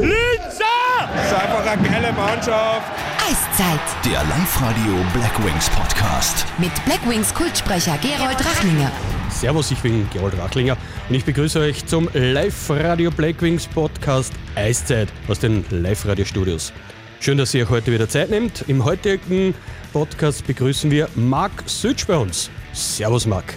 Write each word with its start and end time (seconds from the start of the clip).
Linzer! 0.00 0.64
Das 1.14 1.26
ist 1.26 1.34
einfach 1.34 1.66
eine 1.66 1.88
geile 1.88 2.12
Mannschaft. 2.12 2.90
Eiszeit 3.28 3.80
Der 4.04 4.22
Live-Radio 4.24 5.04
Blackwings 5.12 5.68
Podcast. 5.70 6.46
mit 6.58 6.70
Blackwings 6.84 7.34
Kultsprecher 7.34 7.98
Gerold 7.98 8.44
Rachlinger. 8.44 8.90
Servus, 9.28 9.70
ich 9.70 9.78
bin 9.78 10.08
Gerold 10.10 10.38
Rachlinger 10.38 10.76
und 11.08 11.14
ich 11.14 11.24
begrüße 11.24 11.60
euch 11.60 11.84
zum 11.86 12.08
Live-Radio 12.14 13.10
Blackwings 13.10 13.66
Podcast 13.66 14.32
Eiszeit 14.54 15.08
aus 15.28 15.38
den 15.38 15.64
Live-Radio-Studios. 15.70 16.72
Schön, 17.20 17.36
dass 17.36 17.52
ihr 17.52 17.64
euch 17.64 17.70
heute 17.70 17.92
wieder 17.92 18.08
Zeit 18.08 18.30
nehmt. 18.30 18.64
Im 18.68 18.84
heutigen 18.84 19.54
Podcast 19.92 20.46
begrüßen 20.46 20.90
wir 20.90 21.08
Marc 21.14 21.52
Sütsch 21.66 22.06
bei 22.06 22.16
uns. 22.16 22.50
Servus, 22.72 23.26
Marc. 23.26 23.54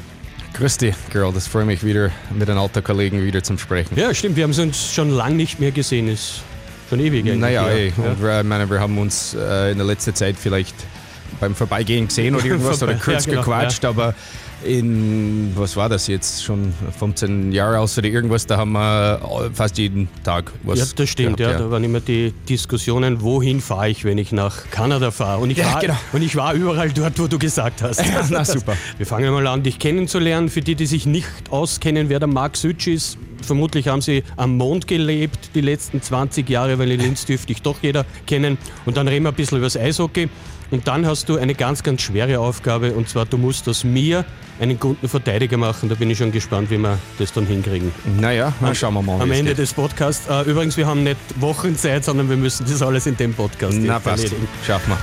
Grüß 0.53 0.77
dich, 0.77 0.95
Girl. 1.11 1.33
Das 1.33 1.47
freut 1.47 1.65
mich 1.65 1.83
wieder, 1.83 2.11
mit 2.31 2.47
den 2.47 2.57
alten 2.57 2.83
Kollegen 2.83 3.23
wieder 3.23 3.41
zum 3.41 3.57
Sprechen. 3.57 3.97
Ja, 3.97 4.13
stimmt, 4.13 4.35
wir 4.35 4.43
haben 4.43 4.53
uns 4.57 4.93
schon 4.93 5.09
lange 5.09 5.35
nicht 5.35 5.59
mehr 5.59 5.71
gesehen. 5.71 6.07
Ist 6.07 6.41
schon 6.89 6.99
ewig 6.99 7.25
naja, 7.25 7.67
ja. 7.67 7.69
ey, 7.69 7.93
Ja. 7.97 8.03
und 8.11 8.21
wir, 8.21 8.39
ich 8.41 8.45
meine, 8.45 8.69
wir 8.69 8.79
haben 8.79 8.97
uns 8.99 9.33
äh, 9.33 9.71
in 9.71 9.77
der 9.77 9.87
letzten 9.87 10.13
Zeit 10.13 10.35
vielleicht 10.39 10.75
beim 11.39 11.55
Vorbeigehen 11.55 12.07
gesehen 12.07 12.35
oder 12.35 12.45
irgendwas 12.45 12.77
Vorbei- 12.79 12.93
oder 12.93 13.03
kurz 13.03 13.25
ja, 13.25 13.31
genau, 13.31 13.41
gequatscht, 13.43 13.83
aber 13.85 14.13
in, 14.65 15.51
was 15.55 15.75
war 15.75 15.89
das 15.89 16.07
jetzt, 16.07 16.43
schon 16.43 16.73
15 16.99 17.51
Jahre 17.51 17.79
aus 17.79 17.97
oder 17.97 18.07
irgendwas, 18.07 18.45
da 18.45 18.57
haben 18.57 18.73
wir 18.73 19.21
äh, 19.21 19.49
fast 19.53 19.77
jeden 19.77 20.07
Tag 20.23 20.51
was 20.63 20.79
Ja, 20.79 20.85
das 20.95 21.09
stimmt, 21.09 21.37
gehabt, 21.37 21.53
ja. 21.53 21.59
Da 21.59 21.71
waren 21.71 21.83
immer 21.83 21.99
die 21.99 22.33
Diskussionen, 22.47 23.21
wohin 23.21 23.61
fahre 23.61 23.89
ich, 23.89 24.05
wenn 24.05 24.17
ich 24.17 24.31
nach 24.31 24.69
Kanada 24.71 25.11
fahre. 25.11 25.41
Und 25.41 25.49
ich, 25.49 25.57
Ja, 25.57 25.73
war, 25.73 25.81
genau. 25.81 25.97
und 26.13 26.21
ich 26.21 26.35
war 26.35 26.53
überall 26.53 26.91
dort, 26.91 27.19
wo 27.19 27.27
du 27.27 27.37
gesagt 27.39 27.81
hast. 27.81 27.99
Ja, 27.99 28.25
na, 28.29 28.45
super. 28.45 28.75
Wir 28.97 29.05
fangen 29.05 29.31
mal 29.31 29.45
an, 29.47 29.63
dich 29.63 29.79
kennenzulernen. 29.79 30.49
Für 30.49 30.61
die, 30.61 30.75
die 30.75 30.85
sich 30.85 31.05
nicht 31.05 31.27
auskennen, 31.49 32.09
wer 32.09 32.19
der 32.19 32.27
Marc 32.27 32.57
Sütsch 32.57 32.87
ist, 32.87 33.17
vermutlich 33.41 33.87
haben 33.87 34.01
sie 34.01 34.23
am 34.35 34.57
Mond 34.57 34.87
gelebt 34.87 35.49
die 35.55 35.61
letzten 35.61 36.01
20 36.01 36.49
Jahre, 36.49 36.79
weil 36.79 36.91
in 36.91 36.99
Linz 36.99 37.25
dürfte 37.25 37.51
ich 37.51 37.61
doch 37.61 37.77
jeder 37.81 38.05
kennen. 38.25 38.57
Und 38.85 38.97
dann 38.97 39.07
reden 39.07 39.25
wir 39.25 39.29
ein 39.29 39.35
bisschen 39.35 39.57
über 39.57 39.67
das 39.67 39.77
Eishockey. 39.77 40.29
Und 40.73 40.87
dann 40.87 41.05
hast 41.05 41.29
du 41.29 41.37
eine 41.37 41.53
ganz, 41.53 41.83
ganz 41.83 42.01
schwere 42.01 42.39
Aufgabe 42.39 42.93
und 42.93 43.07
zwar, 43.07 43.27
du 43.27 43.37
musst 43.37 43.69
aus 43.69 43.83
mir 43.83 44.25
einen 44.59 44.79
guten 44.79 45.07
Verteidiger 45.07 45.55
machen. 45.55 45.87
Da 45.87 45.93
bin 45.93 46.09
ich 46.09 46.17
schon 46.17 46.31
gespannt, 46.31 46.71
wie 46.71 46.79
wir 46.79 46.97
das 47.19 47.31
dann 47.31 47.45
hinkriegen. 47.45 47.91
Naja, 48.19 48.51
na, 48.59 48.73
schauen 48.73 48.95
wir 48.95 49.03
mal. 49.03 49.21
Am 49.21 49.31
Ende 49.31 49.51
geht. 49.51 49.59
des 49.59 49.71
Podcasts. 49.71 50.27
Äh, 50.27 50.49
übrigens, 50.49 50.75
wir 50.75 50.87
haben 50.87 51.03
nicht 51.03 51.19
Wochenzeit, 51.35 52.03
sondern 52.03 52.27
wir 52.27 52.37
müssen 52.37 52.65
das 52.67 52.81
alles 52.81 53.05
in 53.05 53.15
dem 53.15 53.35
Podcast 53.35 53.77
Na, 53.79 53.99
passt. 53.99 54.23
erledigen. 54.23 54.47
Schaffen 54.65 54.93
wir. 54.93 54.97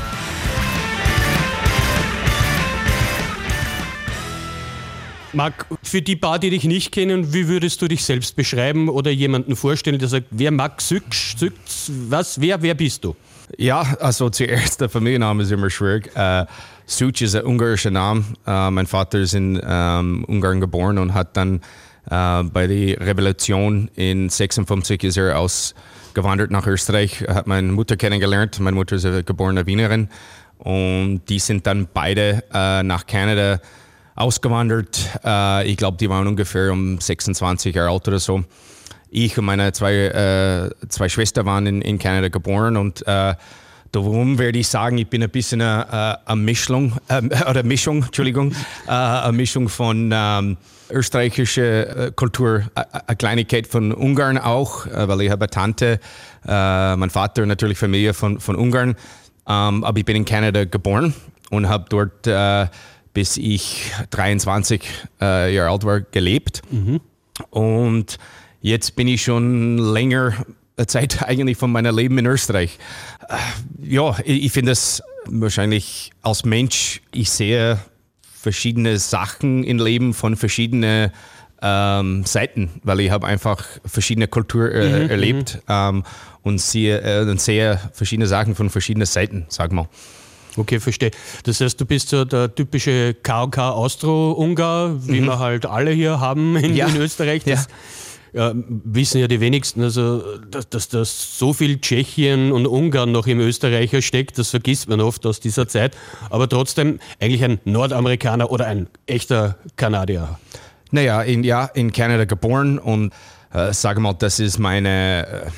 Marc, 5.33 5.67
für 5.85 6.03
die 6.03 6.17
paar, 6.17 6.41
die 6.41 6.51
dich 6.51 6.65
nicht 6.65 6.91
kennen, 6.91 7.33
wie 7.33 7.47
würdest 7.47 7.81
du 7.81 7.87
dich 7.87 8.05
selbst 8.05 8.35
beschreiben 8.35 8.89
oder 8.89 9.13
jemanden 9.13 9.55
vorstellen, 9.55 10.01
der 10.01 10.09
sagt, 10.09 10.27
wer 10.33 10.51
Max 10.51 10.89
Sücksch, 10.89 11.37
Sücks, 11.37 11.93
was, 12.09 12.41
wer, 12.41 12.61
wer 12.61 12.75
bist 12.75 13.05
du? 13.05 13.15
Ja, 13.59 13.83
also 14.01 14.31
zuerst 14.31 14.81
der 14.81 14.89
Familienname 14.89 15.43
ist 15.43 15.51
immer 15.51 15.71
schwierig. 15.71 16.15
Äh, 16.15 16.47
Suc 16.87 17.21
ist 17.21 17.35
ein 17.35 17.45
ungarischer 17.45 17.91
Name. 17.91 18.25
Äh, 18.47 18.71
mein 18.71 18.87
Vater 18.87 19.19
ist 19.19 19.35
in 19.35 19.61
ähm, 19.65 20.25
Ungarn 20.25 20.61
geboren 20.61 20.99
und 20.99 21.15
hat 21.15 21.37
dann 21.37 21.61
äh, 22.11 22.43
bei 22.45 22.67
der 22.67 23.01
Revolution 23.01 23.91
in 23.95 24.29
56 24.29 25.05
ist 25.05 25.17
er 25.17 25.39
ausgewandert 25.39 26.51
nach 26.51 26.67
Österreich, 26.67 27.25
hat 27.29 27.47
meine 27.47 27.73
Mutter 27.73 27.97
kennengelernt. 27.97 28.59
Meine 28.61 28.77
Mutter 28.77 28.97
ist 28.97 29.05
eine 29.05 29.25
geborene 29.25 29.67
Wienerin 29.67 30.09
und 30.59 31.23
die 31.29 31.39
sind 31.39 31.67
dann 31.67 31.89
beide 31.93 32.45
äh, 32.53 32.83
nach 32.83 33.07
Kanada 33.07 33.61
ausgewandert. 34.15 35.09
Äh, 35.25 35.69
ich 35.71 35.77
glaube, 35.77 35.97
die 35.97 36.09
waren 36.09 36.27
ungefähr 36.27 36.73
um 36.73 37.01
26 37.01 37.75
Jahre 37.75 37.91
alt 37.91 38.07
oder 38.09 38.19
so. 38.19 38.45
Ich 39.11 39.37
und 39.37 39.45
meine 39.45 39.73
zwei, 39.73 39.95
äh, 39.95 40.89
zwei 40.89 41.09
Schwestern 41.09 41.47
waren 41.47 41.67
in, 41.67 41.83
in 41.83 41.99
Kanada 41.99 42.29
geboren 42.29 42.77
und 42.77 43.07
äh, 43.07 43.35
darum 43.93 44.39
werde 44.39 44.59
ich 44.59 44.69
sagen, 44.69 44.99
ich 44.99 45.09
bin 45.09 45.23
ein 45.23 45.31
bisschen 45.31 45.61
eine, 45.61 46.19
äh, 46.27 46.31
eine 46.31 46.41
Mischung, 46.41 46.97
äh, 47.09 47.23
oder 47.51 47.63
Mischung, 47.63 48.05
Entschuldigung, 48.05 48.53
äh, 48.87 48.91
eine 48.91 49.33
Mischung 49.33 49.69
von 49.69 50.11
ähm, 50.13 50.57
österreichischer 50.91 52.07
äh, 52.07 52.13
Kultur, 52.13 52.65
eine 52.75 53.17
Kleinigkeit 53.17 53.67
von 53.67 53.93
Ungarn 53.93 54.39
auch, 54.39 54.87
weil 54.87 55.23
ich 55.23 55.31
habe 55.31 55.45
eine 55.45 55.51
Tante, 55.51 56.01
äh, 56.47 56.97
mein 56.97 57.11
Vater 57.11 57.47
natürlich 57.47 57.79
Familie 57.79 58.15
von, 58.15 58.39
von 58.39 58.55
Ungarn, 58.55 58.97
ähm, 59.49 59.85
aber 59.85 59.99
ich 59.99 60.05
bin 60.05 60.17
in 60.17 60.25
Kanada 60.25 60.65
geboren 60.65 61.15
und 61.51 61.69
habe 61.69 61.87
dort 61.89 62.27
äh, 62.27 62.67
bis 63.13 63.37
ich 63.37 63.93
23 64.11 64.83
äh, 65.21 65.55
Jahre 65.55 65.71
alt 65.73 65.85
war 65.85 66.01
gelebt. 66.01 66.63
Und 67.51 68.19
jetzt 68.61 68.97
bin 68.97 69.09
ich 69.09 69.23
schon 69.23 69.79
länger 69.79 70.35
Zeit 70.87 71.23
eigentlich 71.23 71.57
von 71.59 71.71
meinem 71.73 71.95
Leben 71.97 72.19
in 72.19 72.27
Österreich. 72.27 72.79
Äh, 73.29 73.37
Ja, 73.95 74.17
ich, 74.25 74.53
finde 74.53 74.73
es 74.73 75.03
wahrscheinlich 75.27 76.11
als 76.23 76.45
Mensch, 76.45 77.03
ich 77.13 77.31
sehe 77.31 77.79
verschiedene 78.41 78.99
Sachen 78.99 79.65
im 79.65 79.79
Leben 79.79 80.15
von 80.15 80.37
verschiedenen 80.37 81.11
ähm, 81.63 82.25
Seiten, 82.25 82.71
weil 82.83 83.01
ich 83.01 83.11
habe 83.11 83.27
einfach 83.27 83.63
verschiedene 83.85 84.29
Kultur 84.29 84.73
äh, 84.73 85.09
erlebt 85.09 85.61
ähm, 85.69 86.05
und 86.43 86.59
sehe, 86.59 87.01
äh, 87.03 87.29
und 87.29 87.39
sehe 87.41 87.79
verschiedene 87.93 88.27
Sachen 88.27 88.55
von 88.55 88.71
verschiedenen 88.71 89.05
Seiten, 89.07 89.45
sag 89.51 89.73
mal. 89.73 89.87
Okay, 90.57 90.81
verstehe. 90.81 91.11
Das 91.45 91.61
heißt, 91.61 91.79
du 91.81 91.85
bist 91.85 92.09
so 92.09 92.25
der 92.25 92.55
typische 92.55 93.15
KOK 93.23 93.59
Austro-Ungar, 93.59 95.07
wie 95.07 95.21
wir 95.21 95.39
halt 95.39 95.67
alle 95.67 95.91
hier 95.93 96.19
haben 96.19 96.57
in, 96.57 96.71
Mhm. 96.71 96.77
Ja. 96.77 96.87
in 96.89 96.97
Österreich. 96.97 97.45
Das, 97.45 97.67
ja, 97.67 97.75
wissen 98.33 99.21
ja 99.21 99.29
die 99.29 99.41
wenigsten, 99.41 99.83
also 99.83 100.39
dass, 100.39 100.69
dass, 100.69 100.89
dass 100.89 101.39
so 101.39 101.53
viel 101.53 101.81
Tschechien 101.81 102.53
und 102.53 102.67
Ungarn 102.67 103.13
noch 103.13 103.27
im 103.27 103.41
Österreicher 103.41 104.03
steckt, 104.03 104.39
das 104.39 104.51
vergisst 104.51 104.89
man 104.89 105.01
oft 105.01 105.27
aus 105.27 105.41
dieser 105.41 105.69
Zeit. 105.69 105.97
Aber 106.31 106.49
trotzdem 106.49 107.01
eigentlich 107.21 107.45
ein 107.45 107.61
Nordamerikaner 107.65 108.51
oder 108.51 108.67
ein 108.67 108.89
echter 109.07 109.57
Kanadier. 109.77 110.39
Naja, 110.91 111.23
in, 111.23 111.45
ja, 111.45 111.67
in 111.67 111.93
Kanada 111.93 112.25
geboren 112.25 112.79
und 112.79 113.13
äh, 113.53 113.73
sage 113.73 114.01
mal, 114.01 114.15
das 114.15 114.41
ist 114.41 114.59
meine 114.59 115.27
äh, 115.27 115.51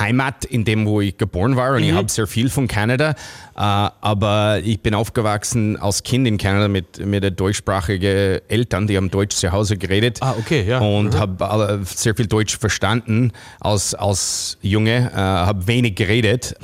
Heimat, 0.00 0.44
in 0.44 0.64
dem, 0.64 0.86
wo 0.86 1.00
ich 1.00 1.16
geboren 1.16 1.56
war 1.56 1.74
und 1.74 1.82
ich 1.82 1.92
habe 1.92 2.08
sehr 2.08 2.26
viel 2.26 2.50
von 2.50 2.66
Kanada, 2.66 3.10
äh, 3.10 3.14
aber 3.54 4.60
ich 4.64 4.80
bin 4.80 4.94
aufgewachsen 4.94 5.76
als 5.76 6.02
Kind 6.02 6.26
in 6.26 6.38
Kanada 6.38 6.68
mit, 6.68 7.04
mit 7.04 7.38
deutschsprachigen 7.38 8.40
Eltern, 8.48 8.86
die 8.86 8.96
haben 8.96 9.10
Deutsch 9.10 9.36
zu 9.36 9.52
Hause 9.52 9.76
geredet. 9.76 10.18
Ah, 10.20 10.34
okay, 10.38 10.64
ja. 10.66 10.78
Und 10.78 11.16
habe 11.16 11.82
sehr 11.84 12.14
viel 12.16 12.26
Deutsch 12.26 12.58
verstanden 12.58 13.32
als, 13.60 13.94
als 13.94 14.58
Junge, 14.62 15.10
äh, 15.12 15.16
habe 15.16 15.66
wenig 15.66 15.94
geredet, 15.94 16.54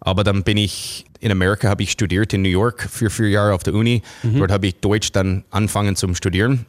aber 0.00 0.24
dann 0.24 0.42
bin 0.44 0.56
ich 0.56 1.04
in 1.20 1.32
Amerika, 1.32 1.68
habe 1.68 1.82
ich 1.82 1.90
studiert 1.90 2.32
in 2.32 2.42
New 2.42 2.48
York 2.48 2.86
für 2.90 3.10
vier 3.10 3.30
Jahre 3.30 3.54
auf 3.54 3.62
der 3.62 3.72
Uni. 3.72 4.02
Dort 4.22 4.52
habe 4.52 4.66
ich 4.66 4.76
Deutsch 4.76 5.10
dann 5.10 5.44
angefangen 5.50 5.96
zum 5.96 6.14
Studieren. 6.14 6.66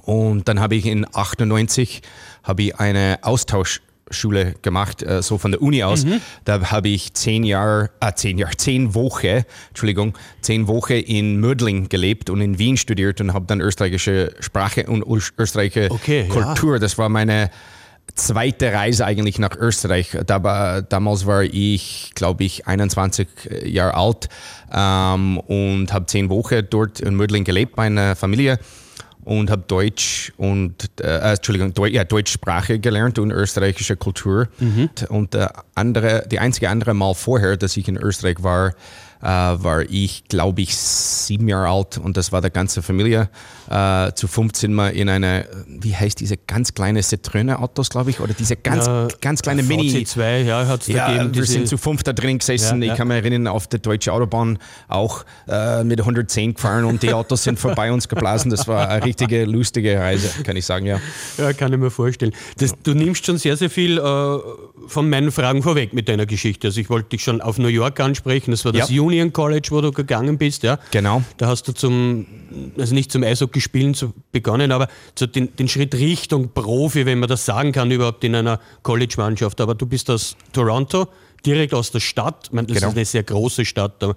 Und 0.00 0.48
dann 0.48 0.58
habe 0.60 0.74
ich 0.74 0.86
in 0.86 1.06
98 1.12 2.00
habe 2.42 2.62
ich 2.62 2.76
eine 2.80 3.18
Austauschschule 4.12 4.54
gemacht, 4.62 5.02
äh, 5.02 5.22
so 5.22 5.38
von 5.38 5.50
der 5.52 5.62
Uni 5.62 5.82
aus. 5.82 6.04
Da 6.44 6.70
habe 6.70 6.88
ich 6.88 7.14
zehn 7.14 7.44
Jahre, 7.44 7.90
äh, 8.00 8.12
zehn 8.14 8.38
Jahre, 8.38 8.56
zehn 8.56 8.94
Wochen, 8.94 9.44
Entschuldigung, 9.70 10.16
zehn 10.42 10.68
Wochen 10.68 10.92
in 10.94 11.38
Mödling 11.40 11.88
gelebt 11.88 12.30
und 12.30 12.40
in 12.40 12.58
Wien 12.58 12.76
studiert 12.76 13.20
und 13.20 13.32
habe 13.34 13.46
dann 13.46 13.60
österreichische 13.60 14.34
Sprache 14.40 14.84
und 14.86 15.02
ös- 15.04 15.32
österreichische 15.38 15.90
Okay, 15.90 16.26
ja. 16.28 16.32
Kultur. 16.32 16.78
Das 16.78 16.98
war 16.98 17.08
meine 17.08 17.50
zweite 18.14 18.72
Reise 18.72 19.06
eigentlich 19.06 19.38
nach 19.38 19.56
Österreich. 19.56 20.16
Da 20.26 20.42
war, 20.42 20.82
damals 20.82 21.24
war 21.24 21.42
ich, 21.44 22.10
glaube 22.14 22.44
ich, 22.44 22.66
21 22.66 23.26
Jahre 23.64 23.94
alt 23.94 24.28
ähm, 24.72 25.38
und 25.38 25.92
habe 25.92 26.06
zehn 26.06 26.28
Wochen 26.28 26.60
dort 26.68 27.00
in 27.00 27.14
Mödling 27.14 27.44
gelebt 27.44 27.76
bei 27.76 27.84
einer 27.84 28.14
Familie 28.16 28.58
und 29.24 29.50
habe 29.50 29.62
Deutsch 29.66 30.32
und 30.36 30.90
äh, 31.00 31.32
Entschuldigung, 31.32 31.74
Deu 31.74 31.86
ja, 31.86 32.04
Deutschsprache 32.04 32.78
gelernt 32.78 33.18
und 33.18 33.30
österreichische 33.30 33.96
Kultur. 33.96 34.48
Und 35.08 35.34
der 35.34 35.64
andere, 35.74 36.24
die 36.30 36.38
einzige 36.38 36.68
andere 36.68 36.94
Mal 36.94 37.14
vorher, 37.14 37.56
dass 37.56 37.76
ich 37.76 37.88
in 37.88 37.96
Österreich 37.96 38.42
war, 38.42 38.74
äh, 39.22 39.24
war 39.24 39.82
ich, 39.82 40.24
glaube 40.28 40.62
ich, 40.62 40.76
sieben 40.76 41.48
Jahre 41.48 41.68
alt 41.68 41.98
und 41.98 42.16
das 42.16 42.32
war 42.32 42.40
der 42.40 42.50
ganze 42.50 42.82
Familie. 42.82 43.28
Äh, 43.72 44.12
zu 44.14 44.28
15 44.28 44.74
mal 44.74 44.88
in 44.88 45.08
eine, 45.08 45.46
wie 45.66 45.96
heißt 45.96 46.20
diese 46.20 46.36
ganz 46.36 46.74
kleine 46.74 47.00
Citroën-Autos, 47.00 47.88
glaube 47.88 48.10
ich, 48.10 48.20
oder 48.20 48.34
diese 48.34 48.54
ganz, 48.54 48.86
Ja, 48.86 49.08
ganz 49.22 49.40
kleine 49.40 49.62
Mini. 49.62 49.88
VC2, 49.90 50.42
ja, 50.42 50.66
hat 50.66 50.82
es 50.82 50.88
da 50.88 50.92
Ja, 50.92 51.08
gegeben. 51.12 51.34
wir 51.34 51.44
sind 51.46 51.66
zu 51.68 51.78
fünf 51.78 52.02
da 52.02 52.12
drin 52.12 52.36
gesessen. 52.38 52.82
Ja. 52.82 52.92
Ich 52.92 52.98
kann 52.98 53.08
mich 53.08 53.16
erinnern, 53.16 53.46
auf 53.46 53.68
der 53.68 53.78
deutschen 53.78 54.12
Autobahn 54.12 54.58
auch 54.88 55.24
äh, 55.48 55.84
mit 55.84 56.00
110 56.00 56.52
gefahren 56.52 56.84
und 56.84 57.02
die 57.02 57.14
Autos 57.14 57.44
sind 57.44 57.58
vorbei 57.58 57.90
uns 57.90 58.08
geblasen. 58.08 58.50
Das 58.50 58.68
war 58.68 58.90
eine 58.90 59.06
richtige 59.06 59.46
lustige 59.46 59.98
Reise, 59.98 60.42
kann 60.42 60.54
ich 60.56 60.66
sagen, 60.66 60.84
ja. 60.84 61.00
Ja, 61.38 61.54
kann 61.54 61.72
ich 61.72 61.78
mir 61.78 61.90
vorstellen. 61.90 62.32
Das, 62.58 62.74
du 62.82 62.92
nimmst 62.92 63.24
schon 63.24 63.38
sehr, 63.38 63.56
sehr 63.56 63.70
viel 63.70 63.96
äh, 63.96 64.38
von 64.86 65.08
meinen 65.08 65.32
Fragen 65.32 65.62
vorweg 65.62 65.94
mit 65.94 66.10
deiner 66.10 66.26
Geschichte. 66.26 66.68
Also 66.68 66.78
ich 66.78 66.90
wollte 66.90 67.08
dich 67.08 67.22
schon 67.24 67.40
auf 67.40 67.56
New 67.56 67.68
York 67.68 67.98
ansprechen. 68.00 68.50
Das 68.50 68.66
war 68.66 68.72
das. 68.72 68.90
Union 68.90 69.32
College, 69.32 69.68
wo 69.70 69.80
du 69.80 69.92
gegangen 69.92 70.36
bist, 70.36 70.62
ja. 70.62 70.78
Genau. 70.90 71.22
Da 71.38 71.46
hast 71.46 71.66
du 71.68 71.72
zum, 71.72 72.26
also 72.78 72.94
nicht 72.94 73.10
zum 73.12 73.22
Eishockey 73.22 73.60
spielen 73.60 73.94
zu 73.94 74.12
begonnen, 74.32 74.72
aber 74.72 74.88
so 75.18 75.26
den, 75.26 75.54
den 75.56 75.68
Schritt 75.68 75.94
Richtung 75.94 76.50
Profi, 76.52 77.06
wenn 77.06 77.18
man 77.18 77.28
das 77.28 77.44
sagen 77.46 77.72
kann, 77.72 77.90
überhaupt 77.90 78.24
in 78.24 78.34
einer 78.34 78.60
College-Mannschaft. 78.82 79.60
Aber 79.60 79.74
du 79.74 79.86
bist 79.86 80.10
aus 80.10 80.36
Toronto, 80.52 81.08
direkt 81.46 81.74
aus 81.74 81.90
der 81.90 82.00
Stadt. 82.00 82.44
Ich 82.46 82.52
meine, 82.52 82.66
das 82.68 82.76
Genau. 82.76 82.88
ist 82.88 82.96
eine 82.96 83.04
sehr 83.04 83.22
große 83.22 83.64
Stadt. 83.64 83.94
Da 84.02 84.14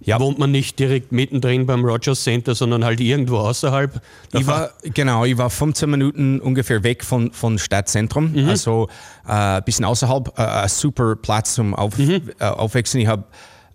Ja. 0.00 0.20
wohnt 0.20 0.38
man 0.38 0.50
nicht 0.50 0.78
direkt 0.78 1.10
mittendrin 1.12 1.64
beim 1.66 1.84
Rogers 1.84 2.22
Center, 2.22 2.54
sondern 2.54 2.84
halt 2.84 3.00
irgendwo 3.00 3.38
außerhalb. 3.38 4.00
Ich 4.32 4.46
war, 4.46 4.70
genau, 4.94 5.24
ich 5.24 5.38
war 5.38 5.48
15 5.48 5.88
Minuten 5.88 6.38
ungefähr 6.40 6.82
weg 6.82 7.02
von, 7.02 7.32
von 7.32 7.58
Stadtzentrum, 7.58 8.34
also 8.46 8.88
äh, 9.26 9.32
ein 9.32 9.64
bisschen 9.64 9.84
außerhalb, 9.86 10.38
äh, 10.38 10.42
ein 10.42 10.68
super 10.68 11.16
Platz 11.16 11.54
zum 11.54 11.74
Auf, 11.74 11.98
äh, 11.98 12.20
Aufwachsen. 12.40 13.00
Ich 13.00 13.06
habe 13.06 13.24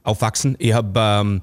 aufwachsen. 0.04 0.56
Ich 0.60 0.74
habe 0.74 1.00
ähm, 1.00 1.42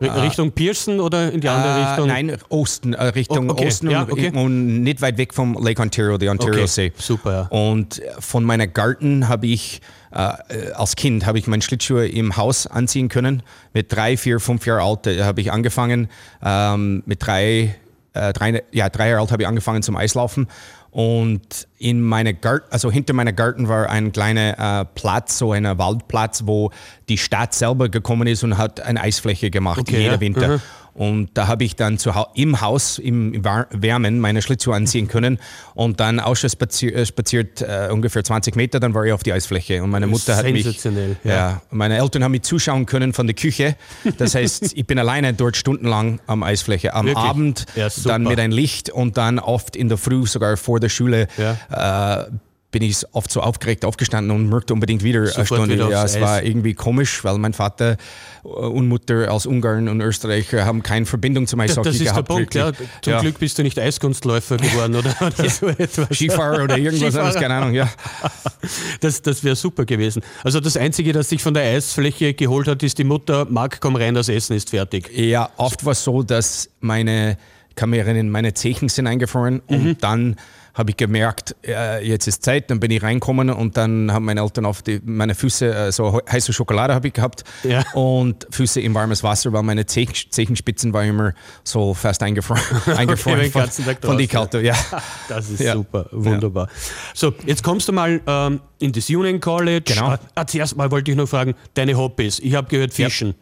Richtung 0.00 0.52
Pearson 0.52 1.00
oder 1.00 1.32
in 1.32 1.40
die 1.40 1.48
andere 1.48 1.72
äh, 1.72 1.84
Richtung? 1.88 2.06
nein 2.08 2.36
Osten, 2.48 2.92
äh, 2.92 3.04
Richtung 3.04 3.48
Oh, 3.50 3.52
okay. 3.52 3.66
Osten 3.66 3.90
Ja, 3.90 4.02
und, 4.02 4.12
okay. 4.12 4.30
und 4.32 4.82
nicht 4.82 5.00
weit 5.02 5.18
weg 5.18 5.34
vom 5.34 5.54
Lake 5.62 5.82
Ontario, 5.82 6.18
der 6.18 6.30
Ontario 6.30 6.54
Okay, 6.60 6.66
See. 6.66 6.92
super, 6.96 7.32
ja. 7.32 7.42
Und 7.48 8.00
von 8.20 8.44
meiner 8.44 8.66
Garten 8.68 9.28
habe 9.28 9.46
ich 9.48 9.80
äh, 10.12 10.32
als 10.74 10.96
Kind 10.96 11.26
habe 11.26 11.38
ich 11.38 11.46
meine 11.46 11.62
Schlittschuhe 11.62 12.06
im 12.08 12.36
Haus 12.36 12.66
anziehen 12.66 13.08
können. 13.08 13.42
Mit 13.74 13.92
drei, 13.92 14.16
vier, 14.16 14.40
fünf 14.40 14.64
Jahre 14.66 14.82
alt 14.82 15.06
äh, 15.06 15.22
habe 15.24 15.40
ich 15.40 15.52
angefangen. 15.52 16.08
Ähm, 16.42 17.02
mit 17.04 17.26
drei, 17.26 17.74
äh, 18.14 18.32
drei, 18.32 18.62
ja, 18.72 18.88
drei 18.88 19.08
Jahre 19.10 19.20
alt 19.20 19.32
habe 19.32 19.42
ich 19.42 19.48
angefangen 19.48 19.82
zum 19.82 19.96
Eislaufen. 19.96 20.46
Und 20.90 21.68
in 21.78 22.00
meiner 22.00 22.32
Garten, 22.32 22.66
also 22.70 22.90
hinter 22.90 23.12
meiner 23.12 23.32
Garten 23.32 23.68
war 23.68 23.88
ein 23.90 24.10
kleiner 24.12 24.80
äh, 24.80 24.84
Platz, 24.94 25.38
so 25.38 25.52
ein 25.52 25.64
Waldplatz, 25.78 26.42
wo 26.46 26.70
die 27.08 27.18
Stadt 27.18 27.54
selber 27.54 27.88
gekommen 27.88 28.26
ist 28.26 28.42
und 28.42 28.56
hat 28.56 28.80
eine 28.80 29.00
Eisfläche 29.00 29.50
gemacht 29.50 29.80
Okay, 29.80 29.98
jeder 29.98 30.14
ja. 30.14 30.20
Winter. 30.20 30.48
Mhm. 30.48 30.60
Und 30.98 31.30
da 31.34 31.46
habe 31.46 31.62
ich 31.62 31.76
dann 31.76 31.96
zu 31.96 32.12
im 32.34 32.60
Haus, 32.60 32.98
im 32.98 33.44
Wärmen, 33.44 34.18
meine 34.18 34.42
Schlittschuhe 34.42 34.74
anziehen 34.74 35.06
können 35.06 35.38
und 35.74 36.00
dann 36.00 36.18
ausspaziert 36.18 37.62
äh, 37.62 37.86
äh, 37.86 37.92
ungefähr 37.92 38.24
20 38.24 38.56
Meter, 38.56 38.80
dann 38.80 38.94
war 38.94 39.04
ich 39.04 39.12
auf 39.12 39.22
die 39.22 39.32
Eisfläche. 39.32 39.80
Und 39.80 39.90
meine 39.90 40.08
Mutter 40.08 40.36
hat 40.36 40.44
mich. 40.46 40.82
Ja. 41.22 41.32
Ja. 41.32 41.62
meine 41.70 41.98
Eltern 41.98 42.24
haben 42.24 42.32
mich 42.32 42.42
zuschauen 42.42 42.84
können 42.84 43.12
von 43.12 43.28
der 43.28 43.36
Küche. 43.36 43.76
Das 44.18 44.34
heißt, 44.34 44.72
ich 44.74 44.86
bin 44.86 44.98
alleine 44.98 45.34
dort 45.34 45.56
stundenlang 45.56 46.18
am 46.26 46.42
Eisfläche. 46.42 46.94
Am 46.94 47.06
Wirklich? 47.06 47.24
Abend 47.24 47.66
Ja, 47.76 47.88
dann 48.04 48.24
mit 48.24 48.40
ein 48.40 48.50
Licht 48.50 48.90
und 48.90 49.16
dann 49.16 49.38
oft 49.38 49.76
in 49.76 49.88
der 49.88 49.98
Früh, 49.98 50.26
sogar 50.26 50.56
vor 50.56 50.80
der 50.80 50.88
Schule, 50.88 51.28
äh, 51.70 52.24
bin 52.70 52.82
ich 52.82 52.98
oft 53.12 53.30
so 53.32 53.40
aufgeregt 53.40 53.86
aufgestanden 53.86 54.30
und 54.36 54.50
möchte 54.50 54.74
unbedingt 54.74 55.02
wieder 55.02 55.20
eine 55.20 55.28
Sofort 55.28 55.46
Stunde. 55.46 55.74
wieder 55.74 55.90
ja, 55.90 56.04
es 56.04 56.20
war 56.20 56.42
irgendwie 56.42 56.74
komisch, 56.74 57.24
weil 57.24 57.38
mein 57.38 57.54
Vater 57.54 57.96
äh, 58.44 58.48
und 58.48 58.88
Mutter 58.88 59.32
aus 59.32 59.46
Ungarn 59.46 59.88
und 59.88 60.02
Österreich 60.02 60.52
äh, 60.52 60.62
haben 60.64 60.82
keine 60.82 61.06
Verbindung 61.06 61.46
zum 61.46 61.60
Das, 61.60 61.70
Eishockey 61.70 61.88
das 61.88 61.94
ist 61.96 62.04
der 62.04 62.12
gehabt. 62.12 62.28
Punkt, 62.28 62.54
ja. 62.54 62.72
Zum 63.00 63.12
Ja. 63.14 63.20
Glück 63.22 63.38
bist 63.38 63.58
du 63.58 63.62
nicht 63.62 63.78
Eiskunstläufer 63.78 64.58
geworden 64.58 64.96
oder, 64.96 65.14
oder 65.26 65.48
so 65.48 65.68
etwas. 65.68 66.08
Skifahrer 66.14 66.64
oder 66.64 66.76
irgendwas 66.76 67.14
anderes, 67.14 67.34
Skifahrer. 67.36 67.40
keine 67.40 67.54
Ahnung, 67.54 67.74
ja. 67.74 67.88
Das, 69.00 69.22
das 69.22 69.42
wäre 69.44 69.56
super 69.56 69.84
gewesen. 69.86 70.22
Also 70.44 70.60
das 70.60 70.76
Einzige, 70.76 71.12
das 71.12 71.28
dich 71.28 71.42
von 71.42 71.54
der 71.54 71.62
Eisfläche 71.62 72.34
geholt 72.34 72.68
hat, 72.68 72.82
ist 72.82 72.98
die 72.98 73.04
Mutter, 73.04 73.46
Marc, 73.48 73.80
komm 73.80 73.96
rein, 73.96 74.14
das 74.14 74.28
Essen 74.28 74.54
ist 74.56 74.70
fertig. 74.70 75.10
Ja, 75.16 75.48
oft 75.56 75.84
war 75.84 75.92
es 75.92 76.04
so, 76.04 76.22
dass 76.22 76.68
meine 76.80 77.38
Kamerin, 77.76 78.28
meine 78.28 78.52
Zechen 78.54 78.88
sind 78.88 79.06
eingefroren 79.06 79.62
Mhm. 79.68 79.76
und 79.76 80.02
dann 80.04 80.36
habe 80.78 80.90
ich 80.90 80.96
gemerkt, 80.96 81.56
äh, 81.66 82.06
jetzt 82.06 82.26
ist 82.28 82.44
Zeit, 82.44 82.70
dann 82.70 82.78
bin 82.80 82.90
ich 82.92 83.02
reinkommen 83.02 83.50
und 83.50 83.76
dann 83.76 84.12
haben 84.12 84.24
meine 84.24 84.40
Eltern 84.40 84.64
auf 84.64 84.80
die, 84.82 85.00
meine 85.04 85.34
Füße, 85.34 85.74
äh, 85.74 85.92
so 85.92 86.20
heiße 86.30 86.52
Schokolade 86.52 86.94
habe 86.94 87.08
ich 87.08 87.14
gehabt 87.14 87.42
Ja. 87.64 87.84
und 87.94 88.46
Füße 88.50 88.80
in 88.80 88.94
warmes 88.94 89.22
Wasser, 89.22 89.52
weil 89.52 89.62
meine 89.64 89.84
Zehen, 89.86 90.08
Zechenspitzen 90.30 90.92
waren 90.92 91.08
immer 91.08 91.34
so 91.64 91.92
fast 91.94 92.22
eingefroren, 92.28 92.62
eingefroren 92.96 93.40
den 93.40 93.50
von, 93.50 93.62
Tag 93.62 93.98
von 94.02 94.16
die. 94.16 94.26
Kälte, 94.28 94.60
ja. 94.60 94.74
Das 95.28 95.50
ist 95.50 95.60
Ja. 95.60 95.74
super, 95.74 96.06
wunderbar. 96.12 96.68
So, 97.14 97.34
jetzt 97.44 97.62
kommst 97.62 97.88
du 97.88 97.92
mal 97.92 98.20
ähm, 98.26 98.60
in 98.78 98.92
das 98.92 99.10
Union 99.10 99.40
College. 99.40 99.92
Genau. 99.92 100.10
Ah, 100.10 100.18
ah, 100.36 100.46
zuerst 100.46 100.76
mal 100.76 100.90
wollte 100.90 101.10
ich 101.10 101.16
noch 101.16 101.28
fragen, 101.28 101.54
deine 101.74 101.96
Hobbys. 101.96 102.38
Ich 102.38 102.54
habe 102.54 102.68
gehört, 102.68 102.94
Fischen. 102.94 103.28
ja 103.28 103.34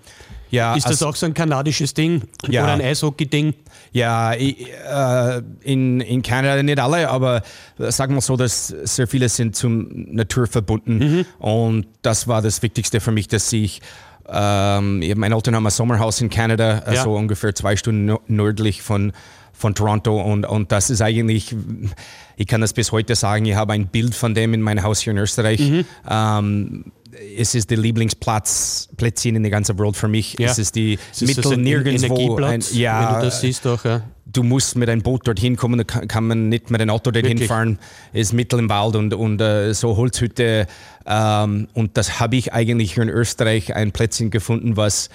Ist 0.50 0.84
das 0.84 0.87
also- 0.87 1.08
auch 1.08 1.16
so 1.16 1.26
ein 1.26 1.34
kanadisches 1.34 1.93
Ding 1.94 2.22
Ja. 2.48 2.64
oder 2.64 2.72
ein 2.75 2.81
Eishockey-Ding? 2.81 3.54
Ja, 3.93 4.34
ich, 4.34 4.66
äh, 4.69 5.43
in, 5.62 6.00
in 6.00 6.22
Kanada 6.22 6.62
nicht 6.62 6.78
alle, 6.78 7.08
aber 7.08 7.43
sagen 7.78 8.14
wir 8.14 8.20
so, 8.20 8.37
dass 8.37 8.69
sehr 8.69 9.06
viele 9.08 9.28
sind 9.28 9.56
zum 9.56 9.88
Natur 10.14 10.46
verbunden. 10.46 11.25
Und 11.38 11.87
das 12.02 12.28
war 12.28 12.43
das 12.43 12.62
Wichtigste 12.62 13.00
für 13.00 13.10
mich, 13.12 13.28
dass 13.28 13.52
ich, 13.52 13.81
ähm, 14.28 15.02
meine 15.16 15.34
Eltern 15.34 15.54
haben 15.54 15.66
ein 15.66 15.70
Sommerhaus 15.70 16.20
in 16.20 16.28
Kanada, 16.31 16.75
Ja. 16.75 16.81
also 16.82 17.14
ungefähr 17.14 17.54
zwei 17.54 17.76
Stunden 17.76 18.16
nördlich 18.28 18.82
von, 18.82 19.12
von 19.52 19.75
Toronto. 19.75 20.20
Und, 20.20 20.44
und 20.44 20.72
das 20.72 20.90
ist 20.90 21.00
eigentlich, 21.00 21.54
ich 22.37 22.46
kann 22.46 22.60
das 22.60 22.72
bis 22.75 22.92
heute 22.92 23.14
sagen, 23.14 23.46
ich 23.46 23.54
habe 23.54 23.72
ein 23.72 23.87
Bild 23.87 24.14
von 24.14 24.34
dem 24.34 24.52
in 24.52 24.60
meinem 24.62 24.82
Haus 24.84 25.00
hier 25.00 25.12
in 25.12 25.19
Österreich. 25.19 25.60
Ähm, 26.08 26.84
es 27.36 27.54
ist 27.54 27.70
der 27.70 27.78
Lieblingsplatz, 27.78 28.88
Plätzchen 28.96 29.36
in 29.36 29.42
der 29.42 29.50
ganzen 29.50 29.78
Welt 29.78 29.96
für 29.96 30.08
mich. 30.08 30.36
Ja. 30.38 30.50
Es 30.50 30.58
ist 30.58 30.74
die 30.74 30.98
Es 31.12 31.22
ist 31.22 31.28
Mittel 31.28 31.44
so 31.44 31.50
ein 31.50 31.62
nirgendwo. 31.62 32.36
Ein, 32.36 32.62
ja, 32.72 33.12
wenn 33.12 33.20
du 33.20 33.24
das 33.26 33.40
siehst 33.40 33.66
auch, 33.66 33.84
ja. 33.84 34.02
du 34.26 34.42
musst 34.42 34.76
mit 34.76 34.88
einem 34.88 35.02
Boot 35.02 35.26
dorthin 35.26 35.56
kommen, 35.56 35.78
da 35.78 35.84
kann, 35.84 36.26
man 36.26 36.48
nicht 36.48 36.70
mit 36.70 36.80
einem 36.80 36.90
Auto 36.90 37.10
dorthin 37.10 37.32
Wirklich? 37.32 37.48
fahren. 37.48 37.78
Es 38.12 38.28
ist 38.28 38.32
mittel 38.32 38.58
im 38.58 38.68
Wald 38.68 38.96
und, 38.96 39.14
und 39.14 39.40
äh, 39.40 39.72
so 39.74 39.96
Holzhütte. 39.96 40.66
Ähm, 41.06 41.68
und 41.74 41.96
das 41.96 42.20
habe 42.20 42.36
ich 42.36 42.52
eigentlich 42.52 42.94
hier 42.94 43.02
in 43.02 43.08
Österreich 43.08 43.74
ein 43.74 43.92
Plätzchen 43.92 44.30
gefunden, 44.30 44.76
was 44.76 45.08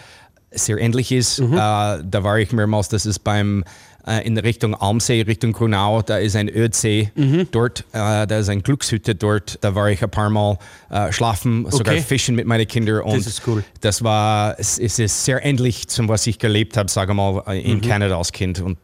sehr 0.52 0.78
ähnlich 0.78 1.12
ist. 1.12 1.40
Mhm. 1.40 1.54
Äh, 1.54 1.58
da 1.58 2.24
war 2.24 2.38
ich 2.38 2.52
mehrmals, 2.52 2.90
das 2.90 3.06
ist 3.06 3.20
beim 3.20 3.64
äh, 4.08 4.26
in 4.26 4.38
Richtung 4.38 4.76
Almsee, 4.76 5.22
Richtung 5.22 5.52
Grunau, 5.54 6.02
da 6.02 6.18
ist 6.18 6.36
ein 6.36 6.50
Ödsee 6.50 7.12
Mhm. 7.16 7.48
dort, 7.52 7.82
äh, 7.94 8.26
da 8.28 8.38
ist 8.40 8.50
eine 8.50 8.62
Glückshütte 8.62 9.16
dort, 9.16 9.58
da 9.62 9.76
war 9.76 9.90
ich 9.90 10.04
ein 10.04 10.10
paar 10.10 10.30
Mal 10.30 10.58
äh, 10.90 11.12
schlafen, 11.12 11.66
sogar 11.70 11.94
Okay. 11.96 12.04
fischen 12.04 12.36
mit 12.36 12.46
meinen 12.48 12.68
Kindern. 12.68 13.02
Und 13.02 13.18
ist 13.26 13.42
cool. 13.48 13.64
Das 13.82 14.04
war, 14.04 14.60
es, 14.60 14.78
es 14.80 15.00
ist 15.00 15.26
sehr 15.26 15.44
ähnlich 15.46 15.88
zum, 15.88 16.08
was 16.08 16.26
ich 16.28 16.40
gelebt 16.40 16.78
habe, 16.78 16.90
sage 16.90 17.14
mal, 17.14 17.44
äh, 17.48 17.60
Mhm. 17.62 17.66
in 17.66 17.82
Kanada 17.82 18.18
als 18.18 18.32
Kind. 18.32 18.60
Und 18.62 18.78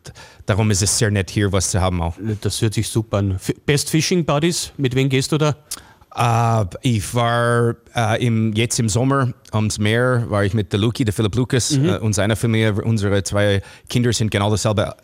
darum 0.46 0.72
ist 0.72 0.82
es 0.82 0.98
sehr 0.98 1.12
nett, 1.12 1.30
hier 1.30 1.52
was 1.52 1.72
zu 1.72 1.82
haben 1.82 2.02
auch. 2.02 2.16
Das 2.42 2.62
hört 2.62 2.74
sich 2.74 2.88
super 2.88 3.18
an. 3.18 3.38
Best 3.66 3.90
Fishing 3.90 4.26
Buddies, 4.26 4.72
mit 4.78 4.96
wem 4.96 5.10
gehst 5.10 5.32
du 5.32 5.38
da? 5.38 5.56
Äh, 6.18 6.66
ich 6.82 7.14
war 7.14 7.76
äh, 7.96 8.26
im, 8.26 8.54
jetzt 8.54 8.80
im 8.80 8.90
Sommer 8.90 9.34
ams 9.52 9.78
Meer, 9.78 10.26
war 10.30 10.44
ich 10.44 10.54
mit 10.54 10.72
der 10.74 10.80
Luki, 10.80 11.06
der 11.06 11.14
Philipp 11.14 11.36
Lukas 11.36 11.78
äh, 11.78 11.98
und 12.00 12.14
seiner 12.14 12.36
Familie. 12.36 12.74
Unsere 12.74 13.24
zwei 13.24 13.62
Kinder 13.90 14.12
sind 14.14 14.32
genau 14.32 14.50
dasselbe 14.50 14.96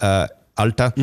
Alter. 0.56 0.94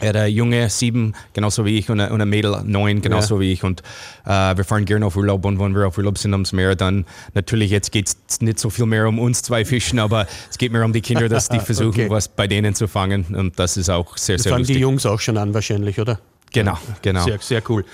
Er 0.00 0.08
hat 0.08 0.16
ein 0.16 0.32
Junge, 0.32 0.68
sieben, 0.68 1.14
genauso 1.32 1.64
wie 1.64 1.78
ich, 1.78 1.88
und 1.90 2.00
ein, 2.00 2.28
Mädel, 2.28 2.62
neun, 2.64 3.02
genauso 3.02 3.36
Ja. 3.36 3.40
wie 3.42 3.52
ich. 3.52 3.62
Und 3.62 3.82
wir 4.24 4.64
fahren 4.64 4.84
gerne 4.84 5.06
auf 5.06 5.16
Urlaub 5.16 5.44
und 5.44 5.60
wenn 5.60 5.74
wir 5.76 5.86
auf 5.86 5.96
Urlaub 5.98 6.18
sind 6.18 6.34
ams 6.34 6.52
Meer, 6.52 6.74
dann 6.74 7.04
natürlich, 7.34 7.70
jetzt 7.70 7.92
geht 7.92 8.08
es 8.28 8.40
nicht 8.40 8.58
so 8.58 8.68
viel 8.70 8.86
mehr 8.86 9.06
um 9.06 9.18
uns 9.20 9.42
zwei 9.42 9.64
Fischen, 9.64 9.98
aber 10.00 10.26
es 10.50 10.58
geht 10.58 10.72
mehr 10.72 10.84
um 10.84 10.92
die 10.92 11.02
Kinder, 11.02 11.28
dass 11.28 11.48
die 11.48 11.60
versuchen, 11.60 11.88
Okay. 12.02 12.10
was 12.10 12.26
bei 12.28 12.46
denen 12.48 12.74
zu 12.74 12.88
fangen. 12.88 13.26
Und 13.34 13.58
das 13.60 13.76
ist 13.76 13.90
auch 13.90 14.16
sehr, 14.16 14.36
Das 14.36 14.44
sehr 14.44 14.50
fangen 14.50 14.62
lustig. 14.62 14.76
die 14.76 14.82
Jungs 14.82 15.06
auch 15.06 15.20
schon 15.20 15.36
an 15.36 15.54
wahrscheinlich, 15.54 16.00
oder? 16.00 16.18
Genau, 16.52 16.76
genau. 17.02 17.24
Sehr, 17.24 17.38
sehr 17.40 17.62
cool. 17.68 17.84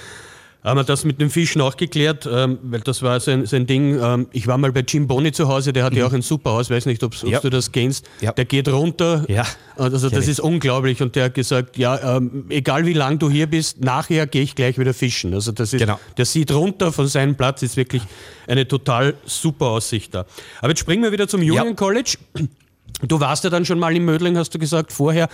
Haben 0.64 0.76
wir 0.80 0.84
das 0.84 1.04
mit 1.04 1.20
dem 1.20 1.30
Fischen 1.30 1.60
auch 1.62 1.76
geklärt, 1.76 2.28
ähm, 2.30 2.58
weil 2.64 2.80
das 2.80 3.02
war 3.02 3.18
so 3.20 3.30
ein, 3.30 3.46
so 3.46 3.54
ein 3.56 3.66
Ding. 3.66 3.98
Ähm, 4.02 4.26
ich 4.32 4.48
war 4.48 4.58
mal 4.58 4.72
bei 4.72 4.80
Jim 4.80 5.06
Boni 5.06 5.30
zu 5.32 5.46
Hause, 5.48 5.72
der 5.72 5.84
hat 5.84 5.94
ja 5.94 6.04
auch 6.04 6.12
ein 6.12 6.20
super 6.20 6.50
Haus, 6.50 6.68
weiß 6.68 6.86
nicht, 6.86 7.02
ob 7.04 7.14
Mhm. 7.22 7.30
Ja. 7.30 7.40
du 7.40 7.48
das 7.48 7.70
kennst. 7.70 8.04
Ja. 8.20 8.32
Der 8.32 8.44
geht 8.44 8.68
runter. 8.68 9.24
Ja, 9.28 9.46
Also 9.76 10.10
das 10.10 10.26
ist 10.26 10.40
unglaublich 10.40 11.00
und 11.00 11.14
der 11.14 11.26
hat 11.26 11.34
gesagt, 11.34 11.76
ja, 11.78 12.16
ähm, 12.16 12.46
egal 12.48 12.84
wie 12.86 12.92
lang 12.92 13.18
du 13.20 13.30
hier 13.30 13.46
bist, 13.46 13.80
nachher 13.84 14.26
gehe 14.26 14.42
ich 14.42 14.56
gleich 14.56 14.78
wieder 14.78 14.92
fischen. 14.94 15.32
Also 15.32 15.52
das 15.52 15.72
ist, 15.72 15.80
Genau. 15.80 15.98
der 16.16 16.24
sieht 16.24 16.50
runter 16.52 16.92
von 16.92 17.06
seinem 17.06 17.36
Platz, 17.36 17.62
ist 17.62 17.76
wirklich 17.76 18.02
eine 18.48 18.66
total 18.66 19.14
super 19.26 19.66
Aussicht 19.66 20.14
da. 20.14 20.26
Aber 20.60 20.70
jetzt 20.70 20.80
springen 20.80 21.04
wir 21.04 21.12
wieder 21.12 21.28
zum 21.28 21.40
Union. 21.40 21.76
College. 21.76 22.16
Du 23.06 23.20
warst 23.20 23.44
ja 23.44 23.50
dann 23.50 23.64
schon 23.64 23.78
mal 23.78 23.94
in 23.94 24.04
Mödling, 24.04 24.36
hast 24.36 24.54
du 24.54 24.58
gesagt 24.58 24.92
vorher. 24.92 25.28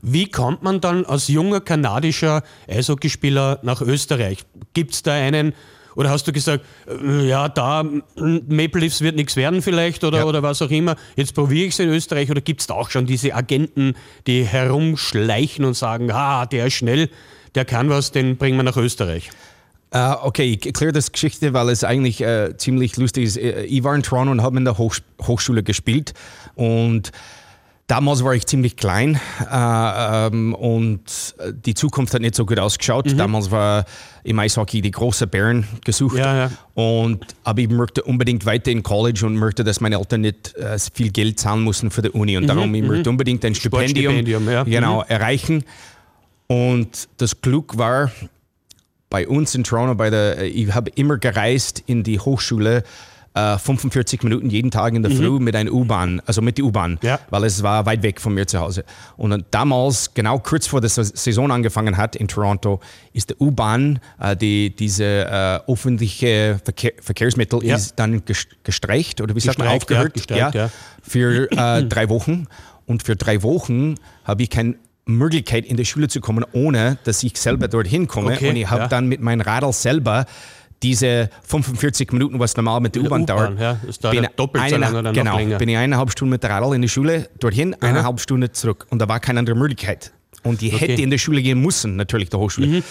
Wie 0.00 0.30
kommt 0.30 0.62
man 0.62 0.80
dann 0.80 1.04
als 1.04 1.28
junger 1.28 1.60
kanadischer 1.60 2.42
Eishockeyspieler 2.66 3.58
nach 3.62 3.82
Österreich? 3.82 4.38
Gibt 4.72 4.94
es 4.94 5.02
da 5.02 5.12
einen, 5.12 5.52
oder 5.96 6.08
hast 6.08 6.26
du 6.26 6.32
gesagt, 6.32 6.64
äh, 6.88 7.28
ja, 7.28 7.48
da 7.50 7.82
Maple 8.16 8.80
Leafs 8.80 9.02
wird 9.02 9.16
nichts 9.16 9.36
werden 9.36 9.60
vielleicht 9.60 10.02
oder, 10.04 10.18
Ja. 10.18 10.24
oder 10.24 10.42
was 10.42 10.62
auch 10.62 10.70
immer, 10.70 10.96
jetzt 11.16 11.34
probiere 11.34 11.66
ich 11.66 11.74
es 11.74 11.78
in 11.80 11.90
Österreich 11.90 12.30
oder 12.30 12.40
gibt 12.40 12.62
es 12.62 12.68
da 12.68 12.74
auch 12.74 12.88
schon 12.90 13.04
diese 13.04 13.34
Agenten, 13.34 13.94
die 14.26 14.44
herumschleichen 14.44 15.64
und 15.64 15.74
sagen, 15.76 16.10
ah, 16.12 16.46
der 16.46 16.66
ist 16.68 16.74
schnell, 16.74 17.10
der 17.54 17.64
kann 17.66 17.90
was, 17.90 18.12
den 18.12 18.36
bringen 18.36 18.56
wir 18.56 18.62
nach 18.62 18.76
Österreich? 18.76 19.30
Äh, 19.92 20.12
okay, 20.22 20.44
ich 20.44 20.64
erkläre 20.64 20.92
das 20.92 21.10
Geschichte, 21.10 21.52
weil 21.52 21.68
es 21.68 21.82
eigentlich 21.82 22.20
äh, 22.20 22.56
ziemlich 22.56 22.96
lustig 22.96 23.24
ist. 23.24 23.36
Ich 23.36 23.82
war 23.82 23.92
in 23.96 24.04
Toronto 24.04 24.30
und 24.30 24.40
habe 24.40 24.56
in 24.56 24.64
der 24.64 24.78
Hochsch 24.78 25.02
Hochschule 25.20 25.64
gespielt 25.64 26.14
und 26.60 27.10
Damals 27.90 28.22
war 28.22 28.34
ich 28.34 28.46
ziemlich 28.46 28.76
klein 28.76 29.18
äh, 29.40 30.26
ähm, 30.28 30.54
und 30.54 31.34
die 31.66 31.74
Zukunft 31.74 32.14
hat 32.14 32.22
nicht 32.22 32.36
so 32.36 32.46
gut 32.46 32.60
ausgeschaut. 32.60 33.06
Mhm. 33.06 33.16
Damals 33.16 33.50
war 33.50 33.84
im 34.22 34.38
Eishockey 34.38 34.80
die 34.80 34.92
große 34.92 35.26
Bären 35.26 35.66
gesucht. 35.84 36.16
Ja, 36.16 36.36
ja. 36.36 36.50
Und, 36.74 37.26
aber 37.42 37.62
ich 37.62 37.68
möchte 37.68 38.04
unbedingt 38.04 38.46
weiter 38.46 38.70
in 38.70 38.84
College 38.84 39.26
und 39.26 39.34
möchte, 39.34 39.64
dass 39.64 39.80
meine 39.80 39.96
Eltern 39.96 40.20
nicht 40.20 40.54
äh, 40.54 40.78
viel 40.94 41.10
Geld 41.10 41.40
zahlen 41.40 41.64
mussten 41.64 41.90
für 41.90 42.02
die 42.02 42.10
Uni. 42.10 42.36
Und 42.36 42.46
darum 42.46 42.72
ich 42.76 42.84
möchte 42.84 43.10
unbedingt 43.10 43.44
ein 43.44 43.56
Stipendium, 43.56 44.12
Mhm, 44.14 44.18
Sportstipendium, 44.18 44.48
ja. 44.48 44.62
genau, 44.62 45.02
erreichen. 45.02 45.64
Und 46.46 47.08
das 47.16 47.40
Glück 47.40 47.76
war, 47.76 48.12
bei 49.08 49.26
uns 49.26 49.56
in 49.56 49.64
Toronto, 49.64 49.96
bei 49.96 50.10
der, 50.10 50.44
ich 50.44 50.72
habe 50.72 50.92
immer 50.94 51.18
gereist 51.18 51.82
in 51.86 52.04
die 52.04 52.20
Hochschule, 52.20 52.84
äh, 53.34 53.58
45 53.58 54.22
Minuten 54.24 54.50
jeden 54.50 54.70
Tag 54.70 54.94
in 54.94 55.02
der 55.02 55.12
Früh 55.12 55.38
mit 55.38 55.54
einer 55.54 55.70
U-Bahn, 55.72 56.20
also 56.26 56.42
mit 56.42 56.58
der 56.58 56.64
U-Bahn, 56.64 56.98
Ja. 57.02 57.20
weil 57.30 57.44
es 57.44 57.62
war 57.62 57.86
weit 57.86 58.02
weg 58.02 58.20
von 58.20 58.34
mir 58.34 58.46
zu 58.46 58.58
Hause. 58.58 58.84
Und 59.16 59.44
damals, 59.52 60.12
genau 60.14 60.38
kurz 60.40 60.66
vor 60.66 60.80
der 60.80 60.90
Sa- 60.90 61.04
Saison 61.04 61.50
angefangen 61.52 61.96
hat 61.96 62.16
in 62.16 62.26
Toronto, 62.26 62.80
ist 63.12 63.30
die 63.30 63.34
U-Bahn, 63.38 64.00
äh, 64.18 64.36
die, 64.36 64.74
diese 64.74 65.04
äh, 65.04 65.60
öffentliche 65.70 66.60
Verkehr, 66.64 66.92
Verkehrsmittel, 67.00 67.64
Ja. 67.64 67.76
ist 67.76 67.94
dann 67.98 68.20
ges- 68.22 68.48
gestreicht 68.64 69.20
oder 69.20 69.34
wie 69.36 69.40
sagt 69.40 69.58
man, 69.58 69.68
ja, 69.68 69.74
aufgehört, 69.74 70.14
gestreikt, 70.14 70.54
ja. 70.54 70.70
für 71.02 71.50
äh, 71.52 71.84
drei 71.84 72.08
Wochen. 72.08 72.46
Und 72.86 73.04
für 73.04 73.14
drei 73.14 73.42
Wochen 73.44 73.94
habe 74.24 74.42
ich 74.42 74.50
keine 74.50 74.74
Möglichkeit, 75.06 75.64
in 75.64 75.76
die 75.76 75.84
Schule 75.84 76.08
zu 76.08 76.20
kommen, 76.20 76.44
ohne 76.52 76.98
dass 77.04 77.22
ich 77.22 77.36
selber 77.36 77.68
dorthin 77.68 78.06
komme. 78.08 78.32
Okay, 78.34 78.50
und 78.50 78.56
ich 78.56 78.68
habe 78.68 78.82
ja. 78.82 78.88
dann 78.88 79.06
mit 79.06 79.20
meinem 79.20 79.40
Radl 79.40 79.72
selber 79.72 80.26
diese 80.82 81.28
45 81.46 82.12
Minuten, 82.12 82.38
was 82.38 82.56
normal 82.56 82.80
mit 82.80 82.94
der 82.94 83.02
U-Bahn 83.02 83.26
dauert, 83.26 83.58
ja. 83.58 83.78
Doppelt 84.36 84.68
so 84.70 84.74
eine- 84.76 84.78
lange 84.78 84.98
oder 84.98 85.12
noch 85.12 85.12
genau, 85.12 85.36
bin 85.58 85.68
ich 85.68 85.76
eineinhalb 85.76 86.10
Stunden 86.10 86.30
mit 86.30 86.42
der 86.42 86.50
Radl 86.50 86.74
in 86.74 86.82
die 86.82 86.88
Schule, 86.88 87.28
dorthin, 87.38 87.74
eineinhalb 87.82 88.18
Stunden 88.20 88.52
zurück. 88.54 88.86
Und 88.90 88.98
da 89.00 89.08
war 89.08 89.20
keine 89.20 89.40
andere 89.40 89.56
Möglichkeit. 89.56 90.12
Und 90.42 90.62
ich 90.62 90.72
Okay. 90.74 90.84
Mhm. 90.86 90.88
hätte 90.92 91.02
in 91.02 91.10
die 91.10 91.18
Schule 91.18 91.42
gehen 91.42 91.60
müssen, 91.60 91.96
natürlich 91.96 92.30
der 92.30 92.40
Hochschule. 92.40 92.82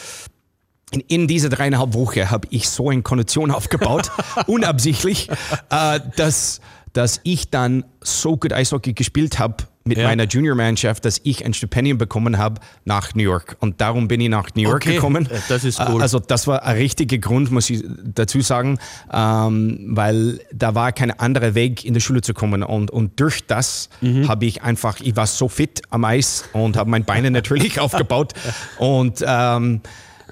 In, 0.91 1.01
in 1.07 1.27
dieser 1.27 1.49
dreieinhalb 1.49 1.93
Woche 1.93 2.29
habe 2.31 2.47
ich 2.51 2.69
so 2.69 2.89
eine 2.89 3.01
Kondition 3.01 3.49
aufgebaut, 3.51 4.11
unabsichtlich, 4.47 5.29
äh, 5.69 5.99
dass, 6.15 6.61
dass 6.93 7.19
ich 7.23 7.49
dann 7.49 7.85
so 8.01 8.37
gut 8.37 8.53
Eishockey 8.53 8.93
gespielt 8.93 9.39
habe 9.39 9.55
mit 9.85 9.97
Ja. 9.97 10.03
meiner 10.07 10.25
Juniormannschaft, 10.25 11.05
dass 11.05 11.19
ich 11.23 11.45
ein 11.45 11.53
Stipendium 11.53 11.97
bekommen 11.97 12.37
habe 12.37 12.59
nach 12.85 13.15
New 13.15 13.23
York. 13.23 13.55
Und 13.59 13.81
darum 13.81 14.07
bin 14.07 14.19
ich 14.21 14.29
nach 14.29 14.49
New 14.53 14.61
York 14.63 14.75
Okay, 14.83 14.95
gekommen. 14.95 15.25
äh, 15.27 15.39
das 15.47 15.63
ist 15.63 15.79
Äh, 15.79 15.85
cool. 15.89 16.01
Also 16.01 16.19
das 16.19 16.45
war 16.47 16.63
ein 16.63 16.75
richtiger 16.75 17.17
Grund, 17.17 17.49
muss 17.49 17.69
ich 17.69 17.83
dazu 18.03 18.41
sagen, 18.41 18.77
ähm, 19.11 19.79
weil 19.91 20.41
da 20.53 20.75
war 20.75 20.91
kein 20.91 21.11
anderer 21.17 21.55
Weg, 21.55 21.85
in 21.85 21.93
die 21.93 22.01
Schule 22.01 22.21
zu 22.21 22.33
kommen. 22.33 22.61
Und, 22.61 22.91
und 22.91 23.19
durch 23.19 23.47
das 23.47 23.89
Mhm. 24.01 24.27
habe 24.27 24.45
ich 24.45 24.61
einfach, 24.61 24.99
ich 25.01 25.15
war 25.15 25.25
so 25.27 25.47
fit 25.47 25.81
am 25.89 26.03
Eis 26.05 26.43
und 26.53 26.75
habe 26.77 26.89
meine 26.89 27.05
Beine 27.05 27.31
natürlich 27.31 27.79
aufgebaut 27.79 28.33
und 28.77 29.23
ähm, 29.25 29.81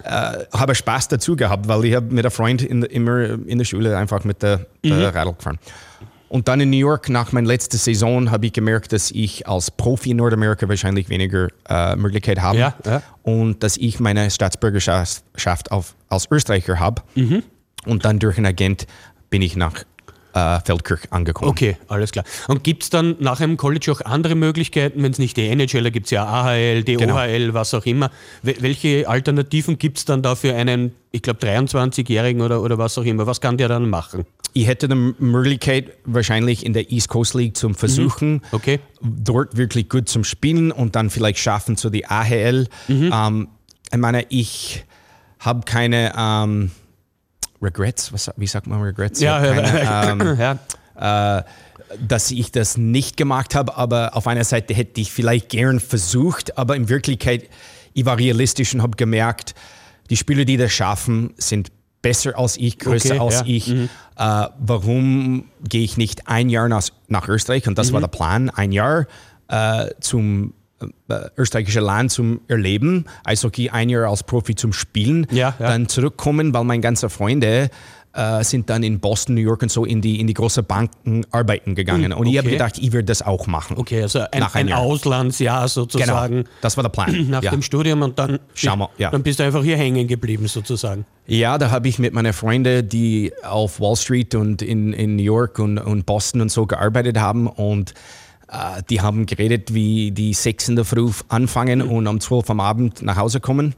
äh, 0.03 0.09
habe 0.53 0.75
Spaß 0.75 1.07
dazu 1.07 1.35
gehabt, 1.35 1.67
weil 1.67 1.85
ich 1.85 1.95
habe 1.95 2.13
mit 2.13 2.23
einem 2.25 2.31
Freund 2.31 2.61
in, 2.61 2.83
immer 2.83 3.23
in 3.47 3.57
der 3.57 3.65
Schule 3.65 3.97
einfach 3.97 4.23
mit 4.23 4.43
der, 4.43 4.65
der 4.83 4.93
Mhm. 4.93 5.03
Radl 5.03 5.33
gefahren. 5.33 5.57
Und 6.29 6.47
dann 6.47 6.59
in 6.59 6.69
New 6.69 6.77
York, 6.77 7.09
nach 7.09 7.31
meiner 7.31 7.47
letzten 7.47 7.77
Saison, 7.77 8.31
habe 8.31 8.47
ich 8.47 8.53
gemerkt, 8.53 8.91
dass 8.91 9.11
ich 9.11 9.47
als 9.47 9.71
Profi 9.71 10.11
in 10.11 10.17
Nordamerika 10.17 10.67
wahrscheinlich 10.67 11.07
weniger 11.09 11.47
äh, 11.69 11.95
Möglichkeit 11.95 12.39
habe. 12.41 12.57
Ja, 12.57 12.75
ja. 12.85 13.01
Und 13.23 13.63
dass 13.63 13.77
ich 13.77 13.99
meine 13.99 14.29
Staatsbürgerschaft 14.29 15.71
auf, 15.71 15.95
als 16.09 16.27
Österreicher 16.31 16.79
habe. 16.79 17.01
Mhm. 17.15 17.43
Und 17.85 18.05
dann 18.05 18.19
durch 18.19 18.37
einen 18.37 18.45
Agent 18.47 18.87
bin 19.29 19.41
ich 19.41 19.55
nach 19.55 19.83
äh, 20.33 20.59
Feldkirch 20.65 21.01
angekommen. 21.11 21.49
Okay, 21.49 21.77
alles 21.87 22.11
klar. 22.11 22.25
Und 22.47 22.63
gibt 22.63 22.83
es 22.83 22.89
dann 22.89 23.15
nach 23.19 23.39
einem 23.39 23.57
College 23.57 23.91
auch 23.91 24.01
andere 24.01 24.35
Möglichkeiten, 24.35 25.01
wenn 25.03 25.11
es 25.11 25.19
nicht 25.19 25.37
die 25.37 25.47
NHL, 25.47 25.83
da 25.83 25.89
gibt 25.89 26.05
es 26.07 26.11
ja 26.11 26.25
AHL, 26.25 26.83
Genau. 26.83 27.13
DOHL, 27.15 27.53
was 27.53 27.73
auch 27.73 27.85
immer. 27.85 28.11
Wel- 28.43 28.61
welche 28.61 29.07
Alternativen 29.07 29.77
gibt 29.77 29.97
es 29.99 30.05
dann 30.05 30.21
da 30.21 30.35
für 30.35 30.53
einen, 30.53 30.91
ich 31.11 31.21
glaube, 31.21 31.39
23-Jährigen 31.39 32.41
oder, 32.41 32.61
oder 32.61 32.77
was 32.77 32.97
auch 32.97 33.03
immer? 33.05 33.25
Was 33.25 33.41
kann 33.41 33.57
der 33.57 33.67
dann 33.69 33.89
machen? 33.89 34.25
Ich 34.61 34.67
hätte 34.67 34.87
die 34.87 34.95
Möglichkeit, 35.19 35.91
wahrscheinlich 36.05 36.65
in 36.65 36.73
der 36.73 36.91
East 36.91 37.09
Coast 37.09 37.35
League 37.35 37.55
zum 37.55 37.75
Versuchen, 37.75 38.33
Mhm. 38.33 38.41
Okay. 38.51 38.79
dort 39.01 39.55
wirklich 39.55 39.87
gut 39.87 40.09
zum 40.09 40.23
Spielen 40.23 40.71
und 40.71 40.95
dann 40.95 41.09
vielleicht 41.11 41.37
schaffen 41.39 41.77
zu 41.77 41.89
die 41.91 42.07
AHL. 42.07 42.67
Mhm. 42.87 43.11
Ähm, 43.13 43.47
ich 43.91 43.97
meine, 43.99 44.25
ich 44.29 44.83
habe 45.39 45.61
keine 45.65 46.11
ähm, 46.17 46.71
Regrets, 47.61 48.11
was, 48.13 48.31
wie 48.35 48.47
sagt 48.47 48.65
man 48.67 48.81
Regrets? 48.81 49.21
Hab 49.23 49.43
keine, 49.43 50.23
ähm, 50.23 50.39
ja. 50.99 51.37
äh, 51.39 51.43
dass 52.07 52.31
ich 52.31 52.51
das 52.51 52.77
nicht 52.77 53.15
gemacht 53.15 53.53
habe, 53.53 53.77
aber 53.77 54.15
auf 54.15 54.25
einer 54.27 54.43
Seite 54.43 54.73
hätte 54.73 54.99
ich 55.01 55.11
vielleicht 55.11 55.49
gern 55.49 55.79
versucht, 55.79 56.57
aber 56.57 56.75
in 56.75 56.89
Wirklichkeit, 56.89 57.47
ich 57.93 58.05
war 58.05 58.17
realistisch 58.17 58.73
und 58.73 58.81
habe 58.81 58.97
gemerkt, 58.97 59.53
die 60.09 60.17
Spieler, 60.17 60.45
die 60.45 60.57
das 60.57 60.71
schaffen, 60.71 61.33
sind 61.37 61.71
besser 62.01 62.37
als 62.37 62.57
ich, 62.57 62.77
größer 62.79 63.15
Okay, 63.15 63.19
als 63.19 63.35
ja. 63.39 63.43
ich. 63.45 63.69
Äh, 63.71 63.87
warum 64.59 65.45
gehe 65.67 65.83
ich 65.83 65.97
nicht 65.97 66.27
ein 66.27 66.49
Jahr 66.49 66.67
nach, 66.69 66.83
nach 67.07 67.27
Österreich? 67.27 67.67
Und 67.67 67.77
das 67.77 67.89
Mhm. 67.89 67.93
war 67.93 68.01
der 68.01 68.07
Plan, 68.07 68.49
ein 68.49 68.71
Jahr 68.71 69.07
äh, 69.49 69.87
zum 69.99 70.53
äh, 71.09 71.15
österreichische 71.37 71.79
Land 71.79 72.11
zum 72.11 72.41
Erleben, 72.47 73.05
Eishockey 73.23 73.69
ein 73.71 73.89
Jahr 73.89 74.09
als 74.09 74.21
Profi 74.23 74.53
zum 74.53 74.73
Spielen, 74.73 75.25
Ja, 75.31 75.55
ja. 75.59 75.67
dann 75.69 75.87
zurückkommen, 75.89 76.53
weil 76.53 76.63
meine 76.65 76.81
ganzen 76.81 77.09
Freunde 77.09 77.69
äh, 78.17 78.43
sind 78.43 78.69
dann 78.69 78.81
in 78.81 78.99
Boston, 78.99 79.35
New 79.35 79.41
York 79.41 79.61
und 79.61 79.71
so 79.71 79.85
in 79.85 80.01
die, 80.01 80.19
in 80.19 80.25
die 80.25 80.33
großen 80.33 80.65
Banken 80.65 81.23
arbeiten 81.31 81.75
gegangen. 81.75 82.11
Und 82.13 82.25
ich 82.25 82.37
habe 82.37 82.47
okay. 82.47 82.57
gedacht, 82.57 82.77
ich 82.79 82.91
würde 82.91 83.05
das 83.05 83.21
auch 83.21 83.45
machen. 83.45 83.77
Okay, 83.77 84.01
also 84.01 84.21
ein, 84.31 84.39
Nach 84.39 84.55
ein. 84.55 84.73
Auslandsjahr 84.73 85.57
Genau, 85.57 85.67
sozusagen 85.67 86.45
das 86.61 86.77
war 86.77 86.83
der 86.83 86.89
Plan. 86.89 87.27
nach 87.29 87.43
ja. 87.43 87.51
dem 87.51 87.61
Studium 87.61 88.01
und 88.01 88.17
dann, 88.17 88.39
Schau 88.55 88.75
mal, 88.75 88.89
ja. 88.97 89.11
dann 89.11 89.21
bist 89.21 89.39
du 89.39 89.43
einfach 89.43 89.63
hier 89.63 89.77
hängen 89.77 90.07
geblieben 90.07 90.47
sozusagen. 90.47 91.05
Ja, 91.27 91.57
da 91.57 91.69
habe 91.69 91.87
ich 91.87 91.99
mit 91.99 92.13
meinen 92.13 92.33
Freunden, 92.33 92.89
die 92.89 93.33
auf 93.43 93.79
Wall 93.79 93.95
Street 93.95 94.33
und 94.33 94.61
in, 94.61 94.93
in 94.93 95.15
New 95.15 95.23
York 95.23 95.59
und, 95.59 95.77
und 95.77 96.05
Boston 96.05 96.41
und 96.41 96.49
so 96.49 96.65
gearbeitet 96.65 97.19
haben 97.19 97.47
und 97.47 97.93
äh, 98.49 98.81
die 98.89 99.01
haben 99.01 99.25
geredet, 99.25 99.73
wie 99.73 100.11
die 100.11 100.33
sechs 100.33 100.67
in 100.69 100.75
der 100.75 100.85
Früh 100.85 101.11
anfangen 101.27 101.81
und 101.81 102.07
um 102.07 102.19
zwölf 102.19 102.49
am 102.49 102.59
Abend 102.59 103.01
nach 103.03 103.17
Hause 103.17 103.39
kommen. 103.39 103.75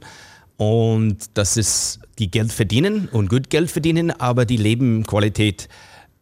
Und 0.56 1.16
das 1.34 1.56
ist 1.56 2.00
die 2.20 2.30
Geld 2.30 2.52
verdienen 2.52 3.08
und 3.10 3.28
gut 3.28 3.50
Geld 3.50 3.70
verdienen, 3.70 4.10
aber 4.12 4.44
die 4.44 4.58
Lebensqualität 4.58 5.68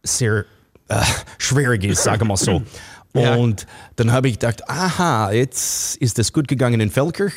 sehr 0.03 0.45
äh, 0.89 1.03
schwierig 1.37 1.85
ist, 1.85 2.03
sagen 2.05 2.23
wir 2.23 2.27
mal 2.27 2.37
so. 2.37 2.63
Und 3.15 3.67
dann 3.97 4.13
habe 4.13 4.29
ich 4.29 4.35
gedacht, 4.39 4.69
aha, 4.69 5.33
jetzt 5.33 5.97
ist 5.97 6.19
das 6.19 6.33
gut 6.33 6.47
gegangen 6.47 6.79
in 6.79 6.91
Feldkirch. 6.91 7.33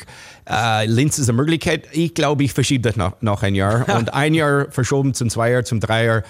Äh, 0.48 0.86
Linz 0.86 1.18
ist 1.18 1.28
eine 1.28 1.36
Möglichkeit. 1.38 1.88
Ich 1.92 2.14
glaube, 2.14 2.44
ich 2.44 2.52
verschiebe 2.52 2.82
das 2.88 2.96
noch, 2.96 3.20
noch 3.22 3.42
ein 3.42 3.54
Jahr. 3.54 3.88
Und 3.96 4.12
ein 4.12 4.34
Jahr 4.34 4.70
verschoben 4.70 5.14
zum 5.14 5.30
Zweijahr, 5.30 5.64
zum 5.64 5.80
Dreijahr. 5.80 6.22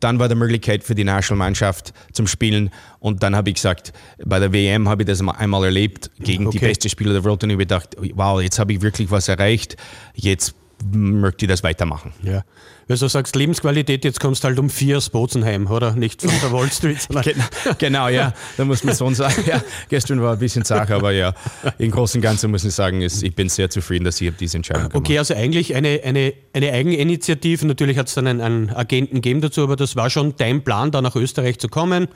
Dann 0.00 0.18
war 0.18 0.28
die 0.28 0.34
Möglichkeit 0.34 0.84
für 0.84 0.94
die 0.94 1.04
Nationalmannschaft 1.04 1.92
zum 2.12 2.26
Spielen. 2.26 2.70
Und 3.00 3.22
dann 3.22 3.34
habe 3.34 3.48
ich 3.48 3.54
gesagt, 3.56 3.92
bei 4.24 4.38
der 4.38 4.52
WM 4.52 4.88
habe 4.88 5.02
ich 5.02 5.06
das 5.08 5.22
mal 5.22 5.32
einmal 5.32 5.64
erlebt 5.64 6.10
gegen 6.20 6.50
die 6.50 6.58
Okay. 6.58 6.68
besten 6.68 6.90
Spieler 6.90 7.14
der 7.14 7.24
Welt. 7.24 7.42
Und 7.42 7.50
ich 7.50 7.54
habe 7.54 7.64
gedacht, 7.64 7.96
wow, 8.14 8.40
jetzt 8.40 8.58
habe 8.58 8.74
ich 8.74 8.82
wirklich 8.82 9.10
was 9.10 9.28
erreicht. 9.28 9.76
Jetzt 10.14 10.54
möchte 10.92 11.44
ich 11.44 11.48
das 11.48 11.62
weitermachen. 11.62 12.12
Ja. 12.22 12.44
Weil 12.88 12.96
du 12.96 13.08
sagst 13.08 13.36
Lebensqualität, 13.36 14.04
jetzt 14.04 14.18
kommst 14.18 14.42
du 14.42 14.48
halt 14.48 14.58
um 14.58 14.68
vier 14.68 14.96
aus 14.96 15.10
Bozenheim, 15.10 15.68
oder? 15.68 15.92
Nicht 15.92 16.22
von 16.22 16.32
der 16.42 16.52
Wall 16.52 16.70
Street, 16.72 17.06
Genau, 17.08 17.44
genau, 17.78 18.08
ja. 18.08 18.32
Da 18.56 18.64
muss 18.64 18.82
man 18.82 18.96
schon 18.96 19.14
sagen, 19.14 19.44
ja, 19.46 19.62
gestern 19.88 20.20
war 20.20 20.32
ein 20.32 20.38
bisschen 20.38 20.64
Sache, 20.64 20.94
aber 20.94 21.12
ja, 21.12 21.34
im 21.78 21.90
Großen 21.90 22.18
und 22.18 22.22
Ganzen 22.22 22.50
muss 22.50 22.64
ich 22.64 22.74
sagen, 22.74 23.02
ist, 23.02 23.22
ich 23.22 23.34
bin 23.34 23.48
sehr 23.48 23.70
zufrieden, 23.70 24.04
dass 24.04 24.20
ich 24.20 24.32
diese 24.36 24.56
Entscheidung 24.56 24.88
gemacht 24.88 24.96
Okay, 24.96 25.18
also 25.18 25.34
eigentlich 25.34 25.74
eine, 25.74 26.00
eine, 26.02 26.32
eine 26.52 26.72
Eigeninitiative. 26.72 27.66
Natürlich 27.66 27.96
hat 27.96 28.08
es 28.08 28.14
dann 28.14 28.26
einen, 28.26 28.40
einen 28.40 28.70
Agenten 28.70 29.16
gegeben 29.16 29.40
dazu, 29.40 29.62
aber 29.62 29.76
das 29.76 29.94
war 29.94 30.10
schon 30.10 30.34
dein 30.36 30.64
Plan, 30.64 30.90
da 30.90 31.00
nach 31.00 31.14
Österreich 31.14 31.58
zu 31.58 31.68
kommen 31.68 32.08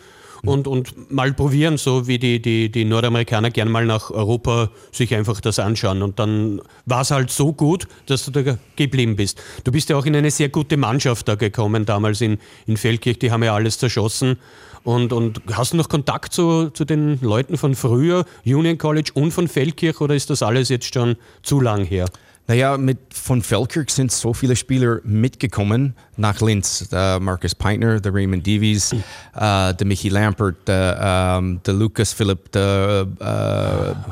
und, 0.47 0.67
und 0.67 1.11
mal 1.11 1.33
probieren, 1.33 1.79
so 1.79 2.07
wie 2.07 2.19
die, 2.19 2.41
die, 2.41 2.71
die 2.71 2.85
Nordamerikaner 2.85 3.51
gern 3.51 3.71
mal 3.71 3.87
nach 3.87 4.11
Europa 4.11 4.71
sich 4.93 5.15
einfach 5.15 5.41
das 5.41 5.59
anschauen. 5.59 6.03
Und 6.03 6.19
dann 6.19 6.61
war 6.87 7.03
es 7.03 7.11
halt 7.11 7.31
so 7.31 7.53
gut, 7.53 7.87
dass 8.07 8.25
du 8.25 8.31
da 8.31 8.57
geblieben 8.77 9.17
bist. 9.17 9.41
Du 9.65 9.73
bist 9.73 9.89
ja 9.89 9.97
auch 9.97 10.07
in 10.07 10.17
eine 10.17 10.31
sehr 10.31 10.49
gute 10.49 10.77
Mannschaft 10.77 11.29
da 11.29 11.35
gekommen, 11.35 11.87
damals 11.87 12.21
in, 12.21 12.39
in 12.67 12.77
Feldkirch, 12.77 13.19
die 13.19 13.31
haben 13.31 13.43
ja 13.43 13.55
alles 13.55 13.79
zerschossen. 13.79 14.37
Und, 14.85 15.15
und 15.15 15.41
hast 15.53 15.73
du 15.73 15.79
noch 15.79 15.89
Kontakt 15.89 16.35
zu, 16.35 16.69
zu 16.71 16.85
den 16.85 17.19
Leuten 17.23 17.57
von 17.57 17.75
früher, 17.75 18.27
Union 18.45 18.77
College 18.77 19.13
und 19.15 19.33
von 19.33 19.49
Feldkirch, 19.49 20.01
oder 20.01 20.15
ist 20.15 20.29
das 20.29 20.43
alles 20.43 20.69
jetzt 20.69 20.93
schon 20.93 21.17
zu 21.43 21.61
lang 21.61 21.85
her? 21.85 22.07
Naja, 22.47 22.77
mit, 22.77 22.99
von 23.13 23.41
Feldkirch 23.43 23.91
sind 23.91 24.13
so 24.13 24.35
viele 24.35 24.55
Spieler 24.55 25.01
mitgekommen 25.03 25.95
nach 26.19 26.41
Linz. 26.43 26.89
Der 26.91 27.19
Marcus 27.19 27.55
Peitner, 27.55 28.01
der 28.01 28.13
Raymond 28.15 28.47
Davies, 28.47 28.93
äh, 28.93 28.99
der 29.75 29.87
Michi 29.87 30.11
Lampert, 30.11 30.57
der, 30.69 31.37
ähm, 31.39 31.61
der 31.65 31.73
Lucas 31.75 32.13
Philipp, 32.13 32.53
der, 32.53 33.07
äh, 33.19 33.25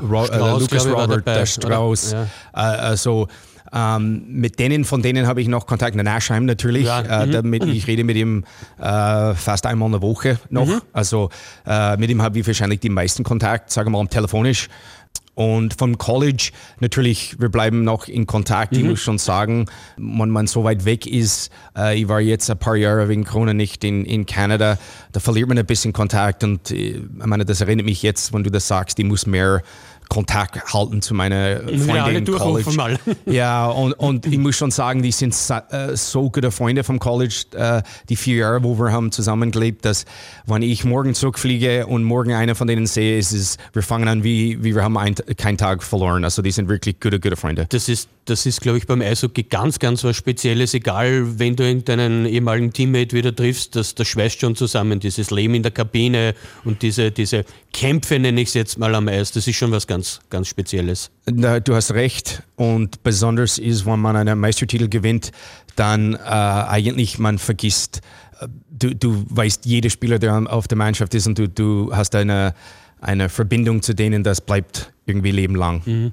Ro 0.06 0.24
Strauss, 0.24 0.30
äh, 0.30 0.38
Lucas 0.60 0.86
ich, 0.86 0.92
war 0.92 1.02
Robert, 1.02 1.26
dabei, 1.26 1.38
der 1.38 1.46
Strauss. 1.46 2.12
oder? 2.14 2.22
Äh, 2.54 2.58
also, 2.58 3.28
Ähm, 3.74 4.24
mit 4.28 4.58
denen, 4.58 4.84
von 4.84 5.00
denen 5.00 5.26
habe 5.26 5.40
ich 5.40 5.48
noch 5.48 5.66
Kontakt. 5.66 5.96
Na, 5.96 6.02
Naschheim 6.02 6.44
natürlich. 6.44 6.84
Ja, 6.84 7.22
Äh, 7.22 7.30
damit, 7.30 7.64
ich 7.64 7.86
rede 7.86 8.04
mit 8.04 8.18
ihm 8.18 8.44
äh, 8.78 9.32
fast 9.34 9.64
einmal 9.64 9.86
in 9.86 9.92
der 9.92 10.02
Woche 10.02 10.38
noch. 10.50 10.68
Also 10.92 11.30
äh, 11.66 11.96
mit 11.96 12.10
ihm 12.10 12.20
habe 12.20 12.38
ich 12.38 12.46
wahrscheinlich 12.46 12.80
die 12.80 12.90
meisten 12.90 13.24
Kontakt, 13.24 13.70
sagen 13.70 13.90
wir 13.90 13.96
mal 13.96 14.06
telefonisch. 14.08 14.68
Und 15.34 15.74
vom 15.78 15.96
College 15.96 16.50
natürlich, 16.80 17.40
wir 17.40 17.48
bleiben 17.48 17.84
noch 17.84 18.06
in 18.06 18.26
Kontakt. 18.26 18.76
Ich 18.76 18.84
muss 18.84 19.00
schon 19.00 19.16
sagen, 19.16 19.66
wenn 19.96 20.28
man 20.28 20.46
so 20.46 20.62
weit 20.64 20.84
weg 20.84 21.06
ist, 21.06 21.50
äh, 21.76 21.98
ich 21.98 22.08
war 22.08 22.20
jetzt 22.20 22.50
ein 22.50 22.58
paar 22.58 22.76
Jahre 22.76 23.08
wegen 23.08 23.24
Corona 23.24 23.54
nicht 23.54 23.82
in, 23.82 24.04
in 24.04 24.26
Kanada, 24.26 24.76
da 25.12 25.20
verliert 25.20 25.48
man 25.48 25.58
ein 25.58 25.64
bisschen 25.64 25.94
Kontakt. 25.94 26.44
Und 26.44 26.70
äh, 26.70 26.96
ich 26.98 27.02
meine, 27.24 27.46
das 27.46 27.62
erinnert 27.62 27.86
mich 27.86 28.02
jetzt, 28.02 28.34
wenn 28.34 28.44
du 28.44 28.50
das 28.50 28.68
sagst, 28.68 28.98
ich 28.98 29.06
muss 29.06 29.26
mehr 29.26 29.62
Kontakt 30.12 30.74
halten 30.74 31.00
zu 31.00 31.14
meiner 31.14 31.60
Freundin 31.60 32.16
im 32.16 32.26
College. 32.26 32.98
Ja, 33.24 33.66
und, 33.66 33.94
und 33.94 34.26
ich 34.26 34.36
muss 34.36 34.56
schon 34.56 34.70
sagen, 34.70 35.02
die 35.02 35.10
sind 35.10 35.34
äh, 35.70 35.96
so 35.96 36.28
gute 36.28 36.50
Freunde 36.50 36.84
vom 36.84 36.98
College, 36.98 37.44
äh, 37.54 37.82
die 38.10 38.16
vier 38.16 38.36
Jahre, 38.36 38.62
wo 38.62 38.78
wir 38.78 38.92
haben 38.92 39.10
zusammengelebt, 39.10 39.86
dass 39.86 40.04
wenn 40.44 40.60
ich 40.60 40.84
morgen 40.84 41.14
zurückfliege 41.14 41.86
und 41.86 42.04
morgen 42.04 42.34
einer 42.34 42.54
von 42.54 42.68
denen 42.68 42.86
sehe, 42.86 43.18
ist 43.18 43.32
es, 43.32 43.56
wir 43.72 43.82
fangen 43.82 44.06
an, 44.06 44.22
wie, 44.22 44.62
wie 44.62 44.74
wir 44.74 44.82
haben 44.82 44.98
ein, 44.98 45.14
keinen 45.14 45.56
Tag 45.56 45.82
verloren. 45.82 46.24
Also 46.24 46.42
die 46.42 46.50
sind 46.50 46.68
wirklich 46.68 47.00
gute, 47.00 47.18
gute 47.18 47.36
Freunde. 47.36 47.66
Das 47.70 47.88
ist, 47.88 48.10
das 48.26 48.44
ist, 48.44 48.60
glaube 48.60 48.78
ich, 48.78 48.86
beim 48.86 49.00
Eishockey 49.00 49.44
ganz, 49.44 49.78
ganz 49.78 50.04
was 50.04 50.16
Spezielles. 50.16 50.74
Egal, 50.74 51.38
wenn 51.38 51.56
du 51.56 51.68
in 51.68 51.86
deinen 51.86 52.26
ehemaligen 52.26 52.72
Teammate 52.72 53.16
wieder 53.16 53.34
triffst, 53.34 53.76
das, 53.76 53.94
das 53.94 54.06
schweißt 54.08 54.40
schon 54.40 54.56
zusammen. 54.56 55.00
Dieses 55.00 55.30
Leben 55.30 55.54
in 55.54 55.62
der 55.62 55.72
Kabine 55.72 56.34
und 56.64 56.82
diese, 56.82 57.10
diese 57.10 57.44
Kämpfe, 57.72 58.18
nenne 58.18 58.40
ich 58.42 58.48
es 58.48 58.54
jetzt 58.54 58.78
mal 58.78 58.94
am 58.94 59.08
Eis, 59.08 59.32
das 59.32 59.48
ist 59.48 59.56
schon 59.56 59.72
was 59.72 59.86
ganz, 59.86 60.01
ganz 60.30 60.48
Spezielles. 60.48 61.10
Na, 61.26 61.60
du 61.60 61.74
hast 61.74 61.92
recht. 61.92 62.42
Und 62.56 63.02
besonders 63.02 63.58
ist, 63.58 63.86
wenn 63.86 64.00
man 64.00 64.16
einen 64.16 64.38
Meistertitel 64.38 64.88
gewinnt, 64.88 65.32
dann 65.76 66.14
äh, 66.14 66.18
eigentlich 66.18 67.18
man 67.18 67.38
vergisst, 67.38 68.00
äh, 68.40 68.48
du, 68.70 68.94
du 68.94 69.24
weißt, 69.28 69.66
jeder 69.66 69.90
Spieler, 69.90 70.18
der 70.18 70.52
auf 70.52 70.68
der 70.68 70.78
Mannschaft 70.78 71.14
ist 71.14 71.26
und 71.26 71.38
du, 71.38 71.48
du 71.48 71.94
hast 71.94 72.14
eine, 72.14 72.54
eine 73.00 73.28
Verbindung 73.28 73.82
zu 73.82 73.94
denen, 73.94 74.22
das 74.22 74.40
bleibt 74.40 74.92
irgendwie 75.06 75.32
Leben 75.32 75.54
lang. 75.54 76.12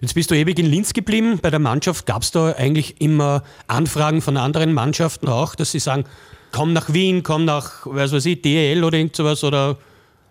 Jetzt 0.00 0.14
bist 0.14 0.30
du 0.30 0.34
ewig 0.34 0.58
in 0.58 0.66
Linz 0.66 0.92
geblieben. 0.92 1.38
Bei 1.42 1.50
der 1.50 1.58
Mannschaft 1.58 2.06
gab 2.06 2.22
es 2.22 2.30
da 2.30 2.52
eigentlich 2.52 3.00
immer 3.00 3.42
Anfragen 3.66 4.20
von 4.20 4.36
anderen 4.36 4.72
Mannschaften 4.72 5.28
auch, 5.28 5.54
dass 5.54 5.72
sie 5.72 5.80
sagen, 5.80 6.04
komm 6.52 6.72
nach 6.72 6.92
Wien, 6.92 7.22
komm 7.22 7.44
nach, 7.44 7.84
weiß 7.84 8.12
was 8.12 8.26
ich, 8.26 8.40
DEL 8.42 8.84
oder 8.84 8.98
irgend 8.98 9.16
sowas 9.16 9.42
oder 9.44 9.76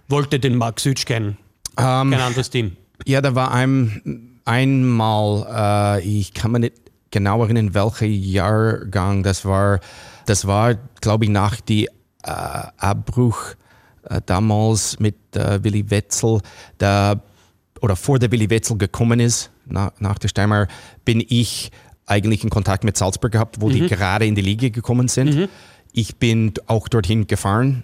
wollte 0.08 0.40
den 0.40 0.56
Max 0.56 0.84
Sütsch 0.84 1.06
kein, 1.06 1.38
kein 1.76 2.14
anderes 2.14 2.50
Team? 2.50 2.78
Ja, 3.06 3.22
da 3.22 3.36
war 3.36 3.52
ein, 3.52 4.40
einmal, 4.46 6.00
äh, 6.02 6.08
ich 6.08 6.34
kann 6.34 6.52
mir 6.52 6.60
nicht 6.60 6.76
genau 7.12 7.44
erinnern, 7.44 7.74
welcher 7.74 8.06
Jahrgang 8.06 9.24
das 9.24 9.46
war. 9.46 9.80
Das 10.26 10.48
war, 10.48 10.76
glaube 11.02 11.26
ich, 11.26 11.32
nach 11.32 11.62
die 11.62 11.86
äh, 11.86 11.90
Abbruch 12.78 13.56
äh, 14.10 14.22
damals 14.26 15.00
mit 15.00 15.16
äh, 15.36 15.64
Willi 15.64 15.90
Wetzel, 15.90 16.42
da, 16.78 17.22
oder 17.82 17.96
vor 17.96 18.20
der 18.20 18.32
Willi 18.32 18.50
Wetzel 18.50 18.78
gekommen 18.78 19.20
ist, 19.20 19.52
na, 19.66 19.94
nach 20.00 20.18
der 20.18 20.28
Steinmeier, 20.28 20.68
bin 21.06 21.24
ich 21.28 21.72
eigentlich 22.06 22.44
in 22.44 22.50
Kontakt 22.50 22.84
mit 22.84 22.98
Salzburg 22.98 23.32
gehabt, 23.34 23.62
wo 23.62 23.70
die 23.70 23.86
gerade 23.88 24.26
in 24.26 24.36
die 24.36 24.42
Liga 24.42 24.70
gekommen 24.70 25.08
sind. 25.10 25.50
Ich 25.92 26.16
bin 26.18 26.54
auch 26.68 26.88
dorthin 26.88 27.28
gefahren, 27.28 27.84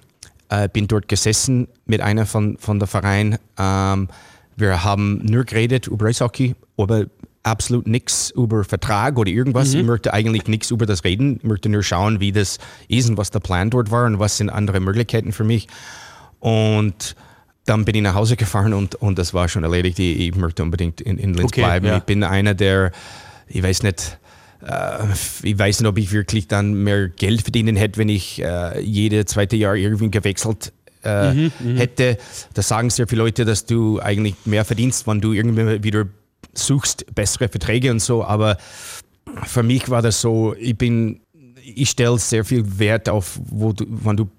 äh, 0.49 0.69
bin 0.69 0.87
dort 0.87 1.07
gesessen 1.07 1.67
mit 1.85 2.01
einer 2.01 2.25
von, 2.25 2.57
von 2.57 2.79
der 2.79 2.87
Verein. 2.87 3.37
Ähm, 3.57 4.07
wir 4.55 4.83
haben 4.83 5.19
nur 5.25 5.43
geredet 5.43 5.87
über 5.87 6.07
Eishockey, 6.07 6.55
aber 6.77 7.05
absolut 7.43 7.87
nichts 7.87 8.31
über 8.31 8.63
Vertrag 8.63 9.17
oder 9.17 9.29
irgendwas. 9.29 9.73
Ich 9.73 9.83
möchte 9.83 10.13
eigentlich 10.13 10.47
nichts 10.47 10.71
über 10.71 10.85
das 10.85 11.03
reden. 11.03 11.37
Ich 11.37 11.43
möchte 11.43 11.69
nur 11.69 11.83
schauen, 11.83 12.19
wie 12.19 12.31
das 12.31 12.57
ist 12.87 13.09
und 13.09 13.17
was 13.17 13.31
der 13.31 13.39
Plan 13.41 13.69
dort 13.69 13.91
war 13.91 14.05
und 14.05 14.19
was 14.19 14.37
sind 14.37 14.49
andere 14.49 14.79
Möglichkeiten 14.79 15.33
für 15.33 15.43
mich. 15.43 15.67
Und 16.39 17.15
dann 17.65 17.85
bin 17.85 17.95
ich 17.95 18.01
nach 18.01 18.15
Hause 18.15 18.35
gefahren 18.35 18.73
und, 18.73 18.95
und 18.95 19.17
das 19.19 19.33
war 19.33 19.47
schon 19.49 19.63
erledigt. 19.63 19.99
Ich, 19.99 20.19
ich 20.19 20.35
möchte 20.35 20.63
unbedingt 20.63 21.01
in, 21.01 21.17
in 21.17 21.33
Linz 21.33 21.51
Okay, 21.51 21.61
bleiben. 21.61 21.85
ja. 21.85 21.97
Ich 21.97 22.03
bin 22.03 22.23
einer, 22.23 22.53
der, 22.53 22.91
ich 23.47 23.63
weiß 23.63 23.83
nicht, 23.83 24.19
äh, 24.65 25.05
ich 25.43 25.57
weiß 25.57 25.81
nicht, 25.81 25.89
ob 25.89 25.97
ich 25.97 26.11
wirklich 26.11 26.47
dann 26.47 26.73
mehr 26.83 27.09
Geld 27.09 27.41
verdienen 27.41 27.75
hätte, 27.75 27.97
wenn 27.99 28.09
ich 28.09 28.41
äh, 28.41 28.79
jede 28.81 29.25
zweite 29.25 29.55
Jahr 29.55 29.75
irgendwie 29.75 30.11
gewechselt 30.11 30.73
äh, 31.03 31.33
Mhm, 31.33 31.51
hätte. 31.77 32.17
Da 32.53 32.61
sagen 32.61 32.89
sehr 32.89 33.07
viele 33.07 33.23
Leute, 33.23 33.45
dass 33.45 33.65
du 33.65 33.99
eigentlich 33.99 34.35
mehr 34.45 34.65
verdienst, 34.65 35.07
wenn 35.07 35.21
du 35.21 35.33
irgendwie 35.33 35.83
wieder 35.83 36.05
suchst, 36.53 37.05
bessere 37.15 37.49
Verträge 37.49 37.91
und 37.91 37.99
so. 37.99 38.23
Aber 38.23 38.57
für 39.45 39.63
mich 39.63 39.89
war 39.89 40.01
das 40.01 40.21
so, 40.21 40.55
ich 40.57 40.77
bin, 40.77 41.21
ich 41.63 41.89
stelle 41.89 42.17
sehr 42.19 42.45
viel 42.45 42.79
Wert 42.79 43.09
auf, 43.09 43.39
wo 43.45 43.73
du, 43.73 43.85
wenn 43.87 44.17
du 44.17 44.29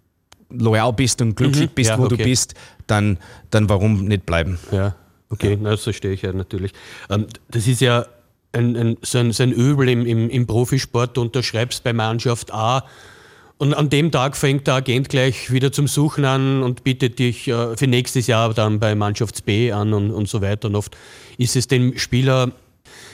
loyal 0.50 0.92
bist 0.92 1.20
und 1.20 1.34
glücklich 1.36 1.70
bist, 1.70 1.90
Mhm. 1.90 1.96
Ja, 1.96 1.98
wo 1.98 2.08
du 2.08 2.14
okay. 2.14 2.24
bist, 2.24 2.54
dann, 2.86 3.18
dann 3.50 3.68
warum 3.68 4.04
nicht 4.04 4.24
bleiben? 4.26 4.58
Ja, 4.70 4.94
okay, 5.30 5.58
na, 5.60 5.70
das 5.70 5.82
verstehe 5.82 6.12
ich 6.12 6.22
ja 6.22 6.32
natürlich. 6.32 6.72
Ähm, 7.10 7.26
das 7.48 7.66
ist 7.66 7.80
ja 7.80 8.06
ein, 8.52 8.76
ein, 8.76 8.96
so, 9.02 9.18
ein, 9.18 9.32
so 9.32 9.42
ein 9.42 9.50
Übel 9.52 9.88
im, 9.88 10.06
im, 10.06 10.30
im 10.30 10.46
Profisport. 10.46 11.16
Du 11.16 11.22
unterschreibst 11.22 11.82
bei 11.82 11.92
Mannschaft 11.92 12.52
A 12.52 12.84
und 13.58 13.74
an 13.74 13.88
dem 13.88 14.10
Tag 14.10 14.36
fängt 14.36 14.66
der 14.66 14.74
Agent 14.74 15.08
gleich 15.08 15.52
wieder 15.52 15.70
zum 15.72 15.86
Suchen 15.86 16.24
an 16.24 16.62
und 16.62 16.84
bietet 16.84 17.18
dich 17.18 17.48
äh, 17.48 17.76
für 17.76 17.86
nächstes 17.86 18.26
Jahr 18.26 18.52
dann 18.52 18.80
bei 18.80 18.94
Mannschafts 18.94 19.42
B 19.42 19.70
an 19.72 19.92
und, 19.92 20.10
und 20.10 20.28
so 20.28 20.42
weiter. 20.42 20.68
Und 20.68 20.76
oft 20.76 20.96
ist 21.38 21.56
es 21.56 21.68
dem 21.68 21.96
Spieler 21.96 22.52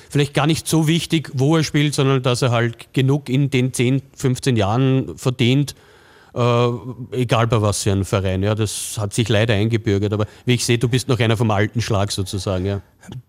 vielleicht 0.09 0.35
gar 0.35 0.47
nicht 0.47 0.67
so 0.67 0.89
wichtig, 0.89 1.31
wo 1.35 1.57
er 1.57 1.65
spielt, 1.65 1.95
sondern 1.95 2.23
dass 2.23 2.43
er 2.43 2.51
halt 2.51 2.93
genug 2.93 3.29
in 3.29 3.51
den 3.51 3.73
10, 3.73 4.03
15 4.17 4.57
Jahren 4.57 5.17
verdient, 5.17 5.75
äh, 6.35 6.69
egal 7.13 7.47
bei 7.47 7.61
was 7.63 7.83
für 7.83 7.93
einem 7.93 8.05
Verein. 8.05 8.43
Ja, 8.43 8.55
das 8.55 8.97
hat 8.99 9.15
sich 9.15 9.29
leider 9.29 9.55
eingebürgert. 9.55 10.13
Aber 10.13 10.27
wie 10.47 10.55
ich 10.55 10.65
sehe, 10.65 10.79
du 10.79 10.89
bist 10.89 11.09
noch 11.09 11.19
einer 11.21 11.37
vom 11.37 11.51
alten 11.51 11.81
Schlag 11.81 12.13
sozusagen. 12.13 12.67
Ja. 12.67 12.81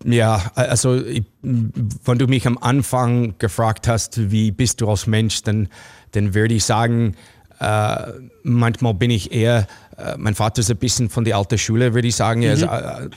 Ja, 0.04 0.50
also 0.54 0.96
ich, 0.96 1.24
wenn 1.40 2.18
du 2.18 2.26
mich 2.26 2.46
am 2.46 2.58
Anfang 2.58 3.34
gefragt 3.38 3.88
hast, 3.88 4.30
wie 4.30 4.50
bist 4.50 4.80
du 4.80 4.88
als 4.88 5.06
Mensch, 5.06 5.42
dann, 5.42 5.68
dann 6.12 6.34
würde 6.34 6.54
ich 6.54 6.64
sagen, 6.64 7.14
äh, 7.60 7.96
manchmal 8.42 8.94
bin 8.94 9.10
ich 9.10 9.32
eher, 9.32 9.66
äh, 9.96 10.14
mein 10.16 10.34
Vater 10.34 10.60
ist 10.60 10.70
ein 10.70 10.76
bisschen 10.78 11.10
von 11.10 11.24
der 11.24 11.36
alten 11.36 11.58
Schule, 11.58 11.94
würde 11.94 12.08
ich 12.08 12.16
sagen. 12.16 12.42
Er 12.42 12.54
ist 12.54 12.62
äh, 12.62 12.66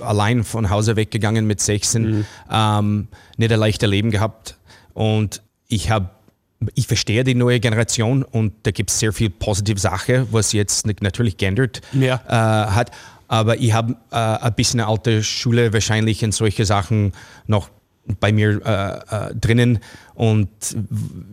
allein 0.03 0.43
von 0.43 0.69
Hause 0.69 0.95
weggegangen 0.95 1.47
mit 1.47 1.61
16, 1.61 2.25
ähm, 2.51 3.07
nicht 3.37 3.51
ein 3.51 3.59
leichtes 3.59 3.89
Leben 3.89 4.11
gehabt. 4.11 4.57
Und 4.93 5.41
ich 5.67 5.89
habe 5.89 6.09
ich 6.73 6.87
verstehe 6.87 7.23
die 7.23 7.35
neue 7.35 7.59
Generation 7.59 8.23
und 8.23 8.53
da 8.63 8.71
gibt 8.71 8.89
es 8.89 8.97
sehr 8.99 9.11
viel 9.13 9.29
positive 9.29 9.77
Sachen, 9.79 10.27
was 10.31 10.53
jetzt 10.53 10.87
natürlich 11.01 11.37
geändert 11.37 11.81
Ja. 11.91 12.15
äh, 12.27 12.71
hat. 12.71 12.91
Aber 13.27 13.57
ich 13.57 13.73
habe 13.73 13.95
äh, 14.11 14.15
ein 14.15 14.53
bisschen 14.53 14.79
eine 14.79 14.89
alte 14.89 15.21
Schule 15.21 15.73
wahrscheinlich 15.73 16.23
in 16.23 16.31
solche 16.31 16.65
Sachen 16.65 17.11
noch 17.45 17.69
bei 18.19 18.31
mir 18.31 18.61
äh, 18.65 19.29
äh, 19.31 19.35
drinnen. 19.35 19.79
Und 20.13 20.47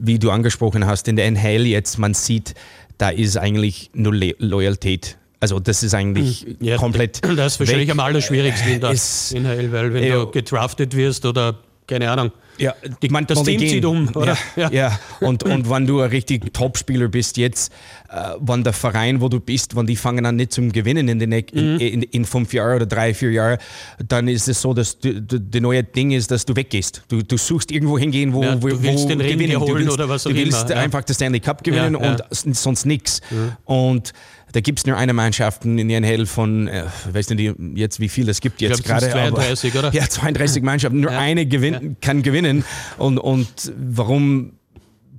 wie 0.01 0.19
du 0.19 0.31
angesprochen 0.31 0.87
hast, 0.87 1.09
in 1.09 1.17
der 1.17 1.27
NHL 1.27 1.67
jetzt, 1.67 1.99
man 1.99 2.15
sieht, 2.15 2.55
da 2.99 3.11
ist 3.11 3.37
eigentlich 3.37 3.91
nur 3.95 4.15
Le 4.15 4.35
Loyalität. 4.39 5.17
Also 5.41 5.59
das 5.59 5.83
ist 5.83 5.95
eigentlich 5.95 6.47
Ja, 6.61 6.77
komplett. 6.77 7.21
Das 7.37 7.55
ist 7.55 7.61
wahrscheinlich 7.61 7.89
weg. 7.89 7.93
am 7.93 8.01
allerschwierigsten 8.01 8.73
in 8.75 8.81
der 8.81 8.91
Ist- 8.93 9.35
NHL, 9.35 9.73
weil 9.73 9.93
wenn 9.95 10.05
Ja. 10.05 10.15
du 10.25 10.31
gedraftet 10.31 10.97
wirst 10.97 11.27
oder 11.27 11.59
keine 11.87 12.11
Ahnung, 12.11 12.31
Ja, 12.63 12.75
die, 13.03 13.09
manchmal 13.09 13.37
das 13.37 13.43
Team 13.45 13.59
zieht 13.61 13.85
um, 13.85 14.09
oder? 14.15 14.37
Ja, 14.57 14.71
ja. 14.71 14.99
Und, 15.21 15.43
und 15.43 15.69
wenn 15.69 15.87
du 15.87 16.01
ein 16.01 16.11
richtig 16.11 16.53
Top-Spieler 16.55 17.09
bist 17.09 17.37
jetzt, 17.37 17.73
äh, 18.09 18.35
wenn 18.41 18.63
der 18.65 18.73
Verein, 18.73 19.21
wo 19.21 19.29
du 19.29 19.41
bist, 19.41 19.75
wenn 19.77 19.87
die 19.87 19.97
fangen 19.97 20.25
an 20.27 20.37
nicht 20.37 20.53
zum 20.53 20.71
Gewinnen 20.73 21.09
in, 21.09 21.19
den, 21.19 21.31
näch- 21.33 21.53
Mhm. 21.55 21.79
in, 21.79 21.79
in, 21.81 22.03
in 22.03 22.25
fünf 22.25 22.53
Jahren 22.55 22.77
oder 22.77 22.87
drei, 22.87 23.15
vier 23.15 23.33
Jahren, 23.33 23.59
dann 24.07 24.29
ist 24.29 24.49
es 24.49 24.61
so, 24.63 24.73
dass 24.75 24.99
du, 24.99 25.21
du, 25.21 25.41
das 25.41 25.61
neue 25.61 25.83
Ding 25.83 26.13
ist, 26.13 26.31
dass 26.31 26.45
du 26.47 26.55
weggehst. 26.57 27.03
Du, 27.09 27.23
du 27.23 27.37
suchst 27.37 27.71
irgendwo 27.73 27.99
hingehen, 27.99 28.33
wo, 28.33 28.43
Ja, 28.43 28.55
du 28.55 28.63
wo, 28.63 28.83
willst 28.83 29.05
wo 29.05 29.09
den 29.09 29.21
Ring 29.21 29.39
gewinnen. 29.39 29.61
holen 29.61 29.75
willst, 29.77 29.93
oder 29.93 30.09
was 30.09 30.27
auch 30.27 30.31
Du 30.31 30.37
willst 30.37 30.63
immer, 30.67 30.71
ja. 30.71 30.77
einfach 30.83 31.03
den 31.03 31.15
Stanley 31.15 31.41
Cup 31.41 31.65
gewinnen 31.65 31.95
Ja, 32.01 32.15
ja. 32.17 32.17
und 32.45 32.57
sonst 32.57 32.87
nichts. 32.87 33.21
Und 33.65 34.13
da 34.53 34.61
gibt 34.61 34.79
es 34.81 34.87
nur 34.87 34.97
eine 34.97 35.13
Mannschaft 35.13 35.65
in 35.65 35.77
der 35.89 35.97
NHL 35.99 36.27
von, 36.27 36.69
äh, 36.69 36.85
ich 37.09 37.15
weiß 37.15 37.31
nicht 37.31 37.55
jetzt, 37.75 38.01
wie 38.01 38.09
viel 38.09 38.29
es 38.29 38.41
gibt 38.41 38.61
jetzt 38.61 38.85
glaub, 38.85 38.99
es 38.99 39.05
gerade. 39.11 39.13
sind 39.13 39.35
aber- 39.35 39.43
32, 39.43 39.75
oder? 39.79 39.93
Ja, 39.93 40.09
32 40.09 40.63
Mannschaften. 40.63 41.01
Nur 41.01 41.11
Ja. 41.13 41.19
eine 41.19 41.47
gewinn, 41.47 41.97
kann 42.01 42.23
gewinnen. 42.23 42.65
Und, 42.99 43.19
und 43.19 43.73
warum 43.77 44.53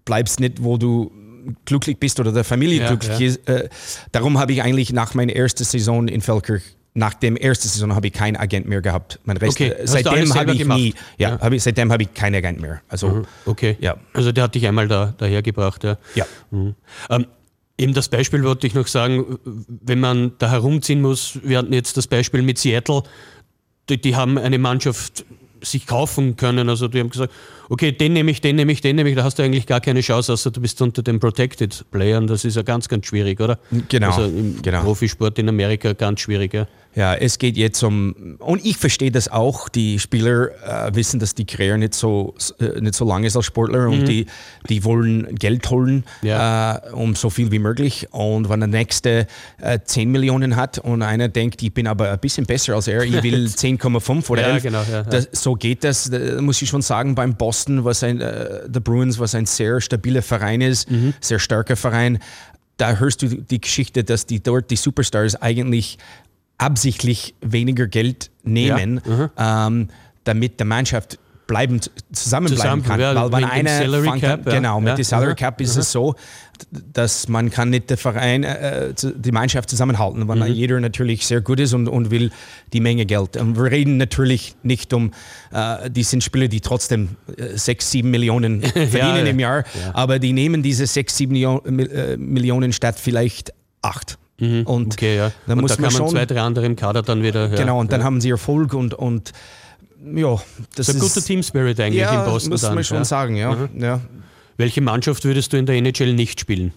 bleibst 0.06 0.40
nicht, 0.40 0.64
wo 0.64 0.78
du 0.78 1.12
glücklich 1.66 1.98
bist 1.98 2.20
oder 2.20 2.32
der 2.32 2.44
Familie 2.44 2.82
Ja, 2.82 2.88
glücklich 2.90 3.20
ja. 3.20 3.28
ist? 3.28 3.48
Äh, 3.50 3.70
darum 4.12 4.40
habe 4.40 4.54
ich 4.54 4.62
eigentlich 4.62 4.94
nach 4.94 5.14
meiner 5.14 5.34
ersten 5.36 5.64
Saison 5.64 6.08
in 6.08 6.22
Feldkirch 6.22 6.64
nach 6.96 7.16
dem 7.16 7.36
ersten 7.36 7.68
Saison 7.68 7.96
habe 7.96 8.06
ich 8.06 8.14
keinen 8.14 8.36
Agent 8.38 8.68
mehr 8.68 8.80
gehabt. 8.80 9.20
Mein 9.26 9.38
Rest, 9.38 9.54
Okay, 9.54 9.70
äh, 9.70 9.88
seitdem 9.88 10.32
habe 10.36 10.52
ich 10.52 10.60
gemacht? 10.60 10.78
nie, 10.78 10.94
ja, 11.18 11.30
Ja. 11.30 11.36
Mhm. 11.38 11.42
Habe 11.42 11.56
ich, 11.56 11.64
seitdem 11.64 11.92
habe 11.92 12.04
ich 12.04 12.14
keinen 12.14 12.36
Agent 12.36 12.62
mehr. 12.62 12.82
Also 12.88 13.26
Okay. 13.48 13.78
Ja. 13.82 13.96
Also 14.14 14.32
der 14.32 14.44
hat 14.44 14.54
dich 14.54 14.68
einmal 14.68 14.88
da, 14.88 15.12
dahergebracht, 15.18 15.84
ja. 15.84 15.98
ja. 16.14 16.26
Mhm. 16.52 16.76
Ähm, 17.10 17.26
eben 17.78 17.94
das 17.94 18.10
Beispiel 18.10 18.44
wollte 18.44 18.68
ich 18.68 18.74
noch 18.74 18.88
sagen, 18.88 19.40
wenn 19.44 20.00
man 20.00 20.34
da 20.38 20.50
herumziehen 20.50 21.02
muss, 21.02 21.40
wir 21.44 21.58
hatten 21.58 21.74
jetzt 21.74 21.98
das 21.98 22.08
Beispiel 22.08 22.42
mit 22.42 22.58
Seattle, 22.58 23.04
die, 23.90 24.00
die 24.00 24.16
haben 24.16 24.38
eine 24.38 24.58
Mannschaft 24.58 25.26
sich 25.62 25.88
kaufen 25.88 26.36
können. 26.36 26.70
Also 26.70 26.88
die 26.88 27.00
haben 27.00 27.10
gesagt, 27.10 27.34
okay, 27.70 27.92
den 27.92 28.14
nehme 28.14 28.32
ich, 28.32 28.42
den 28.42 28.56
nehme 28.56 28.72
ich, 28.72 28.82
den 28.82 28.96
nehme 28.96 29.10
ich, 29.10 29.16
da 29.16 29.24
hast 29.24 29.40
du 29.40 29.44
eigentlich 29.44 29.66
gar 29.66 29.82
keine 29.82 30.02
Chance, 30.02 30.34
außer 30.34 30.52
du 30.52 30.62
bist 30.62 30.82
unter 30.82 31.02
den 31.04 31.20
Protected 31.20 31.86
Playern. 31.92 32.28
Das 32.28 32.46
ist 32.46 32.56
ja 32.56 32.62
ganz, 32.62 32.88
ganz 32.90 33.06
schwierig, 33.08 33.40
oder? 33.40 33.60
Genau, 33.90 34.08
Also 34.12 34.24
im 34.26 34.62
genau. 34.62 34.82
Profisport 34.84 35.38
in 35.40 35.50
Amerika 35.50 35.94
ganz 35.94 36.20
schwierig, 36.22 36.54
ja. 36.54 36.68
Ja, 36.96 37.16
es 37.16 37.40
geht 37.40 37.58
jetzt 37.58 37.82
um, 37.82 38.36
und 38.38 38.64
ich 38.64 38.78
verstehe 38.78 39.10
das 39.10 39.28
auch, 39.28 39.68
die 39.68 39.98
Spieler 39.98 40.50
äh, 40.88 40.94
wissen, 40.96 41.20
dass 41.20 41.34
die 41.34 41.44
Karriere 41.44 41.80
nicht 41.80 41.96
so, 41.96 42.36
äh, 42.60 42.80
nicht 42.82 42.94
so 42.94 43.04
lang 43.04 43.24
ist 43.24 43.36
als 43.36 43.48
Sportler 43.48 43.88
und 43.90 44.08
die, 44.08 44.28
die 44.70 44.84
wollen 44.84 45.34
Geld 45.34 45.68
holen, 45.72 46.04
Mhm. 46.22 46.28
Ja. 46.28 46.76
äh, 46.76 46.92
um 46.92 47.16
so 47.16 47.32
viel 47.32 47.52
wie 47.52 47.58
möglich. 47.58 48.08
Und 48.12 48.48
wenn 48.48 48.60
der 48.60 48.68
Nächste 48.68 49.26
äh, 49.60 49.80
10 49.84 50.12
Millionen 50.12 50.56
hat 50.56 50.78
und 50.78 51.02
einer 51.02 51.30
denkt, 51.30 51.64
ich 51.64 51.74
bin 51.74 51.88
aber 51.88 52.12
ein 52.12 52.20
bisschen 52.20 52.46
besser 52.46 52.76
als 52.76 52.88
er, 52.88 53.02
ich 53.04 53.24
will 53.24 53.46
10,5 53.48 54.30
oder 54.30 54.42
Ja, 54.44 54.48
11, 54.50 54.64
genau, 54.64 54.84
ja. 54.92 55.02
Das, 55.02 55.30
so 55.32 55.56
geht 55.56 55.84
das, 55.84 56.12
Da 56.12 56.40
muss 56.42 56.62
ich 56.62 56.70
schon 56.70 56.84
sagen, 56.84 57.16
beim 57.16 57.36
Boston, 57.54 57.84
was 57.86 58.04
ein, 58.04 58.20
äh, 58.20 58.68
der 58.68 58.80
Bruins, 58.80 59.20
was 59.20 59.36
ein 59.36 59.46
sehr 59.46 59.80
stabiler 59.80 60.24
Verein 60.24 60.62
ist, 60.62 60.90
Mhm. 60.90 61.14
sehr 61.22 61.38
starker 61.38 61.76
Verein, 61.76 62.18
da 62.78 62.96
hörst 62.96 63.22
du 63.22 63.28
die 63.28 63.62
Geschichte, 63.62 64.04
dass 64.04 64.26
die 64.26 64.42
dort 64.42 64.72
die 64.72 64.76
Superstars 64.76 65.36
eigentlich 65.40 66.00
absichtlich 66.58 67.36
weniger 67.42 67.86
Geld 67.88 68.32
nehmen, 68.44 69.02
ähm, 69.38 69.90
damit 70.24 70.60
die 70.60 70.64
Mannschaft 70.64 71.20
bleibend 71.48 71.92
zusammenbleiben 72.12 72.82
Zusammen- 72.82 72.84
kann. 72.84 73.00
ja, 73.00 73.32
Weil 73.32 73.42
wenn 73.44 73.50
einer 73.50 73.80
Cap, 74.20 74.40
an, 74.40 74.46
ja. 74.46 74.60
genau, 74.60 74.80
mit 74.80 74.90
Ja. 74.90 74.96
dem 74.96 75.04
Salary. 75.04 75.36
Cap 75.36 75.60
ist 75.62 75.76
es 75.76 75.92
so, 75.92 76.16
dass 76.94 77.28
man 77.28 77.50
kann 77.50 77.70
nicht 77.70 77.90
der 77.90 77.98
Verein, 77.98 78.44
äh, 78.44 78.94
die 79.16 79.32
Mannschaft 79.32 79.70
zusammenhalten, 79.70 80.28
weil 80.28 80.38
Mhm. 80.38 80.46
jeder 80.54 80.80
natürlich 80.80 81.26
sehr 81.26 81.42
gut 81.42 81.60
ist 81.60 81.74
und, 81.74 81.88
und 81.88 82.12
will 82.12 82.32
die 82.72 82.80
Menge 82.80 83.06
Geld. 83.06 83.36
Und 83.38 83.58
wir 83.58 83.72
reden 83.72 83.98
natürlich 83.98 84.56
nicht 84.64 84.94
um, 84.94 85.12
äh, 85.52 85.90
die 85.90 86.04
sind 86.04 86.24
Spieler, 86.24 86.48
die 86.48 86.62
trotzdem 86.62 87.10
äh, 87.38 87.58
sechs, 87.58 87.92
sieben 87.92 88.12
Millionen 88.12 88.62
verdienen 88.64 89.26
im 89.28 89.40
Jahr, 89.40 89.64
aber 89.94 90.20
die 90.20 90.32
nehmen 90.34 90.64
diese 90.64 90.86
sechs, 90.88 91.18
sieben 91.18 91.34
Millio 91.34 91.62
Mil- 91.66 91.92
äh, 91.92 92.18
Millionen 92.18 92.72
statt 92.74 92.96
vielleicht 93.00 93.54
acht. 93.82 94.18
Und 94.40 94.50
Mhm. 94.50 94.64
Okay, 94.68 95.16
ja. 95.18 95.32
da 95.46 95.54
und 95.54 95.62
muss 95.62 95.76
da 95.76 95.82
man 95.82 95.90
kann 95.92 96.00
man 96.00 96.08
schon, 96.08 96.16
zwei, 96.18 96.26
drei 96.26 96.42
andere 96.42 96.66
im 96.66 96.76
Kader 96.76 97.02
dann 97.04 97.22
wieder. 97.24 97.50
Genau, 97.50 97.80
und 97.80 97.92
dann 97.92 98.04
haben 98.04 98.20
sie 98.20 98.30
Erfolg 98.32 98.74
und, 98.74 98.94
und 98.94 99.32
ja, 100.04 100.36
das 100.76 100.88
Das 100.88 100.90
ist 100.90 100.96
ein 100.96 101.02
guter 101.02 101.22
Team 101.22 101.44
Spirit 101.44 101.80
eigentlich 101.80 102.02
ja, 102.02 102.24
in 102.24 102.30
Boston. 102.30 102.52
muss 102.52 102.62
dann, 102.62 102.76
man 102.76 102.84
schon 102.84 102.98
ja. 102.98 103.06
sagen, 103.06 103.36
ja. 103.36 103.70
ja. 103.78 104.02
Welche 104.58 104.82
Mannschaft 104.82 105.26
würdest 105.26 105.54
du 105.54 105.58
in 105.58 105.66
der 105.66 105.76
NHL 105.76 106.14
nicht 106.14 106.40
spielen? 106.40 106.74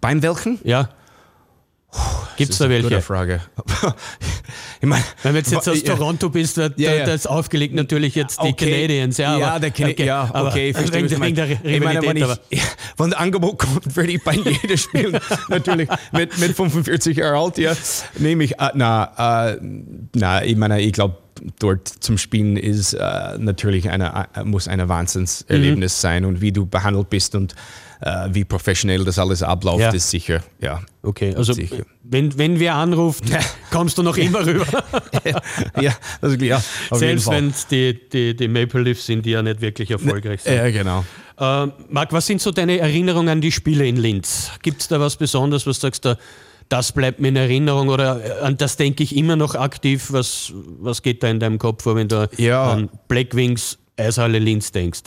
Beim 0.00 0.22
welchen? 0.22 0.58
Ja. 0.64 0.90
Gibt 2.36 2.52
es 2.52 2.58
da 2.58 2.68
welche? 2.70 2.88
Gute 2.88 3.02
Frage. 3.02 3.40
ich 4.80 4.88
meine, 4.88 5.04
Wenn 5.22 5.32
du 5.32 5.38
jetzt, 5.38 5.52
jetzt 5.52 5.68
aus 5.68 5.82
Toronto 5.82 6.30
bist, 6.30 6.56
da, 6.56 6.70
Ja, 6.76 6.92
ja. 6.94 7.04
da 7.04 7.12
ist 7.12 7.28
aufgelegt 7.28 7.74
natürlich 7.74 8.14
jetzt 8.14 8.38
die 8.42 8.48
Okay. 8.48 8.70
Canadiens. 8.70 9.18
Ja, 9.18 9.36
ja, 9.38 9.48
aber, 9.50 9.60
der 9.60 9.70
Cana 9.70 9.90
okay, 9.90 10.06
ja, 10.06 10.30
okay, 10.32 10.72
verstehe, 10.72 11.10
wegen, 11.10 11.20
wegen 11.22 11.36
der. 11.36 11.50
Ich 11.64 11.80
meine, 11.82 12.02
wenn, 12.02 12.22
aber, 12.22 12.38
ich, 12.48 12.62
wenn 12.96 13.10
der 13.10 13.20
Angebot 13.20 13.58
kommt, 13.58 13.94
würde 13.96 14.12
ich 14.12 14.24
bei 14.24 14.32
jedem 14.62 14.76
spielen. 14.78 15.18
Natürlich, 15.48 15.88
mit, 16.12 16.38
mit 16.38 16.56
45 16.56 17.18
Jahren 17.18 17.36
alt, 17.36 17.58
ja, 17.58 17.74
nehme 18.18 18.44
ich, 18.44 18.58
äh, 18.58 18.70
na, 18.74 19.50
äh, 19.52 19.58
na, 20.14 20.42
ich 20.44 20.56
meine, 20.56 20.80
ich 20.80 20.92
glaube, 20.92 21.18
dort 21.58 21.88
zum 21.88 22.16
Spielen 22.18 22.56
ist 22.56 22.94
äh, 22.94 23.38
natürlich 23.38 23.90
eine, 23.90 24.28
äh, 24.34 24.44
muss 24.44 24.66
ein 24.68 24.88
Wahnsinnserlebnis 24.88 25.98
Mhm. 25.98 26.00
sein 26.00 26.24
und 26.24 26.40
wie 26.40 26.52
du 26.52 26.64
behandelt 26.66 27.10
bist 27.10 27.34
und 27.34 27.54
äh, 28.02 28.28
wie 28.32 28.44
professionell 28.44 29.04
das 29.04 29.18
alles 29.18 29.42
abläuft, 29.42 29.80
Ja. 29.80 29.90
ist 29.92 30.10
sicher, 30.10 30.42
ja. 30.60 30.80
okay, 31.02 31.34
also 31.34 31.52
Sicher. 31.52 31.84
wenn, 32.02 32.36
wenn 32.36 32.58
wer 32.60 32.74
anruft, 32.74 33.24
kommst 33.70 33.96
du 33.96 34.02
noch 34.02 34.16
immer 34.16 34.44
rüber. 34.46 34.66
ja, 35.80 35.94
also, 36.20 36.36
ja, 36.44 36.62
Selbst 36.90 37.30
wenn 37.30 37.54
die, 37.70 38.08
die, 38.10 38.36
die 38.36 38.48
Maple 38.48 38.82
Leafs 38.82 39.06
sind, 39.06 39.24
die 39.24 39.30
ja 39.30 39.42
nicht 39.42 39.60
wirklich 39.60 39.90
erfolgreich 39.90 40.42
sind. 40.42 40.54
Ja, 40.56 40.70
genau. 40.70 41.04
Äh, 41.38 41.68
Marc, 41.88 42.12
was 42.12 42.26
sind 42.26 42.42
so 42.42 42.50
deine 42.50 42.78
Erinnerungen 42.78 43.28
an 43.28 43.40
die 43.40 43.52
Spiele 43.52 43.86
in 43.86 43.96
Linz? 43.96 44.50
Gibt 44.62 44.82
es 44.82 44.88
da 44.88 45.00
was 45.00 45.16
Besonderes, 45.16 45.66
was 45.66 45.78
du 45.78 45.86
sagst, 45.86 46.04
da, 46.04 46.16
das 46.68 46.92
bleibt 46.92 47.20
mir 47.20 47.28
in 47.28 47.36
Erinnerung 47.36 47.88
oder 47.88 48.40
äh, 48.40 48.40
an 48.44 48.56
das 48.56 48.76
denke 48.76 49.02
ich 49.02 49.16
immer 49.16 49.36
noch 49.36 49.54
aktiv? 49.54 50.08
Was, 50.10 50.52
was 50.80 51.02
geht 51.02 51.22
da 51.22 51.28
in 51.28 51.40
deinem 51.40 51.58
Kopf 51.58 51.84
vor, 51.84 51.96
wenn 51.96 52.08
du 52.08 52.28
Ja. 52.36 52.72
an 52.72 52.88
Black 53.08 53.34
Wings 53.34 53.78
Eishalle 53.96 54.38
Linz 54.38 54.72
denkst? 54.72 55.02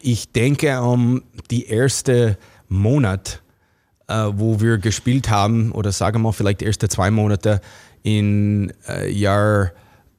Ich 0.00 0.32
denke, 0.32 0.80
um 0.82 1.22
die 1.50 1.66
erste 1.66 2.36
Monat, 2.68 3.42
äh, 4.06 4.14
wo 4.32 4.60
wir 4.60 4.78
gespielt 4.78 5.30
haben, 5.30 5.72
oder 5.72 5.92
sagen 5.92 6.16
wir 6.16 6.24
mal 6.24 6.32
vielleicht 6.32 6.60
die 6.60 6.66
ersten 6.66 6.88
zwei 6.90 7.10
Monate 7.10 7.60
in 8.02 8.72
äh, 8.88 9.10
Jahr 9.10 9.72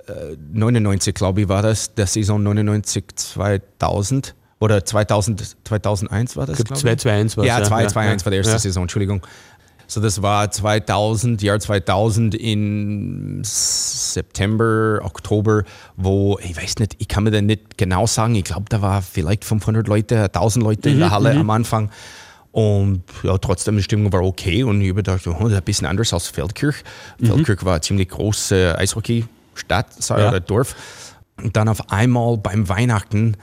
äh, 0.08 0.36
99, 0.54 1.14
glaube 1.14 1.42
ich, 1.42 1.50
war 1.50 1.62
das, 1.62 1.94
der 1.94 2.08
Saison 2.08 2.42
99, 2.44 3.06
2000 3.16 4.36
oder 4.60 4.84
2000, 4.84 5.56
2001 5.64 6.36
war 6.36 6.46
das? 6.46 6.60
Ich 6.60 6.66
glaub, 6.66 6.80
glaub 6.80 6.94
ich? 6.94 7.02
2-2-1 7.02 7.38
war's, 7.38 7.48
Ja, 7.48 7.60
ja. 7.60 7.66
2-2-1 7.66 7.96
Ja, 7.96 8.12
ja. 8.14 8.26
war 8.26 8.32
die 8.32 8.38
erste 8.38 8.52
Ja. 8.54 8.60
Saison, 8.60 8.84
Entschuldigung. 8.84 9.22
So, 9.92 10.00
das 10.02 10.22
war 10.22 10.52
2000, 10.52 11.42
Jahr 11.42 11.60
2000 11.60 12.36
in 12.36 13.42
September, 13.44 15.00
Oktober, 15.04 15.64
wo, 15.98 16.38
ich 16.44 16.56
weiß 16.56 16.78
nicht, 16.78 16.96
ich 17.00 17.08
kann 17.08 17.24
mir 17.24 17.32
da 17.32 17.42
nicht 17.42 17.76
genau 17.78 18.06
sagen, 18.06 18.36
ich 18.36 18.44
glaube, 18.44 18.66
da 18.70 18.84
war 18.84 19.02
vielleicht 19.02 19.44
500 19.46 19.88
Leute, 19.88 20.26
1000 20.26 20.64
Leute 20.64 20.90
Mhm, 20.90 20.94
in 20.94 21.00
der 21.00 21.10
Halle 21.12 21.36
am 21.36 21.50
Anfang. 21.50 21.90
Und 22.52 23.02
ja, 23.24 23.38
trotzdem, 23.40 23.78
die 23.78 23.84
Stimmung 23.84 24.14
war 24.14 24.22
okay 24.22 24.62
und 24.64 24.80
ich 24.82 24.94
gedacht, 24.96 25.26
oh, 25.26 25.34
das 25.40 25.52
ist 25.54 25.58
ein 25.58 25.64
bisschen 25.64 25.88
anders 25.88 26.14
als 26.14 26.28
Feldkirch. 26.28 26.84
Feldkirch 27.24 27.66
war 27.66 27.74
eine 27.74 27.82
ziemlich 27.82 28.10
große 28.10 28.76
Eishockey-Stadt 28.78 29.88
Ja. 30.10 30.30
oder 30.30 30.40
Dorf. 30.40 30.76
Und 31.42 31.58
dann 31.58 31.68
auf 31.68 31.92
einmal 31.92 32.38
beim 32.38 32.70
Weihnachten, 32.70 33.38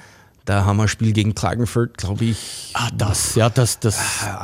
da 0.47 0.65
haben 0.65 0.79
wir 0.79 0.85
ein 0.85 0.89
Spiel 0.89 1.13
gegen 1.13 1.35
Klagenfurt, 1.35 1.99
glaube 1.99 2.25
ich, 2.25 2.71
Ah, 2.73 2.89
das, 2.97 3.35
ja, 3.35 3.51
das, 3.51 3.79
das, 3.81 3.99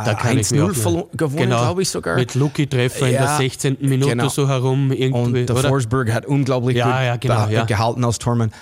da 0.05 0.13
kann 0.15 0.37
ich 0.39 0.51
mich 0.51 0.61
1-0 0.61 0.65
auch- 0.71 0.75
verlo- 0.75 1.09
gewonnen, 1.17 1.45
genau, 1.45 1.61
glaube 1.63 1.83
ich 1.83 1.89
sogar. 1.89 2.17
Mit 2.17 2.35
Lucky-Treffer 2.35 3.07
in 3.07 3.13
der 3.13 3.23
Ja, 3.23 3.37
16. 3.39 3.79
Minute 3.81 4.11
genau. 4.11 4.29
so 4.29 4.47
herum. 4.49 4.93
Irgendwie, 4.93 5.41
Und 5.41 5.49
der 5.49 5.57
oder? 5.57 5.69
Forsberg 5.71 6.13
hat 6.13 6.27
unglaublich 6.27 6.77
Ja, 6.77 6.87
gut 6.87 6.95
ja, 7.05 7.17
genau, 7.17 7.47
ja. 7.49 7.65
gehalten 7.65 8.05
als 8.05 8.19
Tormann. 8.19 8.53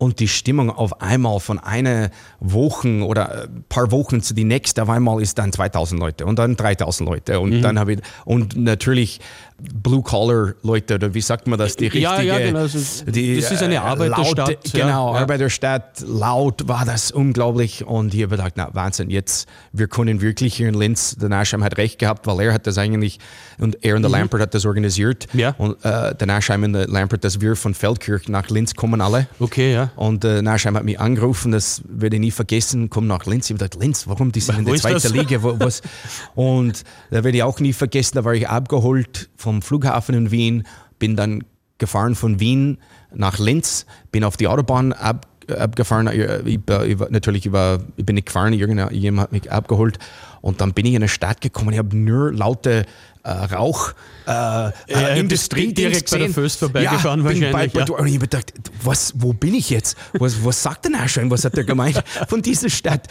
Und 0.00 0.20
die 0.20 0.28
Stimmung 0.28 0.70
auf 0.70 1.02
einmal 1.02 1.40
von 1.40 1.58
einer 1.58 2.10
Woche 2.38 3.04
oder 3.04 3.44
ein 3.46 3.64
paar 3.68 3.90
Wochen 3.90 4.22
zu 4.22 4.32
die 4.32 4.44
nächste, 4.44 4.82
auf 4.84 4.88
einmal 4.90 5.20
ist 5.20 5.38
dann 5.38 5.52
2000 5.52 6.00
Leute 6.00 6.24
und 6.24 6.38
dann 6.38 6.54
3000 6.54 7.08
Leute. 7.08 7.32
Mhm. 7.34 7.38
Und 7.42 7.62
dann 7.62 7.78
habe 7.80 7.94
ich, 7.94 7.98
und 8.24 8.56
natürlich 8.56 9.20
Blue-Collar-Leute, 9.60 10.94
oder 10.96 11.14
wie 11.14 11.20
sagt 11.20 11.46
man 11.48 11.58
das? 11.58 11.76
Die 11.76 11.84
richtige, 11.86 12.02
Ja, 12.04 12.20
ja, 12.20 12.38
genau, 12.38 12.60
das 12.60 12.74
ist- 12.74 13.04
die, 13.08 13.40
das 13.40 13.50
ist 13.50 13.62
eine 13.62 13.74
äh, 13.74 13.78
Arbeiterstadt, 13.78 14.48
Laute, 14.48 14.70
genau, 14.72 15.14
ja. 15.14 15.20
Arbeiterstadt, 15.20 16.00
laut 16.06 16.68
war 16.68 16.84
das 16.84 17.10
unglaublich. 17.10 17.84
Und 17.84 18.14
ich 18.14 18.22
habe 18.22 18.36
gedacht, 18.36 18.52
na 18.56 18.68
Wahnsinn, 18.72 19.10
jetzt, 19.10 19.48
wir 19.72 19.88
können 19.88 20.20
wirklich 20.20 20.54
hier 20.54 20.68
in 20.68 20.74
Linz, 20.74 21.16
der 21.16 21.28
Naschheim 21.28 21.64
hat 21.64 21.76
recht 21.76 21.98
gehabt, 21.98 22.26
weil 22.26 22.40
er 22.40 22.52
hat 22.52 22.66
das 22.66 22.78
eigentlich, 22.78 23.18
und 23.58 23.84
er 23.84 23.96
und 23.96 24.02
der 24.02 24.10
Lampert 24.10 24.40
hat 24.40 24.54
das 24.54 24.64
organisiert. 24.64 25.26
Mhm. 25.32 25.40
Ja. 25.40 25.54
Und 25.58 25.84
äh, 25.84 26.14
der 26.14 26.26
Naschheim 26.26 26.62
und 26.62 26.72
der 26.74 26.86
Lampert, 26.86 27.24
dass 27.24 27.40
wir 27.40 27.56
von 27.56 27.74
Feldkirch 27.74 28.28
nach 28.28 28.48
Linz 28.50 28.74
kommen 28.74 29.00
alle. 29.00 29.26
Okay, 29.40 29.72
ja. 29.74 29.90
Und 29.96 30.24
äh, 30.24 30.40
Naschheim 30.42 30.76
hat 30.76 30.84
mich 30.84 31.00
angerufen, 31.00 31.50
das 31.52 31.82
werde 31.88 32.16
ich 32.16 32.20
nie 32.20 32.30
vergessen, 32.30 32.90
komm 32.90 33.06
nach 33.08 33.26
Linz. 33.26 33.46
Ich 33.50 33.54
habe 33.54 33.64
gedacht, 33.64 33.82
Linz, 33.82 34.06
warum? 34.06 34.30
Die 34.30 34.40
sind 34.40 34.60
in 34.60 34.64
der 34.66 34.74
zweiten? 34.76 35.12
Liga. 35.14 35.42
Wo, 35.42 35.58
was? 35.58 35.82
Und 36.34 36.84
da 37.10 37.24
werde 37.24 37.38
ich 37.38 37.42
auch 37.42 37.58
nie 37.60 37.72
vergessen, 37.72 38.12
da 38.16 38.24
war 38.24 38.34
ich 38.34 38.48
abgeholt 38.48 39.28
vom 39.48 39.62
Flughafen 39.62 40.14
in 40.14 40.30
Wien, 40.30 40.64
bin 40.98 41.16
dann 41.16 41.42
gefahren 41.78 42.14
von 42.14 42.38
Wien 42.38 42.76
nach 43.14 43.38
Linz, 43.38 43.86
bin 44.12 44.22
auf 44.24 44.36
die 44.36 44.46
Autobahn 44.46 44.92
ab, 44.92 45.26
abgefahren, 45.48 46.06
äh, 46.08 46.40
ich, 46.44 46.58
ich, 46.86 46.98
war- 46.98 47.08
natürlich 47.10 47.46
über, 47.46 47.78
ich 47.96 48.04
bin 48.04 48.16
nicht 48.16 48.26
gefahren, 48.26 48.52
irgendjemand 48.52 49.22
hat 49.28 49.32
mich 49.32 49.50
abgeholt 49.50 49.98
und 50.40 50.60
dann 50.60 50.72
bin 50.72 50.86
ich 50.86 50.92
in 50.92 50.98
eine 50.98 51.08
Stadt 51.08 51.40
gekommen, 51.40 51.72
ich 51.72 51.78
habe 51.78 51.96
nur 51.96 52.32
laute 52.32 52.84
äh, 53.24 53.30
Rauch, 53.30 53.92
äh, 54.26 54.30
Ja, 54.30 54.72
äh, 54.88 55.20
Industrie 55.20 55.72
direkt 55.72 56.10
bei 56.10 56.18
der 56.18 56.30
Föst 56.30 56.60
vorbeigefahren 56.60 57.22
bin 57.22 57.42
wahrscheinlich, 57.42 57.72
Bei, 57.72 57.80
ja. 57.80 57.94
und 57.94 58.06
ich 58.06 58.14
habe 58.14 58.26
gedacht, 58.26 58.52
was, 58.82 59.12
wo 59.16 59.32
bin 59.32 59.54
ich 59.54 59.70
jetzt? 59.70 59.96
Was, 60.14 60.44
was 60.44 60.62
sagt 60.62 60.86
denn 60.86 60.94
Aschheim? 60.94 61.30
Was 61.30 61.44
hat 61.44 61.56
er 61.56 61.64
gemeint 61.64 62.02
von 62.28 62.40
dieser 62.42 62.70
Stadt? 62.70 63.08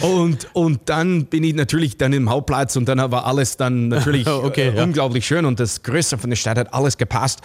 Und, 0.00 0.48
und 0.54 0.80
dann 0.86 1.26
bin 1.26 1.44
ich 1.44 1.54
natürlich 1.54 1.96
dann 1.96 2.12
im 2.12 2.30
Hauptplatz 2.30 2.76
und 2.76 2.88
dann 2.88 2.98
war 3.10 3.26
alles 3.26 3.56
dann 3.56 3.88
natürlich 3.88 4.26
Okay, 4.40 4.68
äh, 4.68 4.76
ja. 4.76 4.82
unglaublich 4.82 5.26
schön 5.26 5.44
und 5.44 5.60
das 5.60 5.82
Größe 5.82 6.18
von 6.18 6.30
der 6.30 6.36
Stadt 6.36 6.58
hat 6.58 6.74
alles 6.74 6.96
gepasst. 6.96 7.40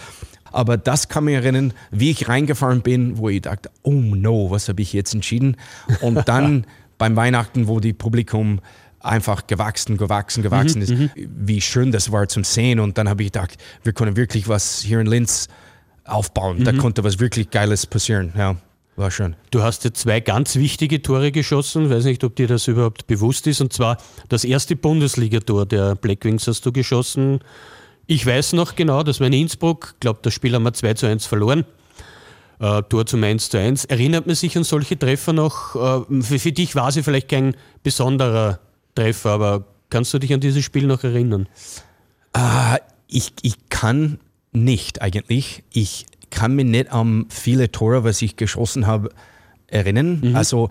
Aber 0.52 0.78
das 0.78 1.10
kann 1.10 1.26
mich 1.26 1.36
erinnern, 1.36 1.74
wie 1.92 2.12
ich 2.12 2.30
reingefahren 2.30 2.82
bin, 2.82 3.18
wo 3.18 3.28
ich 3.30 3.42
dachte, 3.42 3.70
oh 3.84 3.92
no, 3.92 4.50
was 4.52 4.70
habe 4.70 4.82
ich 4.82 4.94
jetzt 4.94 5.14
entschieden? 5.14 5.58
Und 6.02 6.28
dann 6.30 6.66
beim 6.98 7.16
Weihnachten, 7.16 7.68
wo 7.68 7.80
die 7.80 7.94
Publikum 7.94 8.62
einfach 9.06 9.48
gewachsen, 9.48 9.98
gewachsen, 9.98 10.44
gewachsen 10.44 10.82
ist, 10.82 10.94
wie 11.16 11.62
schön 11.62 11.92
das 11.92 12.12
war 12.12 12.28
zum 12.28 12.44
Sehen. 12.44 12.80
Und 12.80 12.98
dann 12.98 13.08
habe 13.10 13.24
ich 13.24 13.32
gedacht, 13.32 13.58
wir 13.84 13.94
können 13.94 14.16
wirklich 14.16 14.48
was 14.48 14.82
hier 14.82 15.00
in 15.00 15.08
Linz 15.08 15.48
aufbauen. 16.04 16.64
Da 16.64 16.72
konnte 16.74 17.04
was 17.04 17.20
wirklich 17.20 17.50
Geiles 17.50 17.86
passieren. 17.86 18.34
Ja, 18.38 18.58
war 18.96 19.12
schön. 19.12 19.36
Du 19.52 19.62
hast 19.64 19.84
ja 19.84 19.94
zwei 19.94 20.20
ganz 20.20 20.56
wichtige 20.56 21.02
Tore 21.02 21.32
geschossen. 21.32 21.90
Weiß 21.90 22.06
nicht, 22.06 22.24
ob 22.24 22.36
dir 22.36 22.48
das 22.48 22.68
überhaupt 22.68 23.08
bewusst 23.08 23.48
ist. 23.48 23.62
Und 23.62 23.74
zwar 23.74 23.98
das 24.30 24.44
erste 24.44 24.76
Bundesligator 24.76 25.66
der 25.66 25.96
Blackwings 25.96 26.48
hast 26.48 26.66
du 26.66 26.72
geschossen. 26.72 27.40
Ich 28.08 28.26
weiß 28.26 28.54
noch 28.54 28.76
genau, 28.76 29.02
das 29.04 29.20
war 29.20 29.28
in 29.28 29.34
Innsbruck. 29.34 29.92
Ich 29.96 30.00
glaube, 30.00 30.20
das 30.22 30.34
Spiel 30.34 30.54
haben 30.54 30.64
wir 30.64 30.74
2 30.74 30.94
zu 30.94 31.08
1 31.08 31.26
verloren. 31.26 31.66
äh, 32.60 32.84
Tor 32.84 33.06
zum 33.06 33.24
1 33.24 33.50
zu 33.50 33.58
1. 33.60 33.86
Erinnert 33.86 34.28
man 34.28 34.36
sich 34.36 34.56
an 34.58 34.64
solche 34.64 34.98
Treffer 34.98 35.34
noch? 35.34 35.76
Äh, 35.76 36.22
für, 36.22 36.40
für 36.40 36.52
dich 36.52 36.76
war 36.76 36.92
sie 36.92 37.04
vielleicht 37.04 37.30
kein 37.30 37.56
besonderer 37.84 38.60
Treffer, 38.96 39.32
aber 39.32 39.66
kannst 39.90 40.14
du 40.14 40.20
dich 40.20 40.34
an 40.34 40.40
dieses 40.40 40.64
Spiel 40.64 40.88
noch 40.88 41.04
erinnern? 41.04 41.48
Äh, 42.34 42.80
ich, 43.08 43.34
ich 43.42 43.70
kann 43.70 44.20
nicht 44.52 45.02
eigentlich. 45.02 45.64
Ich 45.72 46.06
kann 46.30 46.56
mich 46.56 46.66
nicht 46.66 46.92
an 46.92 47.26
viele 47.30 47.72
Tore, 47.72 48.04
was 48.04 48.22
ich 48.22 48.36
geschossen 48.36 48.88
habe, 48.88 49.10
erinnern. 49.68 50.22
Mhm. 50.22 50.36
Also 50.36 50.70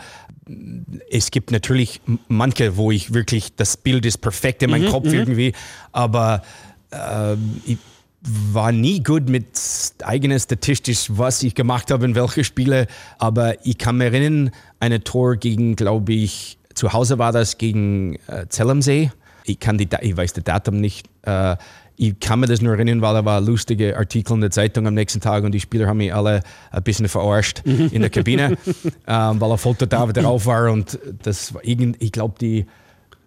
es 1.10 1.30
gibt 1.30 1.50
natürlich 1.50 2.00
manche, 2.28 2.76
wo 2.76 2.90
ich 2.90 3.14
wirklich, 3.14 3.54
das 3.56 3.76
Bild 3.76 4.04
ist 4.04 4.18
perfekt 4.18 4.62
in 4.62 4.70
meinem 4.70 4.87
mhm, 4.87 4.90
Kopf 4.90 5.06
mhm. 5.06 5.14
irgendwie, 5.14 5.52
aber 5.92 6.42
äh, 6.90 7.34
ich 7.64 7.78
war 8.26 8.72
nie 8.72 9.02
gut 9.02 9.28
mit 9.28 9.46
eigenes 10.02 10.44
statistisch, 10.44 11.06
was 11.08 11.42
ich 11.42 11.54
gemacht 11.54 11.90
habe 11.90 12.04
in 12.04 12.14
welche 12.14 12.44
Spiele, 12.44 12.87
aber 13.18 13.66
ich 13.66 13.78
kann 13.78 13.98
mich 13.98 14.06
erinnern, 14.06 14.50
eine 14.80 15.04
Tor 15.04 15.37
gegen, 15.37 15.76
glaube 15.76 16.14
ich, 16.14 16.58
zu 16.74 16.92
Hause 16.92 17.18
war 17.18 17.32
das 17.32 17.58
gegen 17.58 18.16
äh, 18.26 18.46
Zell 18.48 18.70
am 18.70 18.82
See. 18.82 19.10
Ich, 19.44 19.60
kann 19.60 19.78
die, 19.78 19.88
ich 20.00 20.16
weiß 20.16 20.32
das 20.32 20.44
Datum 20.44 20.80
nicht. 20.80 21.06
Äh, 21.22 21.56
ich 21.96 22.18
kann 22.18 22.40
mir 22.40 22.46
das 22.46 22.60
nur 22.60 22.74
erinnern, 22.74 23.02
weil 23.02 23.14
da 23.14 23.24
war 23.24 23.40
lustige 23.40 23.96
Artikel 23.96 24.34
in 24.34 24.40
der 24.40 24.50
Zeitung 24.50 24.87
am 24.87 24.94
nächsten 24.94 25.20
Tag 25.20 25.44
und 25.44 25.52
die 25.52 25.60
Spieler 25.60 25.87
haben 25.87 25.98
mich 25.98 26.12
alle 26.12 26.42
ein 26.72 26.82
bisschen 26.82 27.08
verarscht 27.08 27.62
in 27.64 28.00
der 28.00 28.10
Kabine, 28.10 28.56
ähm, 29.06 29.40
weil 29.40 29.52
ein 29.52 29.58
Foto 29.58 29.87
da 29.87 30.04
drauf 30.06 30.46
war 30.46 30.72
und 30.72 30.98
das 31.22 31.54
war 31.54 31.64
irgend, 31.64 32.02
ich 32.02 32.10
glaube, 32.10 32.34
die, 32.40 32.66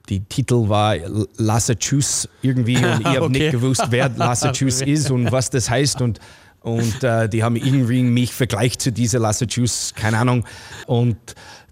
die 0.10 0.20
Titel 0.22 0.68
war 0.68 0.96
Lasse 1.38 1.78
Tschüss 1.78 2.28
irgendwie 2.42 2.76
und 2.86 3.02
ich 3.02 3.06
habe 3.06 3.22
okay. 3.22 3.40
nicht 3.40 3.52
gewusst, 3.52 3.88
wer 3.90 4.10
Lasse 4.16 4.52
Tschüss 4.52 4.82
ist 4.82 5.12
und 5.12 5.32
was 5.32 5.50
das 5.50 5.70
heißt 5.70 6.02
und 6.02 6.20
und 6.60 7.02
äh, 7.04 7.30
die 7.30 7.44
haben 7.44 7.56
irgendwie 7.56 8.04
mich 8.04 8.34
vergleicht 8.34 8.82
zu 8.82 8.92
dieser 8.92 9.20
Lasse 9.20 9.48
Tschüss, 9.48 9.94
keine 9.96 10.18
Ahnung 10.18 10.44
und 10.88 11.16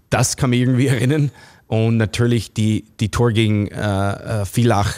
das 0.08 0.38
kann 0.38 0.50
mich 0.50 0.60
irgendwie 0.60 0.86
erinnern 0.86 1.30
und 1.66 1.96
natürlich 1.96 2.52
die, 2.52 2.84
die 3.00 3.10
Tor 3.10 3.32
gegen 3.32 3.68
äh, 3.68 4.42
äh 4.42 4.44
Villach, 4.44 4.94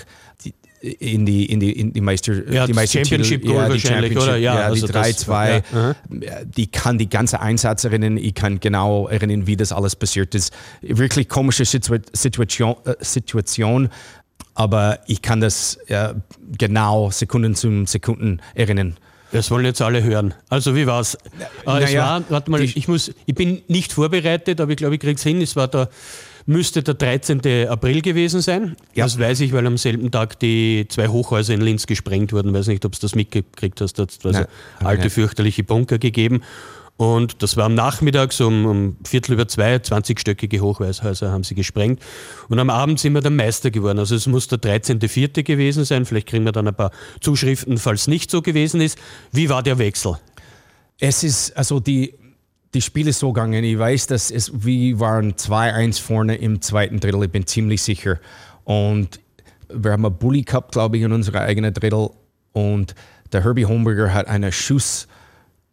in 0.80 1.26
die, 1.26 1.46
in 1.46 1.58
die, 1.58 1.72
in 1.72 1.92
die 1.92 2.00
Meister, 2.00 2.48
ja, 2.52 2.64
die 2.66 2.72
Meister 2.72 3.00
Championship 3.00 3.44
Goal 3.44 3.56
ja, 3.56 3.68
wahrscheinlich, 3.68 4.16
oder? 4.16 4.36
Ja, 4.36 4.54
ja 4.54 4.66
also 4.66 4.86
die 4.86 4.92
3-2. 4.92 5.62
Ja. 5.72 6.44
Die 6.44 6.68
kann 6.68 6.98
die 6.98 7.08
ganze 7.08 7.40
Einsatz 7.40 7.82
erinnern. 7.82 8.16
Ich 8.16 8.34
kann 8.34 8.60
genau 8.60 9.08
erinnern, 9.08 9.48
wie 9.48 9.56
das 9.56 9.72
alles 9.72 9.96
passiert 9.96 10.36
ist. 10.36 10.52
Wirklich 10.80 11.28
komische 11.28 11.64
Situation, 11.64 12.76
äh, 12.84 12.94
Situation 13.00 13.88
aber 14.58 14.98
ich 15.06 15.22
kann 15.22 15.40
das 15.40 15.76
äh, 15.86 16.14
genau 16.56 17.12
Sekunden 17.12 17.54
zum 17.54 17.86
Sekunden 17.86 18.40
erinnern. 18.54 18.96
Das 19.30 19.52
wollen 19.52 19.64
jetzt 19.64 19.80
alle 19.80 20.02
hören. 20.02 20.34
Also 20.48 20.74
wie 20.74 20.84
war's? 20.84 21.14
Äh, 21.14 21.18
naja, 21.64 21.86
es 21.86 21.94
war, 21.94 22.24
warte 22.28 22.50
mal, 22.50 22.62
ich 22.62 22.88
muss, 22.88 23.12
ich 23.24 23.34
bin 23.36 23.62
nicht 23.68 23.92
vorbereitet, 23.92 24.60
aber 24.60 24.72
ich 24.72 24.78
glaube, 24.78 24.96
ich 24.96 25.00
krieg's 25.00 25.22
hin. 25.22 25.40
Es 25.40 25.54
war 25.54 25.68
der 25.68 25.90
müsste 26.48 26.82
der 26.82 26.94
13. 26.94 27.68
April 27.68 28.00
gewesen 28.00 28.40
sein. 28.40 28.74
Ja. 28.94 29.04
Das 29.04 29.18
weiß 29.18 29.40
ich, 29.40 29.52
weil 29.52 29.66
am 29.66 29.76
selben 29.76 30.10
Tag 30.10 30.40
die 30.40 30.86
zwei 30.88 31.08
Hochhäuser 31.08 31.52
in 31.52 31.60
Linz 31.60 31.86
gesprengt 31.86 32.32
wurden. 32.32 32.48
Ich 32.48 32.54
weiß 32.54 32.68
nicht, 32.68 32.84
ob 32.86 32.92
du 32.92 32.98
das 33.00 33.14
mitgekriegt 33.14 33.80
hast. 33.80 33.98
Da 33.98 34.04
hat 34.04 34.10
es 34.10 34.24
also 34.24 34.44
alte, 34.80 35.10
fürchterliche 35.10 35.62
Bunker 35.62 35.98
gegeben. 35.98 36.42
Und 36.96 37.42
das 37.42 37.56
war 37.56 37.66
am 37.66 37.74
Nachmittag, 37.74 38.32
so 38.32 38.48
um, 38.48 38.66
um 38.66 38.96
Viertel 39.04 39.34
über 39.34 39.46
zwei, 39.46 39.76
20-stöckige 39.76 40.60
Hochhäuser 40.60 41.30
haben 41.30 41.44
sie 41.44 41.54
gesprengt. 41.54 42.02
Und 42.48 42.58
am 42.58 42.70
Abend 42.70 42.98
sind 42.98 43.12
wir 43.12 43.20
dann 43.20 43.36
Meister 43.36 43.70
geworden. 43.70 43.98
Also 43.98 44.16
es 44.16 44.26
muss 44.26 44.48
der 44.48 44.58
13.04. 44.58 45.44
gewesen 45.44 45.84
sein. 45.84 46.06
Vielleicht 46.06 46.26
kriegen 46.26 46.44
wir 46.44 46.52
dann 46.52 46.66
ein 46.66 46.74
paar 46.74 46.90
Zuschriften, 47.20 47.76
falls 47.76 48.02
es 48.02 48.06
nicht 48.08 48.30
so 48.30 48.42
gewesen 48.42 48.80
ist. 48.80 48.98
Wie 49.32 49.48
war 49.48 49.62
der 49.62 49.78
Wechsel? 49.78 50.16
Es 50.98 51.22
ist, 51.22 51.56
also 51.56 51.78
die, 51.78 52.14
die 52.74 52.82
Spiele 52.82 53.12
so 53.12 53.32
gegangen. 53.32 53.64
Ich 53.64 53.78
weiß, 53.78 54.08
dass 54.08 54.30
es, 54.30 54.64
wir 54.64 55.00
waren 55.00 55.34
2-1 55.34 56.00
vorne 56.00 56.36
im 56.36 56.60
zweiten 56.60 57.00
Drittel, 57.00 57.24
ich 57.24 57.30
bin 57.30 57.46
ziemlich 57.46 57.82
sicher. 57.82 58.20
Und 58.64 59.20
wir 59.72 59.92
haben 59.92 60.04
einen 60.04 60.16
Bully 60.16 60.42
gehabt, 60.42 60.72
glaube 60.72 60.96
ich, 60.96 61.02
in 61.02 61.12
unserer 61.12 61.40
eigenen 61.40 61.72
Drittel. 61.72 62.10
Und 62.52 62.94
der 63.32 63.44
Herbie 63.44 63.66
Homburger 63.66 64.12
hat 64.12 64.26
einen 64.26 64.52
Schuss 64.52 65.08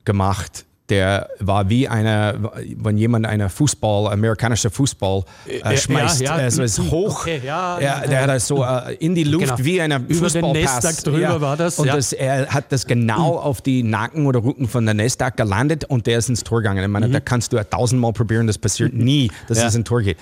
gemacht, 0.05 0.65
der 0.89 1.29
war 1.39 1.67
wie 1.69 1.87
eine, 1.87 2.51
wenn 2.77 2.97
jemand 2.97 3.25
einen 3.25 3.49
Fußball, 3.49 4.11
amerikanischer 4.13 4.69
Fußball 4.69 5.23
äh, 5.47 5.77
schmeißt, 5.77 6.21
ja, 6.21 6.37
ja. 6.37 6.43
also 6.43 6.61
ist 6.61 6.79
hoch, 6.79 7.21
okay, 7.21 7.41
ja, 7.43 7.79
ja, 7.79 7.99
der 8.01 8.21
hat 8.21 8.29
das 8.29 8.47
so 8.47 8.63
äh, 8.63 8.93
in 8.99 9.15
die 9.15 9.23
Luft 9.23 9.47
genau. 9.47 9.57
wie 9.59 9.81
eine 9.81 9.99
Fußballpass. 9.99 11.03
drüber 11.03 11.19
ja. 11.19 11.41
war 11.41 11.57
das. 11.57 11.79
Und 11.79 11.87
das, 11.87 12.13
er 12.13 12.47
hat 12.47 12.71
das 12.71 12.85
genau 12.85 13.33
mhm. 13.33 13.39
auf 13.39 13.61
die 13.61 13.81
Nacken 13.81 14.27
oder 14.27 14.43
Rücken 14.43 14.67
von 14.67 14.85
der 14.85 14.93
Nestag 14.93 15.37
gelandet 15.37 15.85
und 15.85 16.05
der 16.05 16.19
ist 16.19 16.29
ins 16.29 16.43
Tor 16.43 16.61
gegangen. 16.61 16.83
Ich 16.83 16.89
meine, 16.89 17.07
mhm. 17.07 17.13
da 17.13 17.19
kannst 17.19 17.51
du 17.51 17.63
tausendmal 17.63 18.13
probieren, 18.13 18.45
das 18.45 18.59
passiert 18.59 18.93
nie, 18.93 19.31
dass 19.47 19.63
es 19.63 19.73
ins 19.73 19.87
Tor 19.87 20.01
geht. 20.01 20.17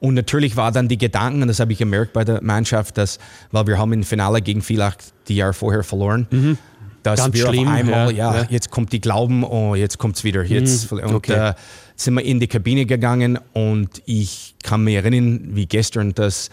Und 0.00 0.14
natürlich 0.14 0.56
war 0.56 0.70
dann 0.72 0.88
die 0.88 0.96
Gedanken, 0.96 1.42
und 1.42 1.48
das 1.48 1.58
habe 1.58 1.72
ich 1.72 1.78
gemerkt 1.78 2.12
bei 2.12 2.24
der 2.24 2.42
Mannschaft, 2.42 2.96
dass, 2.96 3.18
weil 3.50 3.66
wir 3.66 3.78
haben 3.78 3.92
im 3.92 4.04
Finale 4.04 4.40
gegen 4.40 4.62
Villach 4.62 4.94
die 5.26 5.36
Jahre 5.36 5.52
vorher 5.52 5.82
verloren, 5.82 6.28
mhm 6.30 6.56
dass 7.10 7.20
Ganz 7.20 7.34
wir 7.34 7.46
schlimm, 7.46 7.68
auf 7.68 7.74
einmal, 7.74 8.14
ja, 8.14 8.42
ja, 8.42 8.46
jetzt 8.48 8.70
kommt 8.70 8.92
die 8.92 9.00
Glauben, 9.00 9.44
oh, 9.44 9.74
jetzt 9.74 9.98
kommt 9.98 10.16
es 10.16 10.24
wieder. 10.24 10.42
Jetzt, 10.42 10.90
mhm, 10.90 10.98
und 11.00 11.28
äh, 11.28 11.54
sind 11.96 12.14
wir 12.14 12.24
in 12.24 12.40
die 12.40 12.46
Kabine 12.46 12.86
gegangen 12.86 13.38
und 13.52 14.02
ich 14.06 14.54
kann 14.62 14.84
mich 14.84 14.94
erinnern, 14.94 15.50
wie 15.52 15.66
gestern, 15.66 16.14
dass 16.14 16.50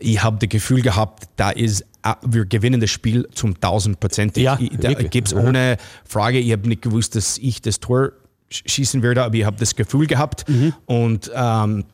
ich 0.00 0.22
habe 0.22 0.38
das 0.38 0.48
Gefühl 0.48 0.82
gehabt, 0.82 1.24
da 1.36 1.50
ist 1.50 1.84
äh, 2.04 2.14
wir 2.22 2.44
gewinnen 2.44 2.80
das 2.80 2.90
Spiel 2.90 3.28
zum 3.32 3.54
1000 3.54 3.98
Prozent. 3.98 4.36
Ja, 4.36 4.58
da 4.78 4.92
gibt 4.94 5.28
es 5.28 5.34
ohne 5.34 5.76
Frage. 6.04 6.38
Ich 6.38 6.52
habe 6.52 6.68
nicht 6.68 6.82
gewusst, 6.82 7.16
dass 7.16 7.38
ich 7.38 7.62
das 7.62 7.80
Tor 7.80 8.12
schießen 8.50 9.02
werde, 9.02 9.24
aber 9.24 9.34
ich 9.34 9.44
habe 9.44 9.56
das 9.58 9.74
Gefühl 9.74 10.06
gehabt. 10.06 10.48
Mhm. 10.48 10.74
Und 10.86 11.30
ähm, 11.34 11.84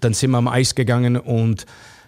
dann 0.00 0.14
sind 0.14 0.30
wir 0.30 0.38
am 0.38 0.48
Eis 0.48 0.74
gegangen 0.74 1.16
und 1.16 1.66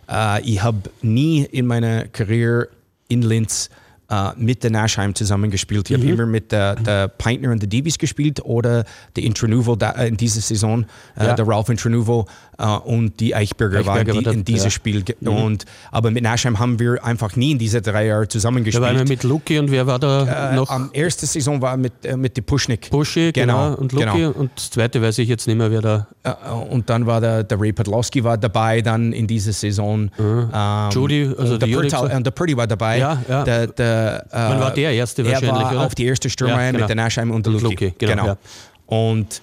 äh, 0.08 0.42
ich 0.42 0.62
habe 0.62 0.90
nie 1.02 1.42
in 1.44 1.66
meiner 1.66 2.08
Karriere 2.08 2.68
in 3.08 3.22
Linz 3.22 3.70
äh, 4.10 4.30
mit 4.36 4.62
der 4.64 4.70
Nashheim 4.70 5.14
zusammengespielt. 5.14 5.88
Ich 5.88 5.96
mhm. 5.96 6.02
habe 6.02 6.12
immer 6.12 6.26
mit 6.26 6.52
der, 6.52 6.74
der 6.74 7.08
Peintner 7.08 7.52
und 7.52 7.62
der 7.62 7.68
Davies 7.68 7.96
gespielt 7.96 8.44
oder 8.44 8.84
der 9.14 9.24
Intranuvo 9.24 9.76
äh, 9.80 10.08
in 10.08 10.16
dieser 10.16 10.40
Saison, 10.40 10.84
äh, 11.16 11.26
ja. 11.26 11.34
der 11.34 11.46
Ralph 11.46 11.68
Intranuvo 11.68 12.26
äh, 12.58 12.66
und 12.66 13.20
die 13.20 13.34
Eichberger, 13.34 13.78
Eichberger 13.78 14.14
waren 14.14 14.24
die, 14.24 14.30
in 14.30 14.44
dieses 14.44 14.64
ja. 14.64 14.70
Spiel. 14.70 15.04
Mhm. 15.20 15.28
Und, 15.28 15.64
aber 15.92 16.10
mit 16.10 16.24
Nashheim 16.24 16.58
haben 16.58 16.78
wir 16.80 17.02
einfach 17.04 17.36
nie 17.36 17.52
in 17.52 17.58
diese 17.58 17.80
drei 17.80 18.06
Jahre 18.06 18.26
zusammengespielt. 18.26 18.82
Da 18.82 18.88
waren 18.88 18.98
wir 18.98 19.08
mit 19.08 19.22
Luki 19.22 19.58
und 19.58 19.70
wer 19.70 19.86
war 19.86 19.98
da 19.98 20.50
äh, 20.50 20.56
noch? 20.56 20.70
Am 20.70 20.90
erste 20.92 21.26
Saison 21.26 21.62
war 21.62 21.76
mit, 21.76 22.04
äh, 22.04 22.16
mit 22.16 22.36
die 22.36 22.42
Puschnik. 22.42 22.90
Puschi, 22.90 23.30
genau, 23.32 23.70
genau. 23.70 23.80
Und 23.80 23.92
Luki 23.92 24.06
genau. 24.06 24.30
und 24.30 24.50
das 24.56 24.70
zweite 24.70 25.00
weiß 25.00 25.18
ich 25.18 25.28
jetzt 25.28 25.46
nicht 25.46 25.56
mehr, 25.56 25.70
wer 25.70 25.80
da. 25.80 26.06
und 26.68 26.90
dann 26.90 27.06
war 27.06 27.20
der, 27.20 27.44
der 27.44 27.60
Ray 27.60 27.72
Podlowski 27.72 28.24
war 28.24 28.36
dabei 28.36 28.82
dann 28.82 29.12
in 29.12 29.26
dieser 29.26 29.52
Saison. 29.52 30.10
Mhm. 30.18 30.50
Ähm, 30.52 30.90
Judy, 30.90 31.34
also 31.38 31.58
der, 31.58 31.66
Purdy, 31.68 31.94
und 31.94 32.26
der 32.26 32.30
Purdy 32.32 32.56
war 32.56 32.66
dabei. 32.66 32.98
Ja, 32.98 33.22
ja. 33.28 33.44
Der, 33.44 33.66
der, 33.68 33.99
Wann 34.30 34.60
war 34.60 34.72
der 34.72 34.92
erste 34.92 35.24
wahrscheinlich, 35.24 35.50
er 35.50 35.54
war 35.56 35.72
oder? 35.72 35.86
auf 35.86 35.94
die 35.94 36.06
erste 36.06 36.30
Stürmer 36.30 36.62
ja, 36.62 36.70
genau. 36.70 36.80
mit 36.80 36.88
der 36.88 36.96
Nashheim 36.96 37.30
und 37.30 37.46
der 37.46 37.52
Luki. 37.52 37.64
Luki 37.64 37.94
genau. 37.98 38.12
genau. 38.12 38.26
Ja. 38.26 38.36
Und 38.86 39.42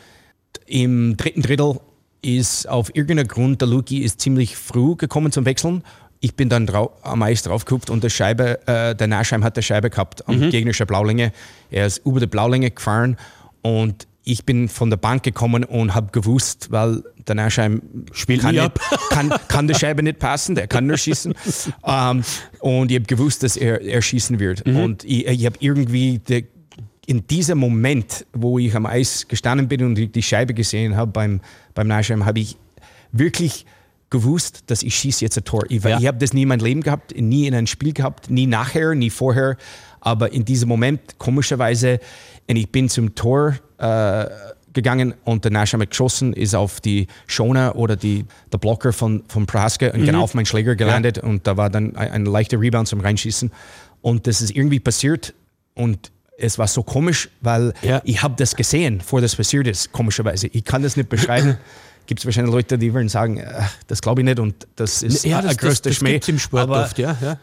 im 0.65 1.15
dritten 1.17 1.41
Drittel 1.41 1.79
ist 2.21 2.67
auf 2.67 2.93
irgendeinen 2.95 3.27
Grund, 3.27 3.61
der 3.61 3.67
Luki 3.67 3.99
ist 3.99 4.19
ziemlich 4.19 4.57
früh 4.57 4.95
gekommen 4.95 5.31
zum 5.31 5.45
Wechseln. 5.45 5.83
Ich 6.19 6.35
bin 6.35 6.49
dann 6.49 6.65
drau 6.65 6.93
am 7.03 7.21
Eis 7.21 7.43
draufgeguckt 7.43 7.89
und 7.89 8.03
der 8.03 8.09
Scheibe, 8.09 8.59
äh, 8.67 8.95
der 8.95 9.07
Nashheim 9.07 9.43
hat 9.43 9.55
der 9.55 9.61
Scheibe 9.61 9.89
gehabt 9.89 10.27
am 10.27 10.39
mhm. 10.39 10.49
gegnerischen 10.49 10.87
Blaulinge. 10.87 11.31
Er 11.69 11.85
ist 11.85 11.99
über 12.05 12.19
die 12.19 12.27
Blaulinge 12.27 12.71
gefahren 12.71 13.17
und 13.61 14.07
ich 14.23 14.45
bin 14.45 14.67
von 14.67 14.89
der 14.89 14.97
Bank 14.97 15.23
gekommen 15.23 15.63
und 15.63 15.95
habe 15.95 16.11
gewusst, 16.11 16.71
weil 16.71 17.03
der 17.27 17.35
Nashheim 17.35 17.81
Spielt 18.11 18.41
kann, 18.41 18.55
nicht, 18.55 18.71
kann, 19.09 19.33
kann 19.47 19.67
der 19.67 19.75
Scheibe 19.75 20.03
nicht 20.03 20.19
passen, 20.19 20.55
der 20.55 20.67
kann 20.67 20.87
nur 20.87 20.97
schießen. 20.97 21.33
um, 21.33 21.37
ähm, 21.87 22.23
und 22.59 22.91
ich 22.91 22.97
habe 22.97 23.05
gewusst, 23.05 23.43
dass 23.43 23.57
er, 23.57 23.81
er 23.81 24.01
schießen 24.01 24.39
wird. 24.39 24.65
Mhm. 24.65 24.77
Und 24.77 25.03
ich, 25.03 25.27
ich 25.27 25.45
habe 25.45 25.57
irgendwie 25.59 26.19
die, 26.19 26.45
in 27.05 27.25
diesem 27.25 27.57
Moment, 27.57 28.25
wo 28.33 28.59
ich 28.59 28.75
am 28.75 28.85
Eis 28.85 29.27
gestanden 29.27 29.67
bin 29.67 29.83
und 29.83 29.95
die, 29.95 30.23
Scheibe 30.23 30.53
gesehen 30.53 30.95
habe 30.97 31.11
beim, 31.11 31.41
beim 31.73 31.87
Nashheim, 31.87 32.25
habe 32.25 32.39
ich 32.39 32.57
wirklich 33.11 33.65
gewusst, 34.09 34.63
dass 34.67 34.83
ich 34.83 34.95
schieße 34.95 35.23
jetzt 35.23 35.37
ein 35.37 35.43
Tor. 35.43 35.63
Ich, 35.69 35.83
ja. 35.83 35.99
ich 35.99 36.07
habe 36.07 36.17
das 36.17 36.33
nie 36.33 36.43
in 36.43 36.49
meinem 36.49 36.63
Leben 36.63 36.81
gehabt, 36.81 37.15
nie 37.15 37.47
in 37.47 37.55
einem 37.55 37.67
Spiel 37.67 37.93
gehabt, 37.93 38.29
nie 38.29 38.45
nachher, 38.45 38.93
nie 38.95 39.09
vorher. 39.09 39.57
Aber 40.01 40.31
in 40.31 40.45
diesem 40.45 40.69
Moment, 40.69 41.17
komischerweise, 41.17 41.99
und 42.49 42.55
ich 42.55 42.71
bin 42.71 42.89
zum 42.89 43.15
Tor 43.15 43.57
äh, 43.77 44.25
gegangen 44.77 45.13
und 45.23 45.43
der 45.43 45.51
Nash 45.51 45.73
hat 45.73 45.89
geschossen, 45.89 46.33
ist 46.33 46.55
auf 46.55 46.79
die 46.79 47.07
Schoner 47.25 47.75
oder 47.75 47.95
die, 47.95 48.25
der 48.53 48.57
Blocker 48.59 48.93
von, 48.93 49.23
von 49.27 49.45
Praska 49.45 49.87
und 49.87 50.01
mhm. 50.01 50.05
genau 50.05 50.21
auf 50.21 50.33
meinen 50.33 50.45
Schläger 50.45 50.75
gelandet 50.75 51.17
ja. 51.17 51.23
und 51.23 51.47
da 51.47 51.57
war 51.57 51.69
dann 51.69 51.95
ein, 51.95 52.11
ein 52.11 52.25
leichter 52.25 52.59
Rebound 52.59 52.87
zum 52.87 53.01
Reinschießen. 53.01 53.51
Und 54.01 54.27
das 54.27 54.41
ist 54.41 54.55
irgendwie 54.55 54.79
passiert 54.79 55.33
und 55.73 56.11
es 56.37 56.59
war 56.59 56.67
so 56.67 56.83
komisch, 56.83 57.29
weil 57.41 57.73
ja. 57.81 58.01
ich 58.05 58.21
habe 58.21 58.35
das 58.37 58.55
gesehen, 58.55 59.01
vor 59.01 59.19
das 59.19 59.35
passiert 59.35 59.67
ist, 59.67 59.91
komischerweise. 59.91 60.47
Ich 60.47 60.63
kann 60.63 60.83
das 60.83 60.95
nicht 60.95 61.09
beschreiben. 61.09 61.57
Gibt 62.05 62.21
es 62.21 62.25
wahrscheinlich 62.25 62.53
Leute, 62.53 62.77
die 62.77 62.93
würden 62.93 63.09
sagen, 63.09 63.37
äh, 63.37 63.63
das 63.87 64.01
glaube 64.01 64.21
ich 64.21 64.25
nicht 64.25 64.39
und 64.39 64.67
das 64.75 65.01
ist 65.01 65.25
ja, 65.25 65.41
das, 65.41 65.51
ein 65.51 65.57
größter 65.57 65.89
das, 65.89 65.99
das 65.99 66.07
Schmäh. 66.07 66.21
im 66.25 66.39
Sport 66.39 66.63
aber, 66.63 66.83
oft, 66.83 66.97
ja, 66.99 67.17
ja 67.21 67.37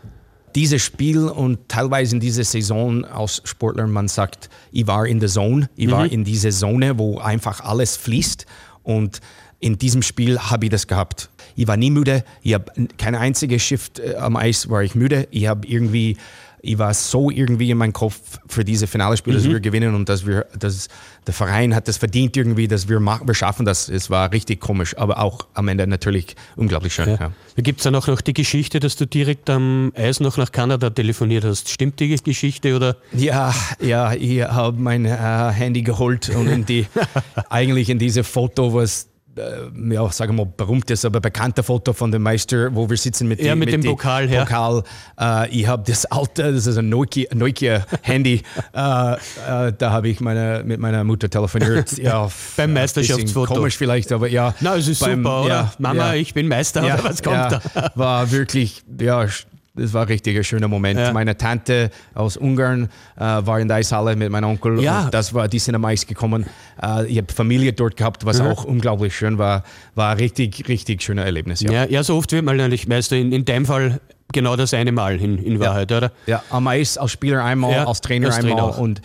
dieses 0.55 0.83
Spiel 0.83 1.27
und 1.29 1.69
teilweise 1.69 2.15
in 2.15 2.21
dieser 2.21 2.45
Saison 2.45 3.05
als 3.05 3.43
Sportler, 3.45 3.87
man 3.87 4.09
sagt, 4.09 4.49
ich 4.71 4.87
war 4.87 5.07
in 5.07 5.21
der 5.21 5.29
Zone, 5.29 5.69
ich 5.77 5.91
war 5.91 6.07
in 6.07 6.25
dieser 6.25 6.51
Zone, 6.51 6.99
wo 6.99 7.19
einfach 7.19 7.61
alles 7.61 7.97
fließt. 7.97 8.47
Und 8.83 9.21
in 9.61 9.79
diesem 9.79 10.03
Spiel 10.03 10.39
habe 10.39 10.67
ich 10.67 10.71
das 10.71 10.87
gehabt. 10.87 11.31
Ich 11.57 11.67
war 11.67 11.77
nie 11.77 11.91
müde, 11.91 12.25
ich 12.43 12.55
habe 12.55 12.67
keine 12.99 13.19
einzige 13.21 13.59
Shift 13.59 13.99
äh, 13.99 14.17
am 14.17 14.37
Eis 14.37 14.69
war 14.69 14.83
ich 14.83 14.95
müde, 14.95 15.29
ich 15.31 15.47
habe 15.47 15.67
irgendwie 15.67 16.17
ich 16.65 16.79
war 16.79 16.95
so 16.95 17.31
irgendwie 17.31 17.71
in 17.71 17.79
meinem 17.79 17.93
Kopf 17.93 18.19
für 18.47 18.65
diese 18.65 18.87
finale 18.87 19.17
Spiel, 19.17 19.35
dass 19.35 19.45
wir 19.45 19.61
gewinnen 19.61 19.95
und 19.95 20.09
dass 20.09 20.27
wir, 20.27 20.47
dass 20.59 20.89
der 21.27 21.35
Verein 21.35 21.75
hat 21.75 21.89
das 21.89 21.99
verdient 21.99 22.37
irgendwie, 22.37 22.69
dass 22.69 22.89
wir 22.89 23.01
machen, 23.01 23.27
wir 23.27 23.35
schaffen 23.35 23.67
das. 23.67 23.89
Es 23.89 24.11
war 24.11 24.33
richtig 24.33 24.61
komisch, 24.61 24.97
aber 24.97 25.19
auch 25.19 25.47
am 25.55 25.69
Ende 25.69 25.87
natürlich 25.87 26.37
unglaublich 26.57 26.95
schön. 26.95 27.11
Ja. 27.11 27.33
Da 27.57 27.63
gibt 27.63 27.81
es 27.81 27.85
dann 27.85 27.95
auch 27.95 28.07
noch 28.07 28.21
die 28.21 28.33
Geschichte, 28.33 28.81
dass 28.81 28.97
du 28.97 29.07
direkt 29.07 29.51
am 29.51 29.93
Eis 29.95 30.21
noch 30.21 30.37
nach 30.37 30.53
Kanada 30.53 30.91
telefoniert 30.91 31.45
hast. 31.45 31.69
Stimmt 31.69 32.01
die 32.01 32.17
Geschichte 32.23 32.75
oder? 32.75 32.97
Ja, 33.13 33.55
ja, 33.81 34.13
ich 34.15 34.43
habe 34.43 34.81
mein 34.81 35.05
äh, 35.05 35.11
Handy 35.11 35.83
geholt 35.83 36.31
und 36.31 36.49
in 36.49 36.65
die, 36.65 36.87
eigentlich 37.51 37.91
in 37.91 37.99
diese 37.99 38.25
Foto, 38.25 38.75
was 38.75 39.09
äh, 39.37 39.95
ja, 39.95 40.11
sagen 40.11 40.37
wir 40.37 40.45
mal, 40.45 40.53
berühmtes, 40.57 41.05
aber 41.05 41.21
bekannte 41.21 41.63
Foto 41.63 41.93
von 41.93 42.11
dem 42.13 42.23
Meister, 42.23 42.75
wo 42.75 42.89
wir 42.89 42.97
sitzen 42.97 43.29
mit, 43.29 43.41
Ja, 43.41 43.55
mit 43.55 43.73
dem 43.73 43.81
die 43.81 43.89
Pokal, 43.89 44.31
ja. 44.31 44.45
Pokal. 44.45 44.83
Äh, 45.21 45.49
ich 45.51 45.67
habe 45.67 45.83
das 45.87 46.05
alte, 46.07 46.53
das 46.53 46.67
ist 46.67 46.77
ein 46.79 46.89
Nokia, 46.89 47.27
Nokia 47.35 47.85
äh, 48.07 48.19
äh, 48.27 48.43
da 48.73 49.91
habe 49.91 50.09
ich 50.09 50.21
meine, 50.21 50.63
mit 50.65 50.81
meiner 50.81 51.05
Mutter 51.05 51.29
telefoniert. 51.31 51.93
Ja, 52.05 52.29
Beim 52.57 52.71
äh, 52.71 52.81
Meisterschaftsfoto. 52.81 53.55
Komisch 53.55 53.77
vielleicht, 53.77 54.13
aber 54.13 54.29
ja. 54.29 54.55
Na, 54.61 54.77
es 54.77 54.89
ist 54.89 55.01
beim- 55.01 55.23
super, 55.23 55.43
oder? 55.45 55.73
Mama, 55.79 56.15
ich 56.15 56.35
bin 56.35 56.49
Meister, 56.49 56.83
was 57.03 57.23
kommt 57.23 57.37
da? 57.37 57.61
War 57.95 58.31
wirklich, 58.31 58.83
ja, 59.01 59.27
das 59.75 59.93
war 59.93 60.09
richtig 60.09 60.37
ein 60.37 60.45
schöner 60.45 60.69
Moment. 60.69 60.99
Ja. 61.01 61.13
Meine 61.13 61.37
Tante 61.37 61.91
aus 62.15 62.37
Ungarn 62.37 62.89
äh, 63.17 63.21
war 63.21 63.59
in 63.59 63.69
der 63.69 63.79
Eishalle 63.79 64.15
mit 64.15 64.31
meinem 64.31 64.51
Onkel. 64.51 64.81
Ja. 64.81 65.05
Und 65.07 65.15
das 65.15 65.35
war, 65.35 65.49
die 65.49 65.59
sind 65.59 65.75
am 65.75 65.85
Eis 65.85 66.07
gekommen. 66.07 66.47
Äh, 66.81 67.07
ich 67.07 67.19
habe 67.19 67.33
Familie 67.33 67.73
dort 67.73 67.97
gehabt, 67.97 68.25
was 68.25 68.41
auch 68.41 68.65
unglaublich 68.65 69.17
schön 69.17 69.37
war. 69.39 69.65
War 69.95 70.13
ein 70.13 70.19
richtig, 70.19 70.69
richtig 70.69 71.03
schöner 71.03 71.25
Erlebnis. 71.25 71.61
Ja. 71.61 71.73
Ja, 71.73 71.85
ja, 71.87 72.03
so 72.05 72.17
oft 72.17 72.31
wird 72.33 72.45
man 72.45 72.61
eigentlich 72.61 72.87
Meister. 72.87 73.17
In, 73.17 73.33
in 73.33 73.45
deinem 73.45 73.67
Fall 73.67 74.01
genau 74.33 74.55
das 74.57 74.73
eine 74.75 74.93
Mal 74.93 75.21
in, 75.21 75.39
in 75.39 75.59
Wahrheit, 75.61 75.91
oder? 75.91 76.13
Ja, 76.27 76.43
am 76.51 76.67
Eis 76.69 76.97
als 76.97 77.13
Spieler 77.13 77.43
einmal, 77.45 77.73
Ja, 77.73 77.87
als 77.87 78.01
Trainer 78.01 78.29
als 78.29 78.37
Trainer 78.37 78.51
einmal 78.57 78.71
auch. 78.71 78.79
und 78.79 79.01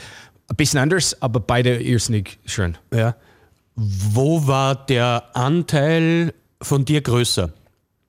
ein 0.50 0.56
bisschen 0.56 0.80
anders, 0.80 1.20
aber 1.22 1.40
beide 1.40 1.80
irrsinnig 1.82 2.38
schön. 2.46 2.78
Ja. 2.94 3.16
Wo 3.76 4.46
war 4.46 4.76
der 4.76 5.24
Anteil 5.34 6.34
von 6.62 6.86
dir 6.86 7.02
größer? 7.02 7.52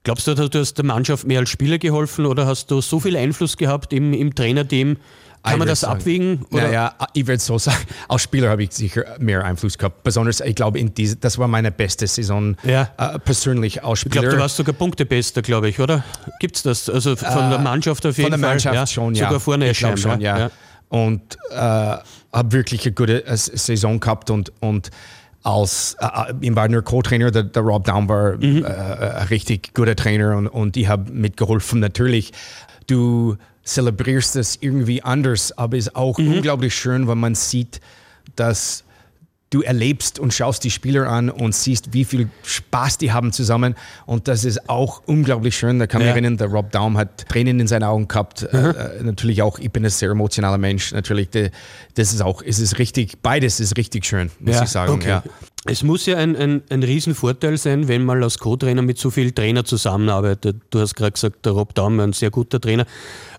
Glaubst 0.02 0.26
du, 0.26 0.34
du 0.34 0.58
hast 0.58 0.74
der 0.74 0.84
Mannschaft 0.84 1.26
mehr 1.26 1.40
als 1.40 1.50
Spieler 1.50 1.78
geholfen 1.78 2.24
oder 2.26 2.46
hast 2.46 2.70
du 2.70 2.80
so 2.80 3.00
viel 3.00 3.16
Einfluss 3.16 3.56
gehabt 3.56 3.92
im, 3.92 4.12
im 4.14 4.34
Trainerteam? 4.34 4.96
Kann 5.42 5.54
Ich 5.54 5.58
man 5.58 5.68
das 5.68 5.80
sagen, 5.80 6.00
abwiegen? 6.00 6.46
Oder? 6.50 6.62
Naja, 6.64 6.94
ich 7.14 7.26
würde 7.26 7.40
so 7.40 7.58
sagen, 7.58 7.78
als 8.08 8.22
Spieler 8.22 8.50
habe 8.50 8.62
ich 8.62 8.72
sicher 8.72 9.04
mehr 9.18 9.42
Einfluss 9.44 9.76
gehabt. 9.78 10.02
Besonders, 10.02 10.40
ich 10.40 10.54
glaube, 10.54 10.78
in 10.78 10.94
diese, 10.94 11.16
das 11.16 11.38
war 11.38 11.48
meine 11.48 11.70
beste 11.70 12.06
Saison 12.06 12.56
Ja. 12.62 12.90
äh, 12.98 13.18
persönlich 13.18 13.82
als 13.84 13.98
Ich 13.98 14.00
Spieler. 14.00 14.22
glaube, 14.22 14.36
du 14.36 14.42
warst 14.42 14.56
sogar 14.56 14.74
Punktebester, 14.74 15.40
glaube 15.42 15.68
ich, 15.70 15.80
oder? 15.80 16.04
Gibt 16.40 16.56
es 16.56 16.62
das? 16.62 16.88
Also 16.90 17.16
von 17.16 17.50
der 17.50 17.58
Mannschaft 17.58 18.04
auf 18.06 18.16
jeden 18.18 18.30
Von 18.32 18.38
der 18.40 18.46
Fall? 18.46 18.54
Mannschaft 18.56 18.74
ja. 18.74 18.86
schon, 18.86 19.14
ja. 19.14 19.26
Sogar 19.26 19.40
vorne 19.40 19.70
ich 19.70 19.78
schon, 19.78 20.20
ja. 20.20 20.50
Und 20.90 21.38
äh, 21.50 21.56
habe 21.56 22.52
wirklich 22.52 22.82
eine 22.84 22.92
gute 22.92 23.24
äh, 23.26 23.36
Saison 23.36 24.00
gehabt 24.00 24.28
und, 24.30 24.52
und 24.60 24.90
als 25.42 25.96
äh, 26.00 26.33
ich 26.40 26.55
war 26.55 26.68
nur 26.68 26.83
Co-Trainer, 26.83 27.31
der, 27.31 27.44
der 27.44 27.62
Rob 27.62 27.85
Down 27.85 28.09
war 28.09 28.37
Mhm. 28.37 28.64
äh, 28.64 28.68
ein 28.68 29.26
richtig 29.29 29.72
guter 29.74 29.96
Trainer 29.96 30.37
und, 30.37 30.46
und 30.48 30.76
ich 30.76 30.88
habe 30.88 31.11
mitgeholfen. 31.11 31.81
Natürlich, 31.81 32.33
du 32.87 33.37
zelebrierst 33.64 34.37
es 34.37 34.59
irgendwie 34.61 35.03
anders, 35.03 35.57
aber 35.57 35.76
es 35.76 35.87
ist 35.88 35.96
auch 35.96 36.18
Mhm. 36.18 36.35
unglaublich 36.35 36.74
schön, 36.74 37.09
wenn 37.09 37.18
man 37.18 37.35
sieht, 37.35 37.81
dass 38.37 38.85
du 39.50 39.62
erlebst 39.62 40.18
und 40.20 40.32
schaust 40.32 40.62
die 40.62 40.70
Spieler 40.70 41.08
an 41.08 41.28
und 41.28 41.54
siehst, 41.54 41.92
wie 41.92 42.04
viel 42.04 42.28
Spaß 42.44 42.98
die 42.98 43.12
haben 43.12 43.32
zusammen. 43.32 43.74
Und 44.06 44.28
das 44.28 44.44
ist 44.44 44.68
auch 44.68 45.02
unglaublich 45.06 45.56
schön. 45.58 45.80
Da 45.80 45.86
kann 45.88 46.00
ich 46.02 46.06
Ja. 46.06 46.12
erinnern, 46.12 46.36
der 46.36 46.46
Rob 46.46 46.70
Daum 46.70 46.96
hat 46.96 47.28
Tränen 47.28 47.58
in 47.58 47.66
seinen 47.66 47.82
Augen 47.82 48.06
gehabt. 48.06 48.42
Äh, 48.44 48.70
äh, 48.70 49.02
natürlich 49.02 49.42
auch, 49.42 49.58
ich 49.58 49.70
bin 49.72 49.84
ein 49.84 49.90
sehr 49.90 50.10
emotionaler 50.10 50.58
Mensch. 50.58 50.92
Natürlich, 50.92 51.30
de, 51.30 51.50
das 51.94 52.12
ist 52.12 52.20
auch, 52.22 52.42
es 52.46 52.60
ist 52.60 52.78
richtig, 52.78 53.20
beides 53.22 53.58
ist 53.58 53.76
richtig 53.76 54.06
schön, 54.06 54.30
muss 54.38 54.60
ich 54.60 54.68
sagen. 54.68 54.92
okay. 54.92 55.08
Ja. 55.08 55.22
Es 55.66 55.82
muss 55.82 56.06
ja 56.06 56.16
ein, 56.16 56.36
ein, 56.36 56.62
ein 56.70 56.82
Riesenvorteil 56.82 57.58
sein, 57.58 57.86
wenn 57.86 58.02
man 58.02 58.22
als 58.22 58.38
Co-Trainer 58.38 58.80
mit 58.80 58.96
so 58.96 59.10
vielen 59.10 59.34
Trainer 59.34 59.62
zusammenarbeitet. 59.62 60.56
Du 60.70 60.80
hast 60.80 60.94
gerade 60.94 61.12
gesagt, 61.12 61.44
der 61.44 61.52
Rob 61.52 61.74
Daum, 61.74 62.00
ein 62.00 62.14
sehr 62.14 62.30
guter 62.30 62.58
Trainer. 62.60 62.86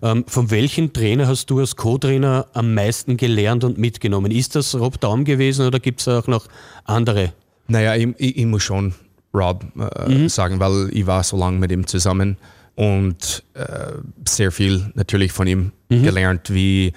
Ähm, 0.02 0.24
von 0.28 0.52
welchem 0.52 0.92
Trainer 0.92 1.26
hast 1.26 1.50
du 1.50 1.58
als 1.58 1.74
Co-Trainer 1.74 2.46
am 2.52 2.74
meisten 2.74 3.16
gelernt 3.16 3.64
und 3.64 3.76
mitgenommen? 3.76 4.30
Ist 4.30 4.54
das 4.54 4.76
Rob 4.76 5.00
Daum 5.00 5.24
gewesen 5.24 5.66
oder 5.66 5.80
gibt 5.80 6.00
es 6.00 6.06
auch 6.06 6.28
noch 6.28 6.46
andere? 6.84 7.32
Naja, 7.66 7.96
ich, 7.96 8.08
ich, 8.18 8.36
ich 8.36 8.46
muss 8.46 8.62
schon 8.62 8.94
Rob 9.34 9.64
äh, 9.76 10.28
sagen, 10.28 10.60
weil 10.60 10.90
ich 10.92 11.06
war 11.06 11.24
so 11.24 11.36
lange 11.36 11.58
mit 11.58 11.72
ihm 11.72 11.88
zusammen 11.88 12.36
und 12.76 13.42
äh, 13.54 13.92
sehr 14.28 14.52
viel 14.52 14.92
natürlich 14.94 15.32
von 15.32 15.46
ihm 15.48 15.72
gelernt, 15.88 16.54
wie, 16.54 16.92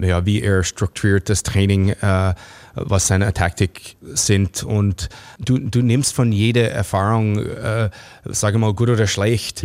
ja, 0.00 0.26
wie 0.26 0.42
er 0.42 0.64
strukturiert 0.64 1.28
das 1.28 1.42
Training, 1.42 1.90
äh, 1.90 2.34
was 2.74 3.06
seine 3.08 3.32
Taktik 3.32 3.96
sind 4.02 4.62
und 4.62 5.08
du, 5.38 5.58
du 5.58 5.82
nimmst 5.82 6.14
von 6.14 6.32
jeder 6.32 6.70
Erfahrung, 6.70 7.38
äh, 7.38 7.90
sage 8.24 8.58
mal 8.58 8.72
gut 8.74 8.88
oder 8.90 9.06
schlecht, 9.06 9.64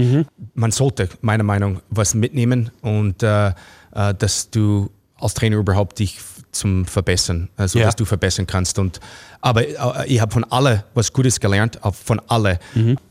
man 0.53 0.71
sollte 0.71 1.09
meiner 1.21 1.43
Meinung 1.43 1.73
nach 1.75 1.81
was 1.89 2.15
mitnehmen 2.15 2.71
und 2.81 3.23
äh, 3.23 3.49
äh, 3.49 4.13
dass 4.17 4.49
du 4.49 4.89
als 5.19 5.33
Trainer 5.33 5.57
überhaupt 5.57 5.99
dich 5.99 6.19
zum 6.51 6.85
Verbessern, 6.85 7.49
also 7.57 7.79
Ja. 7.79 7.85
dass 7.85 7.95
du 7.95 8.05
verbessern 8.05 8.47
kannst. 8.47 8.79
Und, 8.79 8.99
aber 9.41 9.67
äh, 9.67 10.07
ich 10.07 10.21
habe 10.21 10.31
von 10.31 10.43
alle 10.45 10.85
was 10.93 11.11
Gutes 11.11 11.39
gelernt, 11.39 11.79
von 11.91 12.21
alle. 12.27 12.59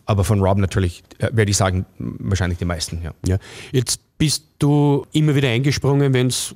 Aber 0.06 0.24
von 0.24 0.40
Rob 0.40 0.56
natürlich, 0.58 1.02
äh, 1.18 1.28
werde 1.32 1.50
ich 1.50 1.56
sagen, 1.58 1.84
wahrscheinlich 1.98 2.58
die 2.58 2.64
meisten. 2.64 3.02
Ja. 3.02 3.12
Ja. 3.26 3.36
Jetzt 3.72 4.00
bist 4.16 4.44
du 4.58 5.06
immer 5.12 5.34
wieder 5.34 5.48
eingesprungen, 5.48 6.14
wenn 6.14 6.28
es, 6.28 6.54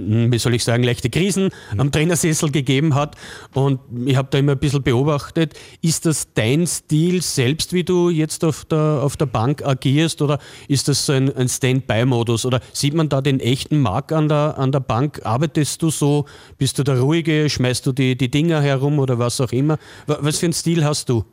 wie 0.00 0.38
soll 0.38 0.54
ich 0.54 0.64
sagen, 0.64 0.82
leichte 0.82 1.10
Krisen 1.10 1.50
am 1.76 1.92
Trainersessel 1.92 2.50
gegeben 2.50 2.94
hat. 2.94 3.16
Und 3.54 3.80
ich 4.06 4.16
habe 4.16 4.28
da 4.30 4.38
immer 4.38 4.52
ein 4.52 4.58
bisschen 4.58 4.82
beobachtet, 4.82 5.54
ist 5.82 6.06
das 6.06 6.28
dein 6.34 6.66
Stil 6.66 7.22
selbst, 7.22 7.72
wie 7.72 7.84
du 7.84 8.10
jetzt 8.10 8.44
auf 8.44 8.64
der, 8.64 9.00
auf 9.02 9.16
der 9.16 9.26
Bank 9.26 9.64
agierst, 9.64 10.22
oder 10.22 10.38
ist 10.68 10.88
das 10.88 11.06
so 11.06 11.12
ein, 11.12 11.34
ein 11.36 11.48
Stand-by-Modus? 11.48 12.46
Oder 12.46 12.60
sieht 12.72 12.94
man 12.94 13.08
da 13.08 13.20
den 13.20 13.40
echten 13.40 13.80
Mark 13.80 14.12
an 14.12 14.28
der, 14.28 14.56
an 14.58 14.72
der 14.72 14.80
Bank? 14.80 15.20
Arbeitest 15.24 15.82
du 15.82 15.90
so? 15.90 16.26
Bist 16.58 16.78
du 16.78 16.82
der 16.82 17.00
Ruhige? 17.00 17.48
Schmeißt 17.48 17.86
du 17.86 17.92
die, 17.92 18.16
die 18.16 18.30
Dinger 18.30 18.60
herum 18.62 18.98
oder 18.98 19.18
was 19.18 19.40
auch 19.40 19.52
immer? 19.52 19.78
Wa- 20.06 20.18
Was 20.20 20.38
für 20.38 20.46
einen 20.46 20.52
Stil 20.52 20.84
hast 20.84 21.08
du? 21.08 21.24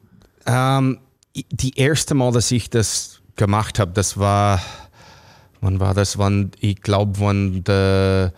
Ähm, 0.46 1.00
die 1.34 1.78
erste 1.78 2.16
Mal, 2.16 2.32
dass 2.32 2.52
ich 2.52 2.70
das 2.70 3.22
gemacht 3.36 3.78
habe, 3.80 3.92
das 3.94 4.18
war, 4.18 4.60
wann 5.62 5.80
war 5.80 5.94
das? 5.94 6.18
Wann, 6.18 6.52
ich 6.60 6.82
glaube, 6.82 7.20
wann 7.20 7.64
der 7.64 8.34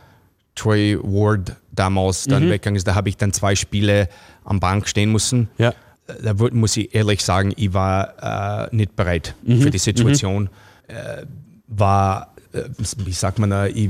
Troy 0.59 0.97
Ward 1.01 1.55
damals 1.71 2.25
dann 2.25 2.49
weggegangen 2.49 2.75
ist, 2.75 2.87
da 2.87 2.95
habe 2.95 3.09
ich 3.09 3.17
dann 3.17 3.31
zwei 3.31 3.55
Spiele 3.55 4.09
am 4.43 4.59
Bank 4.59 4.87
stehen 4.87 5.11
müssen. 5.11 5.47
Ja. 5.57 5.73
da 6.21 6.33
muss 6.33 6.75
ich 6.75 6.93
ehrlich 6.93 7.23
sagen, 7.23 7.53
ich 7.55 7.73
war 7.73 8.67
äh, 8.69 8.75
nicht 8.75 8.95
bereit 8.95 9.35
für 9.45 9.71
die 9.71 9.77
Situation. 9.77 10.49
Äh, 10.87 11.25
war, 11.67 12.33
äh, 12.51 12.63
wie 12.97 13.11
sagt 13.13 13.39
man 13.39 13.51
da, 13.51 13.67
ich, 13.67 13.89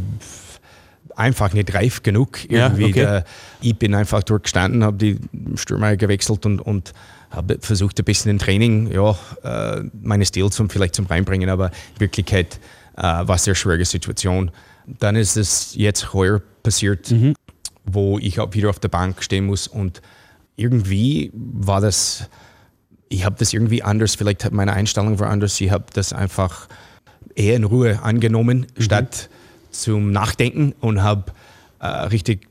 einfach 1.16 1.54
nicht 1.54 1.74
reif 1.74 2.04
genug. 2.04 2.50
Ja, 2.50 2.68
Irgendwie 2.68 2.86
okay. 2.86 2.94
der, 2.94 3.24
ich 3.62 3.76
bin 3.76 3.94
einfach 3.94 4.24
dort 4.24 4.44
gestanden, 4.44 4.84
habe 4.84 4.98
die 4.98 5.20
Stürmer 5.56 5.98
gewechselt 5.98 6.46
und, 6.46 6.62
und 6.62 6.94
habe 7.30 7.58
versucht, 7.60 8.00
ein 8.00 8.06
bisschen 8.06 8.32
im 8.32 8.40
Training 8.40 8.92
ja, 8.92 9.18
äh, 9.44 9.84
meine 10.02 10.26
Stil 10.26 10.50
zum, 10.50 10.70
vielleicht 10.70 10.96
zum 10.96 11.06
reinbringen, 11.06 11.50
aber 11.50 11.72
in 11.96 12.00
Wirklichkeit 12.00 12.60
äh, 12.98 13.02
war 13.02 13.22
es 13.22 13.30
eine 13.30 13.40
sehr 13.40 13.56
schwierige 13.56 13.86
Situation. 13.86 14.52
Dann 15.00 15.16
ist 15.16 15.38
es 15.38 15.76
jetzt 15.76 16.14
heuer 16.14 16.42
passiert, 16.64 17.12
wo 17.86 18.18
ich 18.20 18.40
auch 18.40 18.54
wieder 18.54 18.70
auf 18.70 18.80
der 18.80 18.90
Bank 18.90 19.22
stehen 19.24 19.46
muss 19.46 19.68
und 19.68 20.02
irgendwie 20.56 21.32
war 21.34 21.80
das, 21.82 22.30
ich 23.08 23.24
habe 23.26 23.36
das 23.40 23.54
irgendwie 23.54 23.82
anders, 23.84 24.16
vielleicht 24.16 24.44
hat 24.46 24.52
meine 24.52 24.74
Einstellung 24.74 25.20
war 25.20 25.30
anders, 25.30 25.60
ich 25.62 25.72
habe 25.72 25.86
das 25.94 26.12
einfach 26.14 26.68
eher 27.36 27.56
in 27.56 27.64
Ruhe 27.64 28.02
angenommen, 28.04 28.68
statt 28.78 29.30
zum 29.72 30.12
Nachdenken 30.12 30.74
und 30.82 31.02
habe 31.02 31.32
äh, 31.80 31.88
richtig 31.88 32.48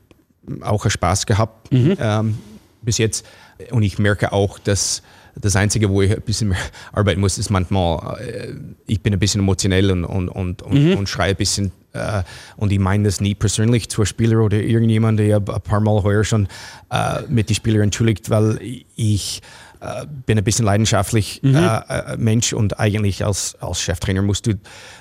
auch 0.61 0.89
Spaß 0.89 1.25
gehabt 1.25 1.69
ähm, 1.99 2.37
bis 2.81 2.97
jetzt. 2.97 3.25
Und 3.71 3.83
ich 3.83 3.99
merke 3.99 4.31
auch, 4.31 4.57
dass 4.57 5.03
das 5.35 5.55
Einzige, 5.55 5.89
wo 5.89 6.01
ich 6.01 6.11
ein 6.11 6.21
bisschen 6.21 6.49
mehr 6.49 6.57
arbeiten 6.91 7.19
muss, 7.21 7.37
ist 7.37 7.49
manchmal, 7.51 8.19
äh, 8.21 8.53
ich 8.87 9.01
bin 9.01 9.13
ein 9.13 9.19
bisschen 9.19 9.41
emotionell 9.41 9.91
und, 9.91 10.05
und, 10.05 10.29
und, 10.29 10.61
und, 10.63 10.73
und 10.95 11.09
schreie 11.09 11.31
ein 11.31 11.35
bisschen. 11.35 11.71
Äh, 11.93 12.23
und 12.57 12.71
ich 12.71 12.79
meine 12.79 13.05
das 13.05 13.21
nie 13.21 13.35
persönlich 13.35 13.89
zur 13.89 14.05
Spieler 14.05 14.39
oder 14.39 14.57
irgendjemand. 14.57 15.19
Ich 15.19 15.33
habe 15.33 15.55
ein 15.55 15.61
paar 15.61 15.79
Mal 15.79 16.03
heuer 16.03 16.23
schon 16.23 16.47
äh, 16.91 17.21
mit 17.27 17.49
den 17.49 17.55
Spielern 17.55 17.83
entschuldigt, 17.83 18.29
weil 18.29 18.59
ich 18.95 19.41
äh, 19.81 20.05
bin 20.25 20.37
ein 20.37 20.43
bisschen 20.43 20.65
leidenschaftlich 20.65 21.41
Mhm. 21.41 21.55
äh, 21.55 22.17
Mensch 22.17 22.53
und 22.53 22.79
eigentlich 22.79 23.25
als, 23.25 23.55
als 23.61 23.81
Cheftrainer 23.81 24.21
musst 24.21 24.45
du, 24.45 24.55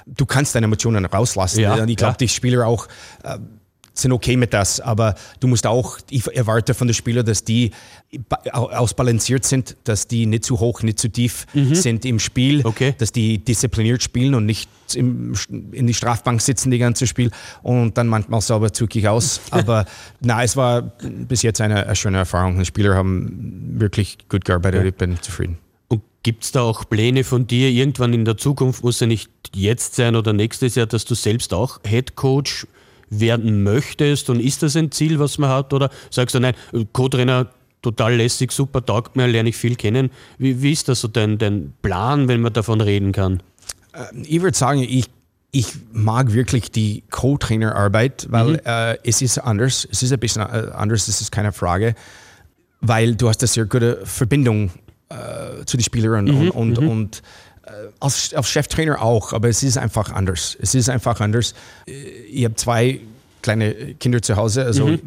du 0.07 0.27
kannst 0.27 0.55
deine 0.55 0.65
Emotionen 0.65 1.05
rauslassen. 1.05 1.61
Ja, 1.61 1.75
und 1.75 1.89
ich 1.89 1.97
glaube, 1.97 2.12
ja. 2.12 2.19
die 2.19 2.29
Spieler 2.29 2.67
auch 2.67 2.87
sind 4.01 4.13
okay 4.13 4.37
mit 4.37 4.55
das, 4.55 4.81
aber 4.81 5.15
du 5.41 5.49
musst 5.49 5.67
auch, 5.67 5.99
ich 6.11 6.27
erwarte 6.29 6.75
von 6.75 6.87
den 6.89 6.95
Spielern, 6.95 7.27
dass 7.27 7.45
die 7.45 7.73
ba- 8.29 8.41
au- 8.53 8.71
ausbalanciert 8.71 9.45
sind, 9.45 9.77
dass 9.85 10.07
die 10.07 10.27
nicht 10.27 10.45
zu 10.45 10.61
hoch, 10.61 10.83
nicht 10.83 10.99
zu 10.99 11.09
tief 11.09 11.47
sind 11.73 12.05
im 12.05 12.19
Spiel, 12.19 12.59
Mhm. 12.59 12.67
Okay. 12.67 12.95
dass 12.99 13.13
die 13.13 13.39
diszipliniert 13.39 14.03
spielen 14.03 14.35
und 14.35 14.47
nicht 14.47 14.71
im, 14.95 15.35
in 15.73 15.87
die 15.87 15.95
Strafbank 15.95 16.41
sitzen 16.41 16.71
die 16.71 16.79
ganze 16.79 17.07
Spiel 17.07 17.31
und 17.63 17.99
dann 17.99 18.07
manchmal 18.07 18.41
sauber 18.41 18.73
zügig 18.73 19.09
aus. 19.09 19.41
Aber 19.51 19.85
na, 20.21 20.43
es 20.43 20.57
war 20.57 20.83
bis 21.03 21.43
jetzt 21.43 21.61
eine, 21.61 21.85
eine 21.87 21.97
schöne 21.97 22.19
Erfahrung. 22.19 22.59
Die 22.59 22.65
Spieler 22.65 22.95
haben 22.95 23.75
wirklich 23.81 24.19
gut 24.29 24.45
gearbeitet, 24.45 24.85
ich 24.87 24.95
bin 24.95 25.21
zufrieden. 25.21 25.59
Und 25.89 26.03
gibt 26.23 26.45
es 26.45 26.53
da 26.53 26.61
auch 26.63 26.89
Pläne 26.89 27.25
von 27.25 27.47
dir 27.47 27.69
irgendwann 27.71 28.13
in 28.15 28.25
der 28.25 28.37
Zukunft, 28.37 28.85
muss 28.85 29.01
ja 29.01 29.07
nicht 29.07 29.31
jetzt 29.55 29.95
sein 29.97 30.15
oder 30.17 30.33
nächstes 30.33 30.75
Jahr, 30.75 30.87
dass 30.87 31.05
du 31.05 31.15
selbst 31.15 31.53
auch 31.55 31.81
Head 31.87 32.15
Coach 32.15 32.67
werden 33.11 33.63
möchtest? 33.63 34.31
Und 34.31 34.41
ist 34.41 34.63
das 34.63 34.77
ein 34.77 34.91
Ziel, 34.91 35.19
was 35.19 35.39
man 35.39 35.51
hat? 35.51 35.73
Oder 35.73 35.91
sagst 36.11 36.35
du, 36.35 36.41
nein, 36.41 36.55
Co-Trainer 36.93 37.49
total 37.83 38.17
lässig, 38.17 38.53
super, 38.53 38.85
taugt 38.85 39.17
mir, 39.17 39.27
lerne 39.27 39.51
ich 39.51 39.57
viel 39.57 39.77
kennen. 39.77 40.11
Wie, 40.39 40.63
wie 40.63 40.73
ist 40.73 40.89
das 40.89 41.01
so 41.01 41.09
dein, 41.09 41.39
dein 41.39 41.73
Plan, 41.83 42.29
wenn 42.29 42.41
man 42.41 42.53
davon 42.53 42.81
reden 42.81 43.13
kann? 43.13 43.43
Ich 44.25 44.43
würde 44.43 44.57
sagen, 44.57 44.81
ich, 44.81 45.07
ich 45.51 45.73
mag 45.93 46.33
wirklich 46.33 46.71
die 46.71 47.05
Co-Trainer-Arbeit, 47.11 48.27
weil 48.31 48.61
äh, 48.65 48.99
es 49.05 49.23
ist 49.23 49.39
anders. 49.39 49.89
Es 49.91 50.03
ist 50.03 50.13
ein 50.13 50.19
bisschen 50.19 50.43
äh, 50.43 50.71
anders, 50.75 51.07
das 51.07 51.21
ist 51.21 51.33
keine 51.33 51.53
Frage, 51.53 51.95
weil 52.81 53.15
du 53.15 53.29
hast 53.29 53.43
eine 53.43 53.49
sehr 53.49 53.65
gute 53.65 54.01
Verbindung 54.05 54.71
äh, 55.09 55.65
zu 55.65 55.77
den 55.77 55.85
Spielern 55.85 56.29
und, 56.31 56.51
und, 56.51 56.79
und 56.79 57.19
äh, 57.19 57.23
als, 58.01 58.33
als 58.35 58.49
Cheftrainer 58.49 59.01
auch, 59.03 59.33
aber 59.33 59.49
es 59.49 59.62
ist 59.62 59.79
einfach 59.79 60.12
anders. 60.12 60.57
Es 60.61 60.75
ist 60.75 60.89
einfach 60.89 61.21
anders. 61.21 61.55
Äh, 61.87 61.93
Ich 62.31 62.45
habe 62.45 62.55
zwei 62.57 63.01
kleine 63.43 63.73
Kinder 63.95 64.21
zu 64.21 64.37
Hause, 64.37 64.64
also 64.64 64.99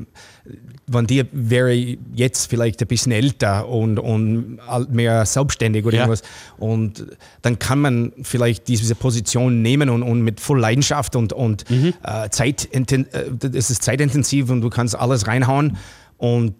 wenn 0.87 1.05
die 1.07 1.23
wäre 1.31 1.73
jetzt 2.13 2.49
vielleicht 2.49 2.81
ein 2.81 2.87
bisschen 2.87 3.11
älter 3.11 3.67
und, 3.67 3.99
und 3.99 4.57
mehr 4.89 5.25
selbstständig 5.25 5.85
oder 5.85 5.95
Ja. 5.97 6.03
irgendwas. 6.03 6.23
Und 6.57 7.05
dann 7.41 7.59
kann 7.59 7.79
man 7.79 8.13
vielleicht 8.23 8.67
diese 8.67 8.95
Position 8.95 9.61
nehmen 9.61 9.89
und, 9.89 10.01
und 10.03 10.21
mit 10.21 10.39
voll 10.39 10.59
Leidenschaft 10.59 11.15
und, 11.15 11.33
und 11.33 11.65
äh, 11.69 12.29
Zeit, 12.29 12.69
äh, 12.73 13.05
es 13.53 13.69
ist 13.69 13.83
zeitintensiv 13.83 14.49
und 14.49 14.61
du 14.61 14.69
kannst 14.69 14.95
alles 14.97 15.27
reinhauen 15.27 15.77
und 16.17 16.55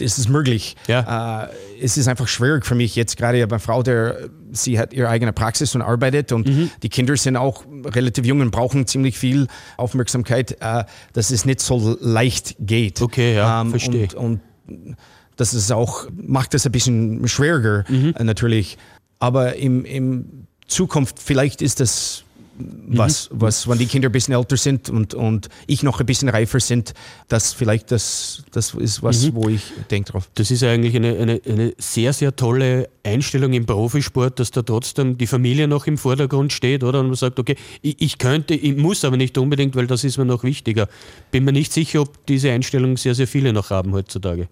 es 0.00 0.18
ist 0.18 0.28
möglich. 0.28 0.76
Ja. 0.88 1.44
Äh, 1.44 1.48
es 1.82 1.96
ist 1.96 2.08
einfach 2.08 2.28
schwierig 2.28 2.66
für 2.66 2.74
mich 2.74 2.94
jetzt 2.96 3.16
gerade. 3.16 3.38
Ich 3.38 3.42
habe 3.42 3.54
eine 3.54 3.60
Frau, 3.60 3.82
der 3.82 4.28
sie 4.52 4.78
hat 4.78 4.92
ihre 4.92 5.08
eigene 5.08 5.32
Praxis 5.32 5.74
und 5.74 5.82
arbeitet 5.82 6.32
und 6.32 6.46
Mhm. 6.46 6.70
die 6.82 6.88
Kinder 6.88 7.16
sind 7.16 7.36
auch 7.36 7.64
relativ 7.84 8.24
jung 8.26 8.40
und 8.40 8.50
brauchen 8.50 8.86
ziemlich 8.86 9.18
viel 9.18 9.46
Aufmerksamkeit, 9.76 10.56
äh, 10.60 10.84
dass 11.12 11.30
es 11.30 11.44
nicht 11.44 11.60
so 11.60 11.96
leicht 12.00 12.56
geht. 12.60 13.00
Ähm, 13.00 13.04
Okay, 13.06 13.34
ja, 13.36 13.64
verstehe. 13.64 14.08
Und, 14.14 14.40
und 14.68 14.96
das 15.36 15.54
ist 15.54 15.72
auch, 15.72 16.06
macht 16.14 16.54
es 16.54 16.66
ein 16.66 16.72
bisschen 16.72 17.26
schwieriger 17.26 17.84
Mhm. 17.88 18.14
äh, 18.16 18.24
natürlich. 18.24 18.78
Aber 19.18 19.56
im, 19.56 19.84
im 19.84 20.46
Zukunft, 20.66 21.18
vielleicht 21.18 21.62
ist 21.62 21.80
das 21.80 22.24
was, 22.58 23.30
Mhm. 23.30 23.40
was, 23.40 23.68
wenn 23.68 23.78
die 23.78 23.86
Kinder 23.86 24.08
ein 24.08 24.12
bisschen 24.12 24.34
älter 24.34 24.56
sind 24.56 24.90
und, 24.90 25.14
und 25.14 25.48
ich 25.66 25.82
noch 25.82 26.00
ein 26.00 26.06
bisschen 26.06 26.28
reifer 26.28 26.60
sind, 26.60 26.92
das 27.28 27.52
vielleicht 27.52 27.90
das, 27.90 28.44
das 28.52 28.74
ist 28.74 29.02
was, 29.02 29.24
Mhm. 29.26 29.34
wo 29.34 29.48
ich 29.48 29.62
denke 29.90 30.12
drauf. 30.12 30.28
Das 30.34 30.50
ist 30.50 30.62
eigentlich 30.62 30.94
eine, 30.94 31.16
eine, 31.16 31.40
eine 31.48 31.74
sehr, 31.78 32.12
sehr 32.12 32.36
tolle 32.36 32.88
Einstellung 33.04 33.52
im 33.52 33.64
Profisport, 33.66 34.38
dass 34.38 34.50
da 34.50 34.62
trotzdem 34.62 35.18
die 35.18 35.26
Familie 35.26 35.66
noch 35.66 35.86
im 35.86 35.98
Vordergrund 35.98 36.52
steht, 36.52 36.84
oder? 36.84 37.00
Und 37.00 37.06
man 37.06 37.16
sagt, 37.16 37.38
okay, 37.38 37.56
ich, 37.80 37.96
ich 38.00 38.18
könnte, 38.18 38.54
ich 38.54 38.76
muss 38.76 39.04
aber 39.04 39.16
nicht 39.16 39.36
unbedingt, 39.38 39.74
weil 39.74 39.86
das 39.86 40.04
ist 40.04 40.18
mir 40.18 40.24
noch 40.24 40.44
wichtiger. 40.44 40.88
Bin 41.30 41.44
mir 41.44 41.52
nicht 41.52 41.72
sicher, 41.72 42.02
ob 42.02 42.26
diese 42.26 42.50
Einstellung 42.52 42.96
sehr, 42.96 43.14
sehr 43.14 43.26
viele 43.26 43.52
noch 43.52 43.70
haben 43.70 43.92
heutzutage. 43.92 44.48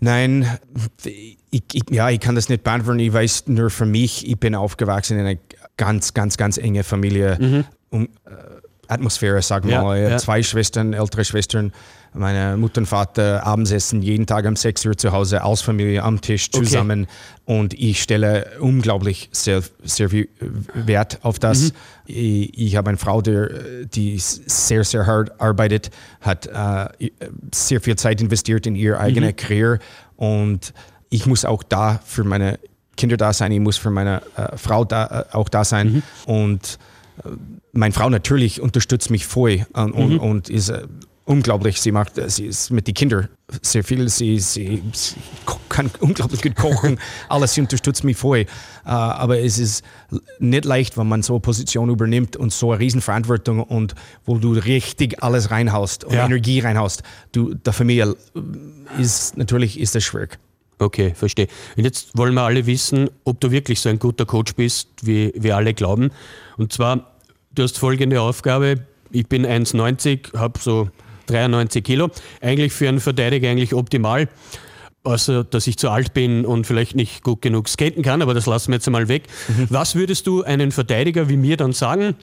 Nein, 0.00 0.46
ich, 1.04 1.36
ich, 1.72 1.82
ja, 1.90 2.08
ich 2.10 2.20
kann 2.20 2.36
das 2.36 2.48
nicht 2.48 2.62
beantworten. 2.62 3.00
Ich 3.00 3.12
weiß 3.12 3.48
nur 3.48 3.68
für 3.70 3.84
mich, 3.86 4.28
ich 4.28 4.38
bin 4.38 4.54
aufgewachsen 4.54 5.18
in 5.18 5.26
einer 5.26 5.38
ganz, 5.78 6.12
ganz, 6.12 6.36
ganz 6.36 6.58
enge 6.58 6.84
Familie. 6.84 7.64
Um, 7.90 8.04
äh, 8.04 8.08
Atmosphäre, 8.90 9.42
sagen 9.42 9.68
wir 9.68 9.74
Ja, 9.76 9.82
mal. 9.82 10.00
Ja. 10.00 10.16
Zwei 10.18 10.42
Schwestern, 10.42 10.92
ältere 10.94 11.22
Schwestern. 11.24 11.72
Meine 12.14 12.56
Mutter 12.56 12.80
und 12.80 12.86
Vater 12.86 13.46
Abendessen 13.46 14.00
jeden 14.00 14.24
Tag 14.24 14.46
um 14.46 14.56
6 14.56 14.86
Uhr 14.86 14.96
zu 14.96 15.12
Hause 15.12 15.42
als 15.42 15.60
Familie 15.60 16.02
am 16.02 16.22
Tisch 16.22 16.48
Okay. 16.50 16.64
zusammen. 16.64 17.06
Und 17.44 17.74
ich 17.74 18.02
stelle 18.02 18.46
unglaublich 18.60 19.28
sehr, 19.30 19.62
sehr 19.84 20.08
viel 20.08 20.28
Wert 20.72 21.18
auf 21.22 21.38
das. 21.38 21.74
Ich, 22.06 22.58
ich 22.58 22.76
habe 22.76 22.88
eine 22.88 22.96
Frau, 22.96 23.20
die, 23.20 23.86
die 23.92 24.16
sehr, 24.18 24.84
sehr 24.84 25.04
hart 25.06 25.38
arbeitet, 25.38 25.90
hat 26.22 26.46
äh, 26.46 27.10
sehr 27.54 27.82
viel 27.82 27.96
Zeit 27.96 28.22
investiert 28.22 28.66
in 28.66 28.74
ihre 28.74 28.98
eigene 29.00 29.34
Karriere. 29.34 29.78
Und 30.16 30.72
ich 31.10 31.26
muss 31.26 31.44
auch 31.44 31.62
da 31.62 32.00
für 32.06 32.24
meine 32.24 32.58
Kinder 32.98 33.16
da 33.16 33.32
sein, 33.32 33.50
ich 33.52 33.60
muss 33.60 33.78
für 33.78 33.90
meine 33.90 34.20
äh, 34.36 34.56
Frau 34.58 34.84
da, 34.84 35.26
äh, 35.32 35.34
auch 35.36 35.48
da 35.48 35.64
sein. 35.64 36.02
Und 36.26 36.78
äh, 37.24 37.28
meine 37.72 37.94
Frau 37.94 38.10
natürlich 38.10 38.60
unterstützt 38.60 39.10
mich 39.10 39.24
voll 39.26 39.64
und, 39.72 39.92
und, 39.92 40.18
und 40.18 40.50
ist 40.50 40.68
äh, 40.68 40.82
unglaublich. 41.24 41.80
Sie 41.80 41.92
macht, 41.92 42.18
äh, 42.18 42.28
sie 42.28 42.46
ist 42.46 42.70
mit 42.70 42.86
den 42.86 42.94
Kindern 42.94 43.28
sehr 43.62 43.84
viel. 43.84 44.08
Sie, 44.08 44.38
sie, 44.40 44.82
sie 44.92 45.16
kann 45.68 45.90
unglaublich 46.00 46.42
gut 46.42 46.56
kochen. 46.56 46.98
Alles, 47.28 47.54
sie 47.54 47.60
unterstützt 47.60 48.02
mich 48.02 48.16
voll. 48.16 48.40
Äh, 48.40 48.46
aber 48.84 49.38
es 49.38 49.58
ist 49.58 49.84
nicht 50.38 50.64
leicht, 50.64 50.96
wenn 50.98 51.06
man 51.06 51.22
so 51.22 51.34
eine 51.34 51.40
Position 51.40 51.90
übernimmt 51.90 52.36
und 52.36 52.52
so 52.52 52.72
eine 52.72 52.80
Riesenverantwortung 52.80 53.62
und 53.62 53.94
wo 54.24 54.38
du 54.38 54.52
richtig 54.52 55.22
alles 55.22 55.50
reinhaust 55.50 56.04
und 56.04 56.14
Ja. 56.14 56.26
Energie 56.26 56.60
reinhaust. 56.60 57.02
Du, 57.32 57.54
der 57.54 57.72
Familie 57.72 58.16
äh, 58.34 59.00
ist 59.02 59.36
natürlich 59.36 59.78
ist 59.78 59.94
das 59.94 60.02
schwierig. 60.04 60.38
Okay, 60.78 61.12
verstehe. 61.14 61.48
Und 61.76 61.84
jetzt 61.84 62.16
wollen 62.16 62.34
wir 62.34 62.42
alle 62.42 62.66
wissen, 62.66 63.10
ob 63.24 63.40
du 63.40 63.50
wirklich 63.50 63.80
so 63.80 63.88
ein 63.88 63.98
guter 63.98 64.26
Coach 64.26 64.54
bist, 64.54 64.88
wie 65.02 65.32
wir 65.36 65.56
alle 65.56 65.74
glauben. 65.74 66.10
Und 66.56 66.72
zwar, 66.72 67.12
du 67.54 67.62
hast 67.62 67.78
folgende 67.78 68.20
Aufgabe. 68.20 68.76
Ich 69.10 69.26
bin 69.26 69.44
1,90, 69.46 70.38
habe 70.38 70.58
so 70.60 70.88
93 71.26 71.82
Kilo. 71.82 72.10
Eigentlich 72.40 72.72
für 72.72 72.88
einen 72.88 73.00
Verteidiger 73.00 73.50
eigentlich 73.50 73.74
optimal. 73.74 74.28
Außer, 75.02 75.44
dass 75.44 75.66
ich 75.66 75.78
zu 75.78 75.90
alt 75.90 76.12
bin 76.12 76.44
und 76.44 76.66
vielleicht 76.66 76.94
nicht 76.94 77.22
gut 77.22 77.40
genug 77.40 77.68
skaten 77.68 78.02
kann, 78.02 78.20
aber 78.20 78.34
das 78.34 78.46
lassen 78.46 78.72
wir 78.72 78.76
jetzt 78.76 78.86
einmal 78.86 79.08
weg. 79.08 79.24
Was 79.68 79.94
würdest 79.94 80.26
du 80.26 80.42
einen 80.42 80.70
Verteidiger 80.70 81.28
wie 81.28 81.36
mir 81.36 81.56
dann 81.56 81.72
sagen? 81.72 82.14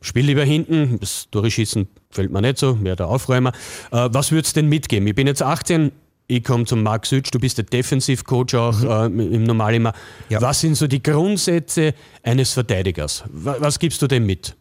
Spiel 0.00 0.26
lieber 0.26 0.44
hinten, 0.44 0.98
das 1.00 1.28
Tore 1.30 1.50
schießen 1.50 1.88
fällt 2.14 2.30
mir 2.30 2.40
nicht 2.40 2.58
so, 2.58 2.74
mehr 2.74 2.96
der 2.96 3.08
Aufräumer. 3.08 3.52
Äh, 3.90 4.08
was 4.12 4.32
würdest 4.32 4.56
du 4.56 4.60
denn 4.60 4.68
mitgeben? 4.68 5.06
Ich 5.08 5.14
bin 5.14 5.26
jetzt 5.26 5.42
18, 5.42 5.92
ich 6.26 6.42
komme 6.42 6.64
zum 6.64 6.82
Marc 6.82 7.06
Sütsch, 7.06 7.30
du 7.32 7.38
bist 7.38 7.58
der 7.58 7.64
Defensivcoach 7.66 8.54
auch 8.54 8.82
äh, 8.82 9.06
im 9.06 9.44
Normal 9.44 9.74
immer. 9.74 9.92
Ja. 10.28 10.40
Was 10.40 10.60
sind 10.60 10.74
so 10.74 10.86
die 10.86 11.02
Grundsätze 11.02 11.94
eines 12.22 12.52
Verteidigers? 12.52 13.24
Wa- 13.28 13.56
Was 13.58 13.78
gibst 13.78 14.00
du 14.02 14.06
dem 14.06 14.24
mit? 14.26 14.54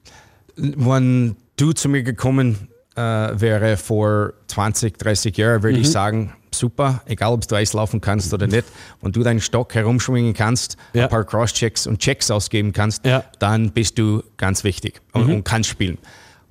Wenn 0.55 1.36
du 1.55 1.72
zu 1.74 1.89
mir 1.89 2.03
gekommen 2.03 2.68
äh, 2.95 3.01
wäre 3.01 3.78
vor 3.78 4.34
20, 4.47 4.97
30 4.99 5.36
Jahren, 5.38 5.64
würde 5.64 5.80
ich 5.80 5.89
sagen, 5.89 6.34
super, 6.53 7.01
egal 7.07 7.34
ob 7.34 7.47
du 7.47 7.55
Eislaufen 7.55 8.01
kannst 8.01 8.32
oder 8.34 8.45
nicht, 8.45 8.66
wenn 9.01 9.11
du 9.11 9.24
deinen 9.24 9.41
Stock 9.41 9.74
herumschwingen 9.74 10.34
kannst, 10.36 10.78
Ja. 10.93 11.03
ein 11.03 11.09
paar 11.09 11.24
Crosschecks 11.24 11.88
und 11.88 11.99
Checks 11.99 12.30
ausgeben 12.30 12.72
kannst, 12.74 13.03
Ja. 13.05 13.24
dann 13.39 13.72
bist 13.72 13.97
du 13.97 14.22
ganz 14.38 14.64
wichtig 14.64 15.01
und, 15.14 15.28
und 15.30 15.43
kannst 15.43 15.70
spielen. 15.70 15.97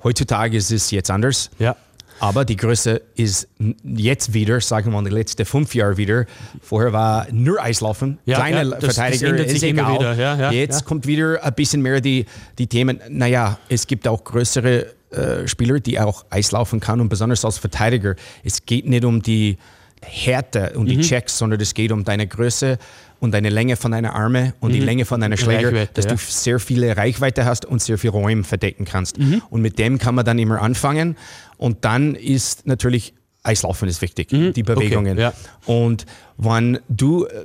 Heutzutage 0.02 0.56
ist 0.56 0.72
es 0.72 0.90
jetzt 0.90 1.10
anders. 1.10 1.50
Ja. 1.60 1.76
Aber 2.20 2.44
die 2.44 2.56
Größe 2.56 3.02
ist 3.16 3.48
jetzt 3.84 4.32
wieder, 4.32 4.60
sagen 4.60 4.86
wir 4.92 5.00
mal, 5.00 5.08
die 5.08 5.14
letzten 5.14 5.44
fünf 5.44 5.74
Jahre 5.74 5.96
wieder. 5.96 6.26
Vorher 6.62 6.92
war 6.92 7.26
nur 7.32 7.60
Eislaufen, 7.60 8.18
Ja, 8.26 8.36
kleine 8.36 8.56
ja, 8.58 8.64
das- 8.64 8.80
das 8.80 8.94
Verteidiger, 8.94 9.28
ändert 9.28 9.46
ist 9.48 9.62
egal. 9.62 9.94
wieder, 9.94 10.14
ja, 10.14 10.50
jetzt 10.52 10.84
kommt 10.84 11.06
wieder 11.06 11.42
ein 11.42 11.52
bisschen 11.54 11.82
mehr 11.82 12.00
die, 12.00 12.26
die 12.58 12.66
Themen. 12.68 13.00
Naja, 13.08 13.58
es 13.68 13.86
gibt 13.86 14.06
auch 14.06 14.22
größere 14.22 14.86
äh, 15.10 15.46
Spieler, 15.46 15.78
die 15.78 16.00
auch 16.00 16.24
Eislaufen 16.30 16.80
kann 16.80 17.00
und 17.00 17.08
besonders 17.10 17.44
als 17.44 17.58
Verteidiger. 17.58 18.14
Es 18.44 18.64
geht 18.64 18.86
nicht 18.88 19.04
um 19.04 19.20
die 19.20 19.58
Härte 20.00 20.72
und 20.74 20.86
die 20.86 20.96
Mhm. 20.96 21.02
Checks, 21.02 21.36
sondern 21.38 21.60
es 21.60 21.74
geht 21.74 21.92
um 21.92 22.02
deine 22.02 22.26
Größe 22.26 22.78
und 23.22 23.30
deine 23.32 23.50
Länge 23.50 23.76
von 23.76 23.92
deiner 23.92 24.16
Arme 24.16 24.52
und 24.58 24.72
die 24.72 24.80
Länge 24.80 25.04
von 25.04 25.20
deiner 25.20 25.36
Schläger, 25.36 25.70
Mhm. 25.70 25.76
Reichweite, 25.76 25.92
dass 25.94 26.04
ja. 26.06 26.10
du 26.10 26.16
sehr 26.18 26.58
viele 26.58 26.96
Reichweite 26.96 27.44
hast 27.44 27.64
und 27.64 27.80
sehr 27.80 27.96
viel 27.96 28.10
Räume 28.10 28.42
verdecken 28.42 28.84
kannst. 28.84 29.16
Mhm. 29.16 29.42
Und 29.48 29.62
mit 29.62 29.78
dem 29.78 29.98
kann 29.98 30.16
man 30.16 30.24
dann 30.24 30.40
immer 30.40 30.60
anfangen. 30.60 31.16
Und 31.56 31.84
dann 31.84 32.16
ist 32.16 32.66
natürlich 32.66 33.14
Eislaufen 33.44 33.88
ist 33.88 34.02
wichtig, 34.02 34.28
die 34.30 34.62
Bewegungen. 34.64 35.14
Mhm. 35.14 35.20
ja. 35.20 35.32
Und 35.66 36.04
wenn 36.36 36.80
du 36.88 37.26
äh, 37.26 37.44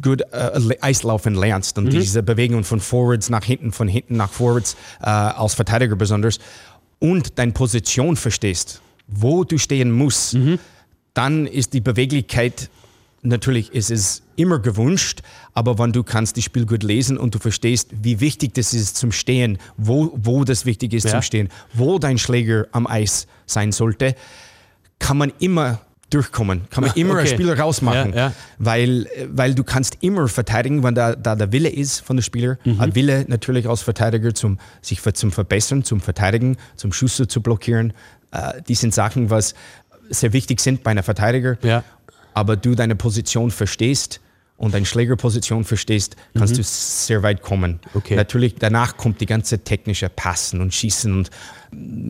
gut 0.00 0.20
äh, 0.32 0.60
Eislaufen 0.80 1.34
lernst 1.34 1.76
Mhm. 1.76 1.84
und 1.86 1.92
diese 1.92 2.22
Bewegungen 2.22 2.62
von 2.62 2.78
Forwards 2.78 3.28
nach 3.28 3.44
hinten, 3.44 3.72
von 3.72 3.88
hinten 3.88 4.16
nach 4.16 4.30
Forwards, 4.32 4.76
äh, 5.00 5.06
als 5.06 5.54
Verteidiger 5.54 5.96
besonders, 5.96 6.38
und 7.00 7.40
deine 7.40 7.50
Position 7.50 8.14
verstehst, 8.16 8.80
wo 9.08 9.42
du 9.42 9.58
stehen 9.58 9.90
musst, 9.90 10.34
Mhm. 10.34 10.60
dann 11.14 11.46
ist 11.48 11.72
die 11.72 11.80
Beweglichkeit 11.80 12.70
natürlich 13.22 13.72
ist 13.72 13.90
es 13.90 14.22
immer 14.36 14.58
gewünscht, 14.58 15.20
aber 15.54 15.78
wenn 15.78 15.92
du 15.92 16.02
kannst 16.02 16.36
das 16.36 16.44
Spiel 16.44 16.66
gut 16.66 16.82
lesen 16.82 17.16
und 17.18 17.34
du 17.34 17.38
verstehst, 17.38 17.90
wie 18.02 18.20
wichtig 18.20 18.54
das 18.54 18.74
ist 18.74 18.96
zum 18.96 19.12
Stehen, 19.12 19.58
wo, 19.76 20.12
wo 20.14 20.44
das 20.44 20.66
wichtig 20.66 20.92
ist 20.92 21.04
Ja. 21.04 21.12
zum 21.12 21.22
Stehen, 21.22 21.48
wo 21.72 21.98
dein 21.98 22.18
Schläger 22.18 22.66
am 22.72 22.86
Eis 22.86 23.26
sein 23.46 23.72
sollte, 23.72 24.14
kann 24.98 25.16
man 25.16 25.32
immer 25.38 25.80
durchkommen, 26.10 26.62
kann 26.68 26.84
man 26.84 26.92
immer 26.94 27.12
okay. 27.14 27.20
ein 27.22 27.26
Spiel 27.26 27.50
rausmachen, 27.50 28.12
Ja, 28.12 28.18
ja. 28.28 28.32
Weil, 28.58 29.06
weil 29.28 29.54
du 29.54 29.64
kannst 29.64 29.96
immer 30.02 30.28
verteidigen, 30.28 30.82
wenn 30.82 30.94
da, 30.94 31.14
da 31.14 31.34
der 31.36 31.52
Wille 31.52 31.70
ist 31.70 32.00
von 32.00 32.16
der 32.16 32.22
Spieler, 32.22 32.58
Mhm. 32.64 32.80
ein 32.80 32.94
Wille 32.94 33.24
natürlich 33.28 33.66
als 33.66 33.80
Verteidiger 33.82 34.34
zum 34.34 34.58
sich 34.82 35.00
zum 35.14 35.32
Verbessern, 35.32 35.84
zum 35.84 36.00
Verteidigen, 36.00 36.56
zum 36.76 36.92
Schüsse 36.92 37.28
zu 37.28 37.40
blockieren. 37.40 37.94
Äh, 38.30 38.60
die 38.68 38.74
sind 38.74 38.92
Sachen, 38.92 39.30
was 39.30 39.54
sehr 40.10 40.34
wichtig 40.34 40.60
sind 40.60 40.82
bei 40.82 40.90
einer 40.90 41.02
Verteidiger. 41.02 41.56
Ja. 41.62 41.82
Aber 42.34 42.56
du 42.56 42.74
deine 42.74 42.96
Position 42.96 43.50
verstehst 43.50 44.20
und 44.56 44.74
deine 44.74 44.86
Schlägerposition 44.86 45.64
verstehst, 45.64 46.14
kannst 46.36 46.56
du 46.56 46.62
sehr 46.62 47.22
weit 47.24 47.42
kommen. 47.42 47.72
Mhm. 47.72 47.90
Okay. 47.94 48.14
Natürlich, 48.16 48.54
danach 48.58 48.96
kommt 48.96 49.20
die 49.20 49.26
ganze 49.26 49.58
technische 49.58 50.08
Passen 50.08 50.60
und 50.60 50.72
Schießen 50.72 51.12
und 51.12 51.30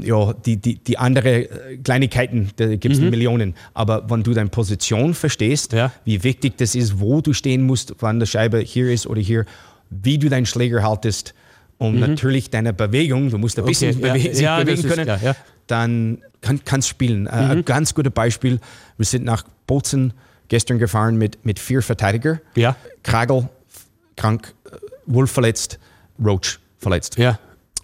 ja, 0.05 0.33
die, 0.35 0.57
die, 0.57 0.75
die 0.77 0.99
andere 0.99 1.45
äh, 1.49 1.77
Kleinigkeiten, 1.79 2.51
da 2.57 2.67
gibt 2.77 2.95
es 2.95 3.01
Millionen. 3.01 3.55
Aber 3.75 4.11
wenn 4.11 4.23
du 4.23 4.35
deine 4.35 4.51
Position 4.51 5.15
verstehst, 5.15 5.73
Mhm. 5.73 5.79
Ja. 5.79 5.93
wie 6.05 6.23
wichtig 6.25 6.59
das 6.59 6.75
ist, 6.75 7.01
wo 7.01 7.21
du 7.21 7.33
stehen 7.33 7.63
musst, 7.63 7.95
wann 8.01 8.19
der 8.19 8.27
Scheibe 8.27 8.59
hier 8.59 8.91
ist 8.93 9.07
oder 9.07 9.21
hier, 9.21 9.45
wie 9.91 10.19
du 10.19 10.29
deinen 10.29 10.47
Schläger 10.47 10.83
haltest 10.83 11.35
und 11.79 12.01
natürlich 12.01 12.51
deine 12.51 12.73
Bewegung, 12.73 13.31
du 13.31 13.39
musst 13.39 13.59
ein 13.59 13.65
bisschen 13.65 13.97
Mhm. 13.99 14.05
Okay, 14.05 14.09
ja. 14.09 14.13
bewe 14.15 14.35
sich 14.35 14.43
Ja, 14.43 14.59
bewegen 14.65 14.83
können, 14.89 15.05
klar, 15.05 15.21
ja. 15.23 15.37
dann 15.69 16.19
kann, 16.41 16.61
kannst 16.65 16.89
spielen. 16.89 17.27
Äh, 17.29 17.45
Mhm. 17.45 17.51
Ein 17.51 17.65
ganz 17.65 17.95
gutes 17.95 18.13
Beispiel, 18.13 18.59
wir 18.99 19.07
sind 19.07 19.25
nach 19.25 19.45
Bozen 19.73 20.13
gestern 20.49 20.79
gefahren 20.79 21.17
mit, 21.17 21.47
mit 21.47 21.59
vier 21.59 21.81
Verteidiger. 21.81 22.41
Ja. 22.57 22.77
Kragel 23.03 23.49
krank, 24.19 24.53
äh, 24.71 24.77
Wolf 25.07 25.31
verletzt, 25.31 25.79
Roach 26.23 26.59
verletzt. 26.79 27.17
Ja. 27.17 27.39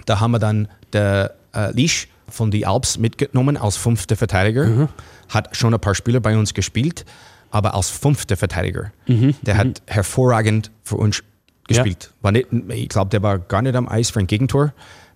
Da 0.05 0.21
haben 0.21 0.33
wir 0.33 0.39
dann 0.39 0.69
der 0.93 1.35
äh, 1.55 1.73
Leash 1.73 2.09
von 2.29 2.51
die 2.51 2.67
Alps 2.67 2.99
mitgenommen 2.99 3.57
als 3.57 3.79
fünfter 3.79 4.17
Verteidiger. 4.17 4.67
Mhm. 4.67 4.89
Hat 5.31 5.57
schon 5.57 5.73
ein 5.73 5.81
paar 5.81 5.95
Spiele 5.95 6.21
bei 6.21 6.37
uns 6.37 6.53
gespielt, 6.53 7.07
aber 7.51 7.73
als 7.75 7.89
fünfter 7.89 8.37
Verteidiger. 8.37 8.93
Mhm. 9.07 9.35
Der 9.43 9.57
hat 9.57 9.81
hervorragend 9.87 10.71
für 10.85 10.97
uns 10.97 11.23
gespielt. 11.67 12.13
War 12.21 12.33
nicht, 12.33 12.49
ich 12.69 12.89
glaube, 12.91 13.09
der 13.11 13.23
war 13.23 13.39
gar 13.39 13.63
nicht 13.63 13.77
am 13.77 13.89
Eis 13.89 14.11
für 14.11 14.21
ein 14.21 14.27
Gegentor. 14.27 14.75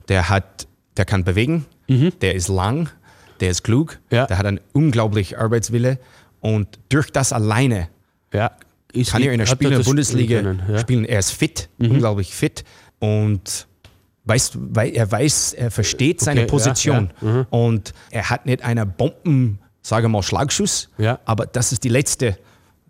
Der 0.09 0.31
hat, 0.31 0.66
der 0.97 1.05
kann 1.05 1.23
bewegen, 1.25 1.66
der 1.89 2.35
ist 2.35 2.49
lang, 2.49 2.89
der 3.41 3.51
ist 3.51 3.62
klug, 3.62 3.99
Mhm. 4.11 4.16
Ja. 4.16 4.27
der 4.27 4.39
hat 4.39 4.47
einen 4.47 4.61
unglaublichen 4.73 5.37
Arbeitswille 5.39 5.99
und 6.43 6.68
durch 6.90 7.11
das 7.11 7.32
alleine 7.32 7.88
Ja. 8.34 8.51
Kann 9.11 9.22
er 9.22 9.32
in 9.32 9.38
der 9.38 9.47
Spiel 9.47 9.82
Bundesliga 9.82 10.38
spielen 10.40 10.59
können, 10.59 10.68
ja. 10.68 10.74
Mhm. 10.74 10.80
spielen. 10.80 11.05
Er 11.07 11.18
ist 11.20 11.30
fit, 11.30 11.70
unglaublich 11.78 12.34
fit 12.34 12.62
und 12.99 13.66
weiß, 14.26 14.53
weil 14.55 14.90
er 14.95 15.11
weiß, 15.11 15.55
er 15.55 15.70
versteht 15.70 16.20
seine 16.20 16.43
ja, 16.43 16.47
Position 16.47 17.11
ja, 17.22 17.28
mhm. 17.28 17.47
und 17.49 17.95
er 18.11 18.28
hat 18.28 18.45
nicht 18.45 18.62
einen 18.62 18.93
Bomben, 18.95 19.59
sage 19.80 20.09
mal 20.09 20.22
Schlagschuss, 20.22 20.90
Ja. 20.99 21.20
aber 21.24 21.47
das 21.47 21.72
ist 21.72 21.84
die 21.84 21.88
letzte 21.88 22.36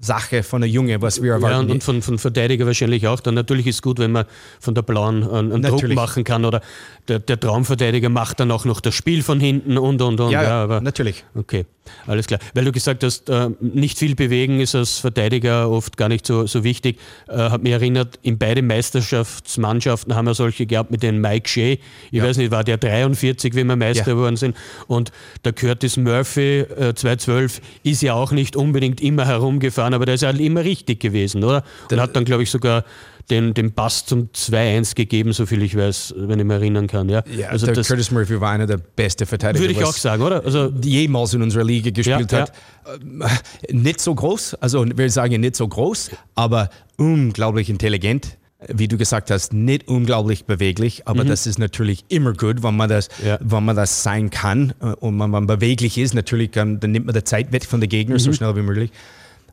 Sache 0.01 0.43
von 0.43 0.61
der 0.63 0.69
Junge, 0.69 1.01
was 1.01 1.23
wir 1.23 1.29
Ja, 1.29 1.35
erwarten. 1.37 1.67
und, 1.67 1.71
und 1.71 1.85
von, 1.85 2.03
von 2.03 2.19
Verteidiger 2.19 2.67
wahrscheinlich 2.67 3.07
auch. 3.07 3.21
Dann 3.21 3.35
natürlich 3.35 3.69
ist 3.69 3.77
es 3.77 3.83
gut, 3.83 4.01
wenn 4.01 4.11
man 4.11 4.25
von 4.59 4.75
der 4.75 4.83
Blauen 4.83 5.23
einen, 5.23 5.53
einen 5.53 5.63
Druck 5.63 5.89
machen 5.95 6.25
kann 6.25 6.45
oder 6.45 6.61
der, 7.07 7.21
der 7.21 7.39
Traumverteidiger 7.39 8.09
macht 8.09 8.41
dann 8.41 8.51
auch 8.51 8.65
noch 8.65 8.81
das 8.81 8.97
Spiel 8.97 9.23
von 9.23 9.39
hinten 9.39 9.79
und 9.79 10.03
und 10.03 10.19
und. 10.19 10.33
ja, 10.33 10.43
ja, 10.43 10.63
aber 10.65 10.81
natürlich. 10.81 11.25
Okay, 11.37 11.67
alles 12.07 12.27
klar. 12.27 12.41
Weil 12.55 12.65
du 12.65 12.73
gesagt 12.73 13.03
hast, 13.05 13.29
äh, 13.29 13.51
nicht 13.61 13.99
viel 13.99 14.15
bewegen 14.15 14.61
ist 14.61 14.75
als 14.75 14.99
Verteidiger 14.99 15.71
oft 15.71 15.97
gar 15.97 16.09
nicht 16.09 16.27
so, 16.27 16.47
so 16.47 16.65
wichtig. 16.65 16.99
Äh, 17.29 17.37
hat 17.37 17.63
mich 17.63 17.73
erinnert, 17.73 18.19
in 18.23 18.39
beiden 18.39 18.67
Meisterschaftsmannschaften 18.67 20.15
haben 20.15 20.27
wir 20.27 20.35
solche 20.35 20.67
gehabt 20.67 20.91
mit 20.91 21.03
dem 21.03 21.21
Mike 21.21 21.49
Shea. 21.49 21.77
Ich 22.11 22.23
weiß 22.23 22.37
nicht, 22.37 22.51
war 22.51 22.65
der 22.65 22.77
43, 22.79 23.55
wie 23.55 23.65
wir 23.65 23.77
Meister 23.77 24.07
Ja. 24.07 24.15
geworden 24.15 24.37
sind. 24.37 24.57
Und 24.87 25.13
der 25.45 25.53
Curtis 25.53 25.97
Murphy, 25.97 26.61
äh, 26.61 26.95
212, 26.95 27.61
ist 27.83 28.03
ja 28.03 28.15
auch 28.15 28.33
nicht 28.33 28.57
unbedingt 28.57 29.01
immer 29.01 29.27
herumgefahren, 29.27 29.95
aber 29.95 30.07
der 30.07 30.15
ist 30.17 30.23
halt 30.25 30.41
immer 30.41 30.65
richtig 30.65 31.01
gewesen, 31.01 31.45
oder? 31.45 31.65
Und 31.91 32.01
hat 32.01 32.17
dann, 32.17 32.25
glaube 32.25 32.43
ich, 32.43 32.51
sogar 32.51 32.85
den, 33.31 33.55
den 33.55 33.73
Pass 33.73 34.05
zum 34.07 34.29
2-1 34.33 34.95
gegeben, 34.95 35.33
so 35.33 35.47
viel 35.47 35.63
ich 35.63 35.77
weiß, 35.77 36.15
wenn 36.17 36.39
ich 36.39 36.45
mich 36.45 36.55
erinnern 36.55 36.87
kann. 36.87 37.09
Ja, 37.09 37.23
Ja, 37.37 37.49
also 37.49 37.67
der 37.67 37.75
das 37.77 37.89
Curtis 37.89 38.11
Murphy 38.11 38.41
war 38.41 38.51
einer 38.51 38.67
der 38.67 38.79
besten 38.79 39.27
Verteidiger, 39.27 39.63
würde 39.65 39.73
ich 39.73 39.85
auch 39.85 39.93
sagen, 39.95 40.23
oder? 40.23 40.45
Also 40.45 40.73
jemals 40.83 41.33
in 41.35 41.43
unserer 41.43 41.65
Liga 41.65 41.91
gespielt 41.91 42.33
Ja, 42.33 42.41
hat. 42.43 42.53
Ähm, 43.01 43.23
Nicht 43.71 44.01
so 44.01 44.15
groß, 44.15 44.55
also 44.55 44.85
wir 44.97 45.11
sagen 45.11 45.41
nicht 45.41 45.57
so 45.57 45.67
groß, 45.69 46.11
aber 46.35 46.69
unglaublich 46.97 47.69
intelligent. 47.71 48.39
Wie 48.69 48.87
du 48.87 48.97
gesagt 48.97 49.33
hast, 49.33 49.53
nicht 49.53 49.89
unglaublich 49.89 50.45
beweglich, 50.45 51.09
aber 51.09 51.25
das 51.25 51.49
ist 51.49 51.59
natürlich 51.59 52.05
immer 52.09 52.33
gut, 52.33 52.63
wenn 52.63 52.77
man 52.77 52.89
das, 52.89 53.09
Mhm. 53.21 53.27
Ja. 53.27 53.39
wenn 53.41 53.65
man 53.65 53.75
das 53.75 54.05
sein 54.05 54.31
kann 54.31 54.73
äh, 54.81 54.87
und 55.01 55.19
wenn 55.19 55.31
man 55.31 55.49
beweglich 55.49 55.99
ist. 55.99 56.15
Natürlich, 56.15 56.53
kann, 56.53 56.79
dann 56.79 56.93
nimmt 56.93 57.07
man 57.07 57.15
die 57.15 57.25
Zeit 57.25 57.51
weg 57.51 57.65
von 57.65 57.81
den 57.81 57.89
Gegnern 57.91 58.21
so 58.21 58.31
Mhm. 58.31 58.35
schnell 58.35 58.55
wie 58.55 58.63
möglich. 58.63 58.91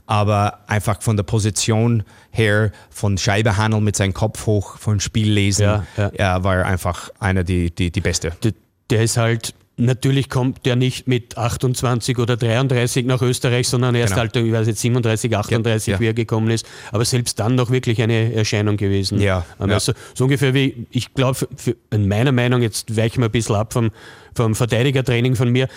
Aber 0.09 0.61
einfach 0.65 1.03
von 1.03 1.17
der 1.17 1.23
Position 1.23 2.01
her, 2.31 2.71
von 2.89 3.19
Scheibehandel 3.19 3.79
mit 3.79 3.95
seinem 3.95 4.15
Kopf 4.15 4.47
hoch, 4.47 4.77
von 4.79 4.99
Spiellesen, 4.99 5.65
Ja, 5.65 5.85
ja. 5.97 6.11
ja, 6.17 6.43
war 6.43 6.57
er 6.57 6.65
einfach 6.65 7.09
einer 7.19 7.43
die, 7.43 7.69
die, 7.69 7.91
die 7.91 8.01
Beste. 8.01 8.31
der, 8.41 8.53
der 8.89 9.03
ist 9.03 9.17
halt, 9.17 9.53
natürlich 9.77 10.27
kommt 10.27 10.65
der 10.65 10.75
nicht 10.75 11.07
mit 11.07 11.37
28 11.37 12.17
oder 12.17 12.37
33 12.37 13.05
nach 13.05 13.21
Österreich, 13.21 13.67
sondern 13.67 13.93
erst 13.93 14.13
Genau. 14.15 14.21
halt, 14.21 14.35
ich 14.35 14.51
weiß 14.51 14.65
nicht, 14.65 14.79
37, 14.79 15.37
38, 15.37 15.91
ja. 15.93 15.99
wie 15.99 16.07
er 16.07 16.13
gekommen 16.15 16.49
ist. 16.49 16.65
Aber 16.91 17.05
selbst 17.05 17.39
dann 17.39 17.53
noch 17.53 17.69
wirklich 17.69 18.01
eine 18.01 18.33
Erscheinung 18.33 18.77
gewesen. 18.77 19.21
Ja, 19.21 19.45
Ähm, 19.59 19.69
ja. 19.69 19.75
Also, 19.75 19.93
so 20.15 20.23
ungefähr 20.23 20.55
wie, 20.55 20.87
ich 20.89 21.13
glaube, 21.13 21.47
in 21.91 22.07
meiner 22.07 22.31
Meinung, 22.31 22.63
jetzt 22.63 22.97
weichen 22.97 23.21
wir 23.21 23.25
ein 23.29 23.31
bisschen 23.31 23.55
ab 23.55 23.73
vom, 23.73 23.91
vom 24.33 24.55
Verteidigertraining 24.55 25.35
von 25.35 25.49
mir, 25.49 25.67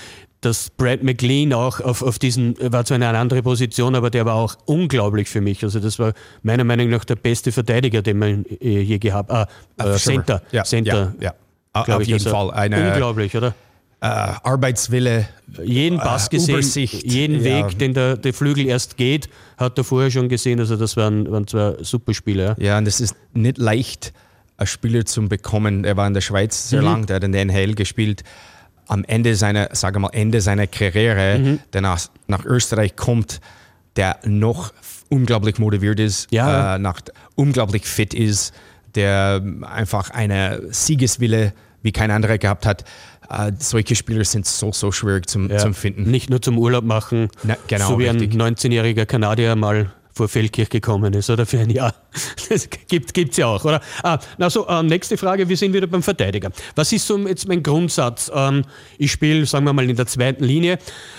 dass 0.42 0.68
Brad 0.70 1.02
McLean 1.02 1.52
auch 1.54 1.80
auf, 1.80 2.02
auf 2.02 2.18
diesen, 2.18 2.56
war 2.60 2.84
zwar 2.84 2.96
eine 2.96 3.08
andere 3.18 3.42
Position, 3.42 3.94
aber 3.94 4.10
der 4.10 4.26
war 4.26 4.34
auch 4.34 4.56
unglaublich 4.66 5.28
für 5.28 5.40
mich. 5.40 5.62
Also 5.64 5.80
das 5.80 5.98
war 5.98 6.12
meiner 6.42 6.64
Meinung 6.64 6.90
nach 6.90 7.04
der 7.04 7.16
beste 7.16 7.50
Verteidiger, 7.52 8.02
den 8.02 8.18
man 8.18 8.44
äh, 8.60 8.80
je 8.82 8.98
gehabt 8.98 9.30
hat. 9.32 9.48
Ah, 9.78 9.94
äh, 9.94 9.96
Center. 9.96 10.42
Ja, 10.52 10.64
Center. 10.64 11.14
ja, 11.20 11.32
ja. 11.74 11.94
Auf 11.94 12.02
ich. 12.02 12.08
jeden 12.08 12.18
Also 12.26 12.30
Fall. 12.30 12.50
Eine 12.50 12.90
unglaublich, 12.92 13.34
oder? 13.36 13.54
äh, 14.00 14.06
Arbeitswille. 14.06 15.28
jeden 15.62 15.98
Pass 15.98 16.28
gesehen, 16.28 16.54
Übersicht, 16.56 17.04
jeden 17.04 17.42
ja. 17.44 17.68
Weg, 17.68 17.78
den 17.78 17.94
der, 17.94 18.16
der 18.16 18.34
Flügel 18.34 18.66
erst 18.66 18.96
geht, 18.96 19.28
hat 19.56 19.78
er 19.78 19.84
vorher 19.84 20.10
schon 20.10 20.28
gesehen. 20.28 20.58
Also 20.58 20.76
das 20.76 20.96
waren, 20.96 21.30
waren 21.30 21.46
zwei 21.46 21.76
super 21.82 22.12
Spieler. 22.12 22.56
Ja, 22.58 22.78
und 22.78 22.88
es 22.88 23.00
ist 23.00 23.14
nicht 23.32 23.58
leicht, 23.58 24.12
einen 24.56 24.66
Spieler 24.66 25.04
zu 25.04 25.28
bekommen. 25.28 25.84
Er 25.84 25.96
war 25.96 26.06
in 26.08 26.14
der 26.14 26.20
Schweiz 26.20 26.64
Mhm. 26.64 26.68
sehr 26.68 26.82
lang, 26.82 27.06
der 27.06 27.16
hat 27.16 27.24
in 27.24 27.32
der 27.32 27.42
NHL 27.42 27.74
gespielt. 27.74 28.22
Am 28.88 29.04
Ende 29.04 29.36
seiner, 29.36 29.68
sage 29.72 29.98
mal, 29.98 30.10
Ende 30.12 30.40
seiner 30.40 30.66
Karriere, 30.66 31.38
Mhm. 31.38 31.58
der 31.72 31.80
nach, 31.80 32.00
nach 32.26 32.44
Österreich 32.44 32.96
kommt, 32.96 33.40
der 33.96 34.18
noch 34.24 34.72
unglaublich 35.08 35.58
motiviert 35.58 36.00
ist, 36.00 36.28
Ja. 36.32 36.76
äh, 36.76 36.78
nach, 36.78 37.00
unglaublich 37.34 37.84
fit 37.84 38.14
ist, 38.14 38.52
der 38.94 39.42
einfach 39.62 40.10
eine 40.10 40.60
Siegeswille 40.70 41.52
wie 41.82 41.92
kein 41.92 42.10
anderer 42.10 42.38
gehabt 42.38 42.66
hat. 42.66 42.84
Äh, 43.30 43.52
solche 43.58 43.94
Spieler 43.96 44.24
sind 44.24 44.46
so, 44.46 44.72
so 44.72 44.92
schwierig 44.92 45.28
zum, 45.28 45.50
Ja. 45.50 45.58
zum 45.58 45.74
Finden. 45.74 46.10
Nicht 46.10 46.28
nur 46.30 46.40
zum 46.42 46.58
Urlaub 46.58 46.84
machen, 46.84 47.28
Na, 47.42 47.56
genau, 47.66 47.88
so 47.88 47.98
wie 47.98 48.06
richtig. 48.06 48.32
ein 48.34 48.40
19-jähriger 48.54 49.06
Kanadier 49.06 49.56
mal 49.56 49.90
vor 50.14 50.28
Feldkirch 50.28 50.68
gekommen 50.68 51.12
ist 51.14 51.30
oder 51.30 51.46
für 51.46 51.58
ein 51.58 51.70
Jahr. 51.70 51.94
Das 52.48 52.68
gibt 52.68 53.16
es 53.30 53.36
ja 53.38 53.46
auch, 53.46 53.64
oder? 53.64 53.80
Ah, 54.02 54.18
na 54.36 54.50
so, 54.50 54.66
äh, 54.66 54.82
nächste 54.82 55.16
Frage, 55.16 55.48
wir 55.48 55.56
sind 55.56 55.72
wieder 55.72 55.86
beim 55.86 56.02
Verteidiger. 56.02 56.50
Was 56.74 56.92
ist 56.92 57.06
so 57.06 57.16
jetzt 57.26 57.48
mein 57.48 57.62
Grundsatz? 57.62 58.30
Ähm, 58.34 58.62
ich 58.98 59.10
spiele, 59.12 59.46
sagen 59.46 59.64
wir 59.64 59.72
mal, 59.72 59.88
in 59.88 59.96
der 59.96 60.06
zweiten 60.06 60.44
Linie. 60.44 60.78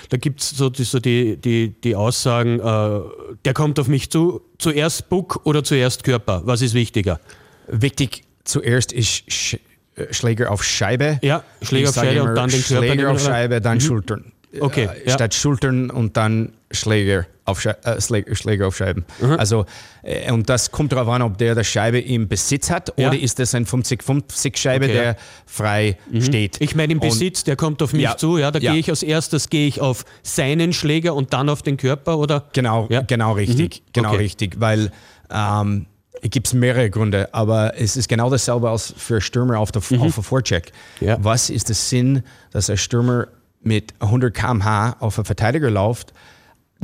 Da 0.09 0.17
gibt 0.17 0.41
es 0.41 0.51
so, 0.51 0.69
die, 0.69 0.83
so 0.83 0.99
die, 0.99 1.37
die, 1.37 1.69
die 1.81 1.95
Aussagen, 1.95 2.59
äh, 2.59 2.99
der 3.45 3.53
kommt 3.53 3.79
auf 3.79 3.87
mich 3.87 4.11
zu, 4.11 4.41
zuerst 4.59 5.09
Buck 5.09 5.41
oder 5.45 5.63
zuerst 5.63 6.03
Körper. 6.03 6.41
Was 6.45 6.61
ist 6.61 6.75
wichtiger? 6.75 7.19
Wichtig 7.67 8.23
zuerst 8.43 8.91
ist 8.91 9.31
Sch 9.31 9.57
äh, 9.95 10.11
Schläger 10.13 10.51
auf 10.51 10.63
Scheibe. 10.63 11.19
Ja, 11.23 11.43
Schläger 11.63 11.89
auf 11.89 11.95
Scheibe 11.95 12.23
und 12.23 12.35
dann 12.35 12.49
den 12.49 12.61
Körper 12.63 12.85
Schläger 12.85 13.11
auf? 13.11 13.23
Scheibe, 13.23 13.61
dann 13.61 13.81
Schultern. 13.81 14.31
Okay, 14.59 14.85
Äh, 14.85 15.07
ja. 15.07 15.13
Statt 15.13 15.33
Schultern 15.33 15.89
und 15.89 16.15
dann 16.15 16.53
Schläger 16.71 17.25
auf, 17.45 17.61
Schei 17.61 17.71
äh, 17.83 17.99
Schläger, 17.99 18.35
Schläger 18.35 18.67
auf 18.67 18.77
Scheiben. 18.77 19.05
Also, 19.37 19.65
äh, 20.01 20.31
und 20.31 20.49
das 20.49 20.71
kommt 20.71 20.91
darauf 20.93 21.07
an, 21.09 21.21
ob 21.21 21.37
der 21.37 21.55
der 21.55 21.63
Scheibe 21.63 21.99
im 21.99 22.27
Besitz 22.27 22.69
hat 22.69 22.93
Ja. 22.97 23.09
oder 23.09 23.19
ist 23.19 23.39
das 23.39 23.53
ein 23.55 23.65
50-50 23.65 24.57
Scheibe, 24.57 24.85
Okay, 24.85 24.95
ja. 24.95 25.01
der 25.01 25.17
frei 25.45 25.97
steht. 26.19 26.57
Ich 26.61 26.75
meine 26.75 26.93
im 26.93 26.99
Und- 26.99 27.09
Besitz, 27.09 27.43
der 27.43 27.55
kommt 27.55 27.81
auf 27.81 27.93
mich 27.93 28.03
Ja, 28.03 28.15
zu, 28.17 28.37
ja, 28.37 28.51
da 28.51 28.59
gehe 28.59 28.75
ich 28.75 28.89
als 28.89 29.03
erstes 29.03 29.49
gehe 29.49 29.67
ich 29.67 29.81
auf 29.81 30.05
seinen 30.21 30.73
Schläger 30.73 31.13
und 31.15 31.33
dann 31.33 31.49
auf 31.49 31.61
den 31.61 31.77
Körper 31.77 32.17
oder 32.17 32.45
Genau, 32.53 32.87
genau 33.07 33.33
richtig, 33.33 33.83
genau 33.93 34.09
Okay. 34.09 34.17
richtig, 34.17 34.55
weil 34.59 34.91
ähm, 35.29 35.87
es 36.21 36.29
gibt 36.29 36.53
mehrere 36.53 36.89
Gründe, 36.89 37.33
aber 37.33 37.73
es 37.77 37.97
ist 37.97 38.07
genau 38.07 38.29
dasselbe 38.29 38.69
als 38.69 38.93
für 38.95 39.19
Stürmer 39.19 39.59
auf 39.59 39.73
der, 39.73 39.81
auf 39.81 40.15
der 40.15 40.23
Vorcheck. 40.23 40.71
Mhm. 41.01 41.15
Was 41.19 41.49
ist 41.49 41.67
der 41.67 41.75
Sinn, 41.75 42.23
dass 42.51 42.69
ein 42.69 42.77
Stürmer 42.77 43.27
mit 43.61 43.93
100 43.99 44.33
km/h 44.33 44.95
auf 45.01 45.17
einen 45.17 45.25
Verteidiger 45.25 45.69
läuft? 45.69 46.13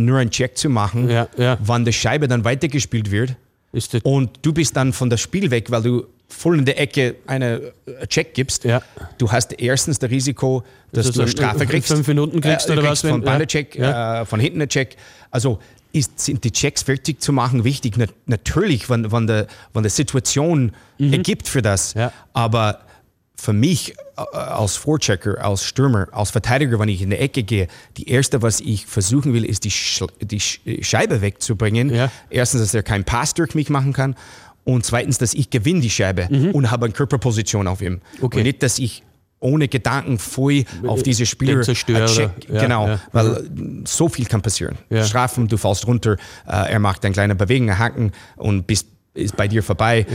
Nur 0.05 0.19
einen 0.19 0.31
Check 0.31 0.57
zu 0.57 0.69
machen, 0.69 1.09
Ja, 1.09 1.27
ja. 1.37 1.57
wann 1.61 1.85
die 1.85 1.93
Scheibe 1.93 2.27
dann 2.27 2.43
weitergespielt 2.43 3.11
wird 3.11 3.35
Ist 3.71 3.93
das, 3.93 4.01
und 4.03 4.39
du 4.41 4.53
bist 4.53 4.75
dann 4.75 4.93
von 4.93 5.09
das 5.09 5.21
Spiel 5.21 5.51
weg, 5.51 5.69
weil 5.71 5.81
du 5.83 6.05
voll 6.27 6.59
in 6.59 6.65
der 6.65 6.79
Ecke 6.79 7.15
eine 7.25 7.71
äh, 7.87 8.05
Check 8.07 8.33
gibst. 8.35 8.63
Ja. 8.63 8.81
Du 9.17 9.31
hast 9.31 9.51
erstens 9.59 9.97
das 9.99 10.09
Risiko, 10.11 10.63
dass 10.91 11.07
Dass 11.07 11.15
du 11.15 11.21
eine 11.21 11.29
Strafe 11.31 11.59
fünf 11.59 11.69
kriegst. 11.71 12.07
Minuten 12.07 12.39
kriegst 12.41 12.69
oder 12.69 12.83
was, 12.83 13.01
Von 13.01 13.13
wenn- 13.13 13.23
vorne 13.23 13.39
ja. 13.41 13.45
Check, 13.47 13.75
Ja. 13.75 14.21
äh, 14.21 14.25
von 14.25 14.39
hinten 14.39 14.61
ein 14.61 14.69
Check. 14.69 14.95
Also 15.31 15.59
ist, 15.91 16.19
sind 16.19 16.43
die 16.43 16.51
Checks 16.51 16.83
fertig 16.83 17.19
zu 17.19 17.33
machen 17.33 17.63
wichtig? 17.63 17.95
Na, 17.97 18.05
natürlich, 18.27 18.91
wenn, 18.91 19.11
wenn, 19.11 19.25
der, 19.25 19.47
wenn 19.73 19.89
Situation 19.89 20.71
ergibt 20.99 21.47
für 21.47 21.63
das. 21.63 21.95
Mhm. 21.95 22.09
Aber 22.33 22.81
für 23.39 23.53
mich 23.53 23.95
äh, 24.17 24.37
als 24.37 24.75
Vorchecker, 24.75 25.43
als 25.43 25.63
Stürmer, 25.63 26.07
als 26.11 26.31
Verteidiger, 26.31 26.79
wenn 26.79 26.89
ich 26.89 27.01
in 27.01 27.09
die 27.09 27.17
Ecke 27.17 27.43
gehe, 27.43 27.67
die 27.97 28.09
erste, 28.09 28.41
was 28.41 28.59
ich 28.59 28.85
versuchen 28.85 29.33
will, 29.33 29.45
ist 29.45 29.63
die, 29.63 29.71
Sch 29.71 30.03
die 30.21 30.39
Sch 30.39 30.59
Scheibe 30.81 31.21
wegzubringen. 31.21 31.93
Ja. 31.93 32.11
Erstens, 32.29 32.61
dass 32.61 32.73
er 32.73 32.83
keinen 32.83 33.05
Pass 33.05 33.33
durch 33.33 33.55
mich 33.55 33.69
machen 33.69 33.93
kann. 33.93 34.15
Und 34.65 34.85
zweitens, 34.85 35.17
dass 35.17 35.33
ich 35.33 35.49
gewinne 35.49 35.79
die 35.79 35.89
Scheibe 35.89 36.27
und 36.53 36.69
habe 36.69 36.85
eine 36.85 36.93
Körperposition 36.93 37.67
auf 37.67 37.81
ihm. 37.81 37.93
Mhm. 37.93 37.99
Okay. 38.21 38.37
Und 38.37 38.43
nicht, 38.43 38.61
dass 38.61 38.77
ich 38.77 39.03
ohne 39.39 39.67
Gedanken 39.67 40.19
voll 40.19 40.65
auf 40.85 41.01
diese 41.01 41.25
Spieler 41.25 41.61
zerstöre, 41.61 42.03
einen? 42.03 42.31
Ja, 42.53 42.61
genau, 42.61 42.87
ja. 42.87 42.99
weil 43.13 43.49
so 43.85 44.09
viel 44.09 44.25
kann 44.25 44.41
passieren. 44.41 44.77
Strafen, 45.03 45.47
du 45.47 45.57
fällst 45.57 45.87
runter, 45.87 46.17
er 46.45 46.79
macht 46.79 47.05
eine 47.05 47.13
kleine 47.13 47.35
Bewegung, 47.35 47.69
einen 47.69 47.79
Haken 47.79 48.11
und 48.35 48.67
bist, 48.67 48.87
ist 49.13 49.37
bei 49.37 49.47
dir 49.47 49.63
vorbei. 49.63 50.05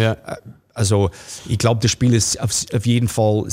Äh, 0.74 0.78
Also 0.80 1.10
ich 1.48 1.58
glaube, 1.58 1.80
das 1.80 1.90
Spiel 1.90 2.12
ist 2.14 2.40
auf, 2.40 2.50
auf 2.74 2.86
jeden 2.86 3.08
Fall, 3.08 3.46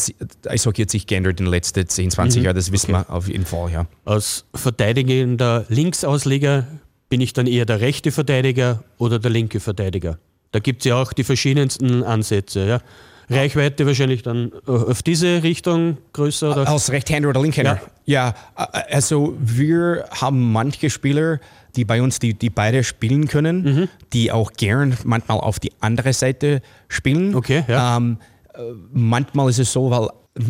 Eishockey 0.47 0.82
hat 0.84 0.89
sich 0.91 1.05
geändert 1.07 1.39
in 1.39 1.45
den 1.45 1.51
letzten 1.51 1.88
10, 1.88 2.11
20 2.11 2.39
Mhm. 2.41 2.45
Jahren, 2.45 2.55
das 2.55 2.72
wissen 2.72 2.91
wir 2.91 3.09
auf 3.09 3.28
jeden 3.28 3.45
Fall, 3.45 3.72
ja. 3.72 3.86
Als 4.05 4.45
verteidigender 4.55 5.65
Linksausleger 5.69 6.65
bin 7.09 7.22
ich 7.22 7.34
dann 7.34 7.45
eher 7.47 7.65
der 7.65 7.82
rechte 7.82 8.11
Verteidiger 8.11 8.84
oder 8.97 9.19
der 9.19 9.32
linke 9.32 9.59
Verteidiger. 9.59 10.17
Da 10.51 10.59
gibt 10.59 10.82
es 10.82 10.86
ja 10.86 10.95
auch 11.01 11.13
die 11.13 11.24
verschiedensten 11.24 12.03
Ansätze. 12.03 12.65
Ja. 12.67 12.82
Reichweite 13.32 13.86
wahrscheinlich 13.86 14.24
dann 14.24 14.52
äh, 14.68 14.72
auf 14.72 15.02
diese 15.04 15.44
Richtung 15.44 15.98
größer 16.14 16.52
oder? 16.52 16.68
Als 16.70 16.92
Rechtshänder 16.92 17.30
oder 17.30 17.42
Linkshänder? 17.42 17.80
Ja. 18.06 18.34
äh, 18.58 18.94
also 18.94 19.36
wir 19.40 20.06
haben 20.20 20.52
manche 20.52 20.90
Spieler, 20.90 21.40
die 21.76 21.86
bei 21.86 22.02
uns, 22.02 22.20
die, 22.20 22.34
die 22.34 22.50
beide 22.50 22.84
spielen 22.84 23.28
können, 23.28 23.64
Mhm. 23.64 23.88
die 24.14 24.32
auch 24.32 24.52
gern 24.54 24.98
manchmal 25.04 25.40
auf 25.40 25.60
die 25.60 25.72
andere 25.80 26.14
Seite 26.14 26.62
spielen. 26.90 27.34
Okay, 27.36 27.64
ja. 27.68 27.98
Ähm, 27.98 28.18
äh, 28.54 28.60
manchmal 28.92 29.50
ist 29.50 29.60
es 29.60 29.72
so, 29.72 29.90
weil 29.90 30.10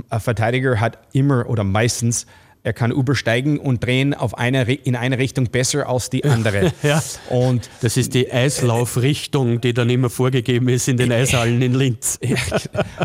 ein 0.10 0.20
Verteidiger 0.20 0.80
hat 0.80 0.98
immer 1.14 1.48
oder 1.50 1.64
meistens, 1.64 2.26
er 2.64 2.74
kann 2.74 2.92
übersteigen 2.92 3.58
und 3.58 3.84
drehen 3.84 4.14
auf 4.14 4.38
eine, 4.38 4.72
in 4.72 4.96
eine 4.96 5.18
Richtung 5.18 5.46
besser 5.46 5.88
als 5.90 6.10
die 6.10 6.24
andere. 6.26 6.72
Ja. 6.84 7.02
Und 7.30 7.70
Das 7.82 7.98
ist 7.98 8.14
die 8.14 8.32
Eislaufrichtung, 8.32 9.62
die 9.62 9.74
dann 9.74 9.90
immer 9.90 10.10
vorgegeben 10.10 10.68
ist 10.70 10.88
in 10.88 10.98
den 10.98 11.12
Eishallen 11.12 11.62
in 11.62 11.74
Linz. 11.74 12.20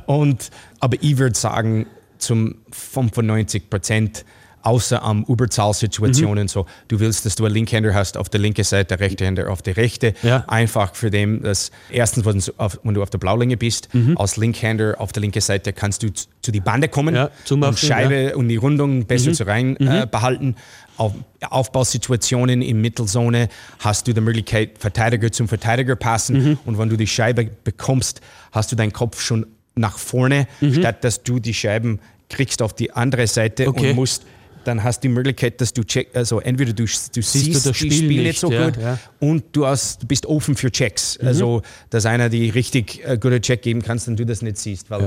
Und, 0.06 0.50
aber 0.80 0.96
ich 1.00 1.18
würde 1.18 1.36
sagen, 1.36 1.86
zum 2.18 2.56
95 2.70 3.68
Prozent, 3.68 4.24
außer 4.66 5.00
am 5.00 5.24
Überzahlsituationen, 5.28 6.48
so, 6.48 6.66
du 6.88 6.98
willst, 6.98 7.24
dass 7.24 7.36
du 7.36 7.44
einen 7.44 7.54
Linkshänder 7.54 7.94
hast 7.94 8.16
auf 8.16 8.28
der 8.28 8.40
linken 8.40 8.64
Seite, 8.64 8.98
rechte 8.98 9.24
Händer 9.24 9.48
auf 9.48 9.62
der 9.62 9.76
rechte. 9.76 10.12
Ja. 10.24 10.44
Einfach 10.48 10.96
für 10.96 11.10
dem, 11.10 11.40
dass 11.42 11.70
erstens, 11.88 12.24
wenn 12.26 12.40
du 12.40 12.52
auf, 12.56 12.80
wenn 12.82 12.94
du 12.94 13.02
auf 13.02 13.10
der 13.10 13.18
Blaulinie 13.18 13.56
bist, 13.56 13.88
als 14.16 14.36
Linkhänder 14.36 14.96
auf 14.98 15.12
der 15.12 15.20
linken 15.20 15.40
Seite 15.40 15.72
kannst 15.72 16.02
du 16.02 16.12
zu, 16.12 16.26
zu 16.42 16.50
die 16.50 16.58
Bande 16.60 16.88
kommen 16.88 17.14
Ja, 17.14 17.30
und 17.48 17.78
Scheibe 17.78 18.36
und 18.36 18.48
die 18.48 18.56
Rundung 18.56 19.06
besser 19.06 19.32
zu 19.32 19.46
rein 19.46 19.76
äh, 19.76 20.06
behalten. 20.10 20.56
Auf 20.96 21.12
Aufbausituationen 21.48 22.62
in 22.62 22.80
Mittelzone 22.80 23.48
hast 23.80 24.08
du 24.08 24.12
die 24.14 24.20
Möglichkeit, 24.20 24.78
Verteidiger 24.78 25.30
zum 25.30 25.46
Verteidiger 25.46 25.94
passen. 25.94 26.58
Und 26.64 26.78
wenn 26.78 26.88
du 26.88 26.96
die 26.96 27.06
Scheibe 27.06 27.50
bekommst, 27.64 28.20
hast 28.50 28.72
du 28.72 28.76
deinen 28.76 28.92
Kopf 28.92 29.20
schon 29.20 29.46
nach 29.76 29.98
vorne, 29.98 30.48
statt 30.72 31.04
dass 31.04 31.22
du 31.22 31.38
die 31.38 31.54
Scheiben 31.54 32.00
kriegst 32.30 32.62
auf 32.62 32.72
die 32.74 32.92
andere 32.92 33.26
Seite 33.26 33.68
Okay. 33.68 33.90
und 33.90 33.96
musst 33.96 34.24
dann 34.66 34.82
hast 34.82 35.02
du 35.02 35.08
die 35.08 35.14
Möglichkeit, 35.14 35.60
dass 35.60 35.72
du 35.72 35.84
check, 35.84 36.08
also 36.14 36.40
entweder 36.40 36.72
du, 36.72 36.84
du 36.84 36.86
siehst, 36.86 37.64
du 37.64 37.68
das 37.68 37.76
Spiel 37.76 37.92
Spiel 37.92 38.08
nicht, 38.08 38.22
nicht, 38.22 38.40
so 38.40 38.50
ja, 38.50 38.66
gut 38.66 38.80
ja. 38.80 38.98
Mhm. 39.20 39.28
und 39.28 39.44
du, 39.52 39.66
hast, 39.66 40.02
du 40.02 40.06
bist 40.06 40.26
offen 40.26 40.56
für 40.56 40.70
Checks. 40.70 41.18
Also, 41.18 41.62
dass 41.90 42.06
einer 42.06 42.28
die 42.28 42.50
richtig 42.50 43.02
äh, 43.04 43.18
gute 43.18 43.40
Check 43.40 43.62
geben 43.62 43.82
kannst 43.82 44.08
und 44.08 44.18
du 44.18 44.26
das 44.26 44.42
nicht 44.42 44.58
siehst. 44.58 44.90
Weil 44.90 45.04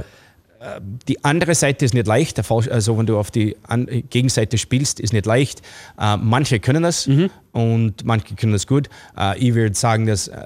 äh, 0.59 0.81
die 1.07 1.23
andere 1.23 1.55
Seite 1.55 1.85
ist 1.85 1.93
nicht 1.93 2.07
leicht. 2.07 2.39
Also, 2.51 2.97
wenn 2.97 3.05
du 3.05 3.17
auf 3.17 3.31
die 3.31 3.55
An 3.63 3.87
Gegenseite 4.09 4.57
spielst, 4.57 4.99
ist 4.99 5.13
nicht 5.13 5.25
leicht. 5.25 5.61
Äh, 5.99 6.17
manche 6.17 6.59
können 6.59 6.83
das 6.83 7.07
Mhm. 7.07 7.29
und 7.51 8.05
manche 8.05 8.35
können 8.35 8.53
das 8.53 8.67
gut. 8.67 8.89
Äh, 9.17 9.37
ich 9.39 9.53
würde 9.53 9.75
sagen, 9.75 10.05
dass 10.05 10.27
äh, 10.27 10.37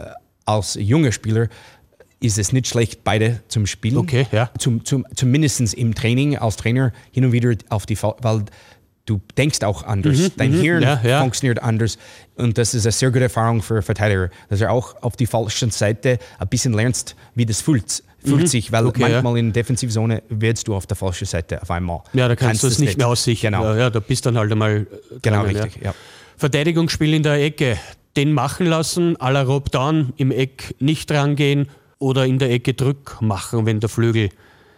als 0.45 0.75
junger 0.75 1.11
Spieler 1.11 1.47
ist 2.23 2.37
es 2.39 2.53
nicht 2.53 2.67
schlecht, 2.67 3.03
beide 3.03 3.41
zum 3.49 3.65
Spielen. 3.67 3.97
Okay, 3.97 4.27
ja. 4.31 4.49
Zum, 4.57 4.85
zum, 4.85 5.05
zumindest 5.13 5.73
im 5.73 5.93
Training 5.93 6.37
als 6.37 6.55
Trainer 6.55 6.93
hin 7.11 7.25
und 7.25 7.33
wieder 7.33 7.53
auf 7.69 7.85
die 7.85 7.97
Fa 7.97 8.15
weil 8.21 8.45
du 9.05 9.21
denkst 9.37 9.61
auch 9.63 9.83
anders. 9.83 10.31
Dein 10.37 10.53
Hirn 10.53 10.77
Mhm, 10.77 10.83
ja, 10.83 11.01
ja. 11.03 11.21
funktioniert 11.21 11.61
anders. 11.61 11.97
Und 12.35 12.57
das 12.57 12.73
ist 12.73 12.85
eine 12.85 12.91
sehr 12.91 13.09
gute 13.11 13.23
Erfahrung 13.23 13.61
für 13.61 13.81
Verteidiger, 13.81 14.29
dass 14.49 14.61
er 14.61 14.71
auch 14.71 14.95
auf 15.01 15.15
die 15.15 15.25
falschen 15.27 15.71
Seite 15.71 16.19
ein 16.39 16.47
bisschen 16.47 16.73
lernst, 16.73 17.15
wie 17.35 17.45
das 17.45 17.61
fühlt, 17.61 18.03
fühlt 18.23 18.47
sich, 18.49 18.71
weil 18.71 18.83
Mhm. 18.83 18.87
Okay, 18.89 19.01
ja. 19.01 19.09
manchmal 19.09 19.37
in 19.37 19.51
Defensivzone 19.53 20.23
wirst 20.29 20.67
du 20.67 20.75
auf 20.75 20.87
der 20.87 20.95
falschen 20.95 21.25
Seite 21.25 21.61
auf 21.61 21.69
einmal. 21.69 22.01
Ja, 22.13 22.27
da 22.27 22.35
kannst, 22.35 22.63
du 22.63 22.67
es 22.67 22.79
nicht 22.79 22.97
mehr 22.97 23.07
aussichten. 23.07 23.47
Genau, 23.47 23.63
Ja, 23.65 23.75
ja, 23.77 23.89
da 23.89 23.99
bist 23.99 24.25
dann 24.25 24.37
halt 24.37 24.51
einmal. 24.51 24.87
genau 25.21 25.43
drinnen, 25.43 25.61
richtig. 25.63 25.83
Ja. 25.83 25.93
Verteidigungsspiel 26.37 27.13
in 27.13 27.23
der 27.23 27.35
Ecke. 27.43 27.77
Den 28.15 28.31
machen 28.33 28.67
lassen, 28.67 29.17
à 29.17 29.31
la 29.31 29.41
Rob 29.41 29.71
Down, 29.71 30.13
im 30.17 30.31
Eck 30.31 30.75
nicht 30.79 31.11
rangehen 31.11 31.67
oder 31.99 32.25
in 32.25 32.37
der 32.37 32.51
Ecke 32.51 32.73
Drück 32.73 33.17
machen, 33.21 33.65
wenn 33.65 33.79
der 33.79 33.89
Flügel 33.89 34.29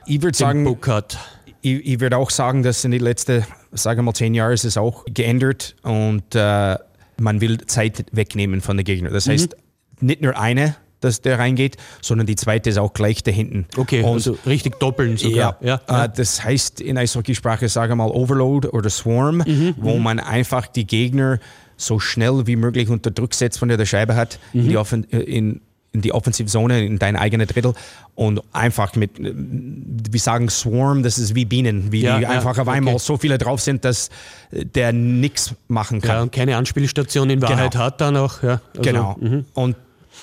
Ich 0.06 0.20
den 0.20 0.34
sagen, 0.34 0.64
Puck 0.64 0.88
hat. 0.88 1.18
ich, 1.62 1.86
ich 1.86 2.00
würde 2.00 2.18
auch 2.18 2.30
sagen, 2.30 2.64
dass 2.64 2.84
in 2.86 2.92
den 2.92 3.02
letzten, 3.02 3.46
sagen 3.76 4.00
wir 4.00 4.04
mal, 4.04 4.14
zehn 4.14 4.34
Jahren 4.34 4.54
ist 4.54 4.66
es 4.66 4.78
auch 4.78 5.06
geändert 5.14 5.76
und 5.84 6.34
äh, 6.34 6.78
man 7.20 7.42
will 7.42 7.60
Zeit 7.68 8.06
wegnehmen 8.12 8.62
von 8.62 8.78
der 8.78 8.84
Gegner. 8.84 9.10
Mhm. 9.10 9.14
Das 9.14 9.28
heißt, 9.28 9.56
nicht 10.02 10.22
nur 10.22 10.38
eine, 10.38 10.76
dass 11.02 11.22
der 11.22 11.38
reingeht, 11.40 11.78
sondern 12.02 12.26
die 12.26 12.36
zweite 12.36 12.70
ist 12.70 12.78
auch 12.78 12.94
gleich 12.94 13.22
da 13.22 13.32
hinten. 13.32 13.68
Okay, 13.78 14.02
und 14.02 14.14
also 14.14 14.38
richtig 14.46 14.80
doppeln 14.80 15.18
sogar. 15.18 15.58
Ja, 15.62 15.80
Äh, 15.88 16.10
das 16.16 16.44
heißt 16.44 16.82
in 16.82 16.98
Eishockeysprache, 16.98 17.70
sage 17.70 17.96
mal, 17.96 18.10
Overload 18.10 18.70
oder 18.70 18.90
Swarm, 18.90 19.38
Mhm, 19.46 19.76
wo 19.78 19.98
man 19.98 20.20
einfach 20.20 20.68
die 20.68 20.88
Gegner 20.88 21.40
so 21.78 22.00
schnell 22.00 22.48
wie 22.48 22.56
möglich 22.56 22.90
unter 22.90 23.12
Druck 23.12 23.34
setzt, 23.34 23.62
wenn 23.62 23.70
er 23.70 23.78
der 23.78 23.86
Scheibe 23.86 24.16
hat, 24.16 24.40
Mhm. 24.54 24.62
in 24.62 24.70
die, 24.70 24.78
Offen 24.78 25.12
äh, 25.12 25.20
in, 25.20 25.62
in 25.96 26.02
die 26.02 26.12
Offensivzone, 26.14 26.86
in 26.86 27.00
deine 27.00 27.20
eigene 27.20 27.46
Drittel 27.48 27.74
und 28.16 28.42
einfach 28.52 28.96
mit, 28.96 29.12
wir 29.18 30.20
sagen 30.20 30.50
Swarm, 30.50 31.02
das 31.04 31.18
ist 31.18 31.34
wie 31.36 31.46
Bienen, 31.46 31.92
wie 31.92 32.02
Ja, 32.02 32.18
die 32.18 32.24
ja, 32.24 32.30
einfach 32.30 32.58
auf 32.58 32.68
einmal 32.68 32.96
okay. 32.96 33.04
so 33.04 33.18
viele 33.18 33.38
drauf 33.38 33.62
sind, 33.62 33.84
dass 33.86 34.10
der 34.52 34.94
nichts 34.94 35.54
machen 35.68 36.02
kann. 36.02 36.16
Ja, 36.18 36.22
und 36.22 36.32
keine 36.32 36.58
Anspielstation 36.58 37.30
in 37.30 37.42
Wahrheit 37.42 37.72
Genau. 37.72 37.84
hat 37.86 38.02
dann 38.02 38.18
auch. 38.18 38.44
Ja, 38.44 38.62
also, 38.72 38.82
Genau. 38.82 39.16
Und 39.54 39.76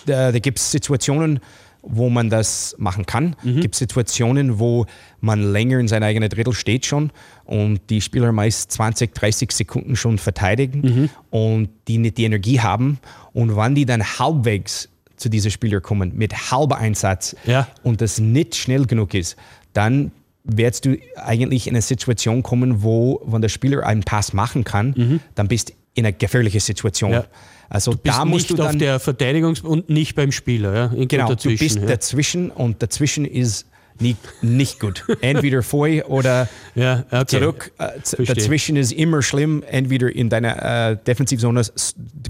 äh, 0.06 0.30
da 0.32 0.38
gibt 0.38 0.58
es 0.58 0.70
Situationen, 0.70 1.40
wo 1.84 2.08
man 2.08 2.30
das 2.30 2.76
machen 2.78 3.06
kann. 3.06 3.34
Mhm. 3.42 3.60
gibt 3.60 3.74
Situationen, 3.74 4.60
wo 4.60 4.86
man 5.20 5.42
länger 5.52 5.80
in 5.80 5.88
seinem 5.88 6.04
eigenen 6.04 6.28
Drittel 6.28 6.52
steht 6.52 6.86
schon 6.86 7.10
und 7.44 7.80
die 7.90 8.00
Spieler 8.00 8.30
meist 8.30 8.70
20, 8.70 9.12
30 9.14 9.50
Sekunden 9.50 9.96
schon 9.96 10.18
verteidigen 10.18 10.80
Mhm. 10.80 11.10
und 11.30 11.68
die 11.88 11.98
nicht 11.98 12.18
die 12.18 12.24
Energie 12.24 12.60
haben. 12.60 12.98
Und 13.32 13.56
wann 13.56 13.74
die 13.74 13.84
dann 13.84 14.04
halbwegs 14.04 14.88
zu 15.22 15.28
diesen 15.30 15.50
Spielern 15.50 15.80
kommen, 15.82 16.12
mit 16.16 16.50
halber 16.50 16.76
Einsatz 16.78 17.34
Ja. 17.46 17.68
und 17.82 18.00
das 18.00 18.18
nicht 18.20 18.54
schnell 18.56 18.86
genug 18.86 19.14
ist, 19.14 19.36
dann 19.72 20.12
wirst 20.44 20.84
du 20.84 20.96
eigentlich 21.16 21.66
in 21.68 21.74
eine 21.74 21.82
Situation 21.82 22.42
kommen, 22.42 22.82
wo, 22.82 23.22
wenn 23.24 23.40
der 23.42 23.48
Spieler 23.48 23.86
einen 23.86 24.02
Pass 24.02 24.32
machen 24.32 24.64
kann, 24.64 25.20
dann 25.34 25.48
bist 25.48 25.70
du 25.70 25.74
in 25.94 26.04
einer 26.04 26.12
gefährlichen 26.12 26.60
Situation. 26.60 27.10
Mhm. 27.10 27.16
Ja. 27.16 27.24
Also 27.68 27.92
Bist 27.92 28.16
da 28.18 28.24
musst 28.24 28.50
nicht 28.50 28.58
du 28.58 28.62
auf 28.62 28.70
dann 28.70 28.78
der 28.78 29.00
Verteidigungs- 29.00 29.62
und 29.62 29.88
nicht 29.88 30.14
beim 30.14 30.32
Spieler. 30.32 30.74
Ja? 30.74 30.82
Irgendwo 30.86 31.06
Genau, 31.06 31.28
dazwischen, 31.28 31.58
du 31.58 31.64
bist 31.64 31.76
ja. 31.80 31.86
dazwischen 31.86 32.50
und 32.50 32.82
dazwischen 32.82 33.24
ist 33.24 33.66
nicht, 34.00 34.18
nicht 34.42 34.80
gut. 34.80 35.04
Entweder 35.20 35.62
vor 35.62 35.88
oder 36.08 36.48
Ja, 36.74 37.04
okay. 37.10 37.26
zurück. 37.26 37.72
Äh, 37.78 37.88
Verstehe. 38.02 38.26
dazwischen 38.26 38.76
ist 38.76 38.92
immer 38.92 39.22
schlimm, 39.22 39.62
entweder 39.68 40.10
in 40.14 40.28
deiner 40.28 40.90
äh, 40.90 40.96
Defensivzone, 40.96 41.62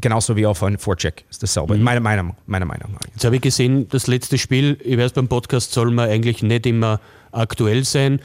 genauso 0.00 0.36
wie 0.36 0.46
auf 0.46 0.62
einem 0.62 0.78
Vorcheck. 0.78 1.24
Ist 1.30 1.42
dasselbe, 1.42 1.76
Mhm. 1.76 1.82
meiner, 1.84 2.00
meiner, 2.00 2.34
meiner 2.46 2.66
Meinung 2.66 2.92
nach. 2.92 3.00
Jetzt 3.14 3.24
habe 3.24 3.36
ich 3.36 3.42
gesehen, 3.42 3.88
das 3.88 4.06
letzte 4.06 4.38
Spiel, 4.38 4.78
ich 4.84 4.98
weiß, 4.98 5.12
beim 5.12 5.28
Podcast 5.28 5.72
soll 5.72 5.90
man 5.90 6.08
eigentlich 6.10 6.42
nicht 6.42 6.66
immer 6.66 7.00
aktuell 7.30 7.84
sein, 7.84 8.20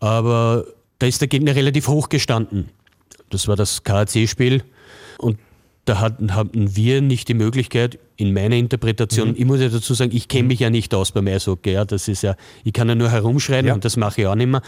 aber 0.00 0.64
da 0.98 1.06
ist 1.06 1.20
der 1.20 1.28
Gegner 1.28 1.54
relativ 1.54 1.88
hoch 1.88 2.08
gestanden. 2.08 2.68
Das 3.30 3.48
war 3.48 3.56
das 3.56 3.84
KAC-Spiel. 3.84 4.62
Und 5.18 5.38
da 5.86 5.98
hatten, 5.98 6.34
hatten 6.34 6.76
wir 6.76 7.00
nicht 7.00 7.28
die 7.28 7.34
Möglichkeit, 7.34 7.98
in 8.16 8.34
meiner 8.34 8.56
Interpretation, 8.56 9.28
Mhm. 9.30 9.34
ich 9.38 9.44
muss 9.46 9.60
ja 9.60 9.70
dazu 9.70 9.94
sagen, 9.94 10.14
ich 10.14 10.28
kenne 10.28 10.48
mich 10.48 10.60
ja 10.60 10.68
nicht 10.68 10.92
aus 10.94 11.10
beim 11.10 11.26
Eishockey, 11.26 11.72
ja, 11.72 11.86
das 11.86 12.06
ist 12.06 12.20
ja, 12.22 12.36
ich 12.64 12.72
kann 12.74 12.86
ja 12.88 12.94
nur 12.94 13.10
herumschreien 13.10 13.66
Ja. 13.66 13.72
und 13.74 13.82
das 13.84 13.96
mache 13.96 14.20
ich 14.20 14.26
auch 14.26 14.34
nicht 14.34 14.48
mehr. 14.48 14.60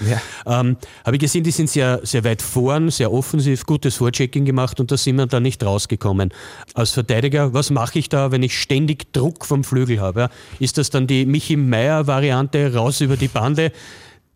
Ähm, 0.47 0.79
Habe 1.05 1.17
ich 1.17 1.21
gesehen, 1.21 1.45
die 1.45 1.51
sind 1.51 1.69
sehr, 1.69 2.01
sehr 2.03 2.25
weit 2.25 2.41
vorn, 2.41 2.91
sehr 2.91 3.13
offensiv, 3.13 3.67
gutes 3.67 3.97
Vorchecking 3.97 4.47
gemacht 4.47 4.81
und 4.81 4.91
da 4.91 4.97
sind 4.97 5.17
wir 5.17 5.27
da 5.27 5.39
nicht 5.39 5.63
rausgekommen. 5.63 6.31
Als 6.73 6.93
Verteidiger, 6.93 7.53
was 7.53 7.69
mache 7.69 7.99
ich 7.99 8.09
da, 8.09 8.31
wenn 8.33 8.43
ich 8.43 8.59
ständig 8.59 9.13
Druck 9.13 9.45
vom 9.45 9.65
Flügel 9.65 10.01
habe? 10.01 10.21
Ja? 10.21 10.31
Ist 10.61 10.79
das 10.79 10.89
dann 10.89 11.07
die 11.07 11.27
Michi 11.27 11.57
Meier-Variante, 11.57 12.73
raus 12.75 13.03
über 13.03 13.19
die 13.19 13.29
Bande? 13.29 13.71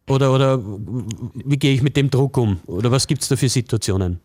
Oder, 0.09 0.33
oder 0.33 0.63
wie 1.35 1.57
gehe 1.57 1.73
ich 1.73 1.83
mit 1.83 1.97
dem 1.97 2.11
Druck 2.11 2.37
um? 2.37 2.61
Oder 2.67 2.91
was 2.91 3.07
gibt 3.07 3.23
es 3.23 3.29
da 3.29 3.37
für 3.37 3.49
Situationen? 3.49 4.21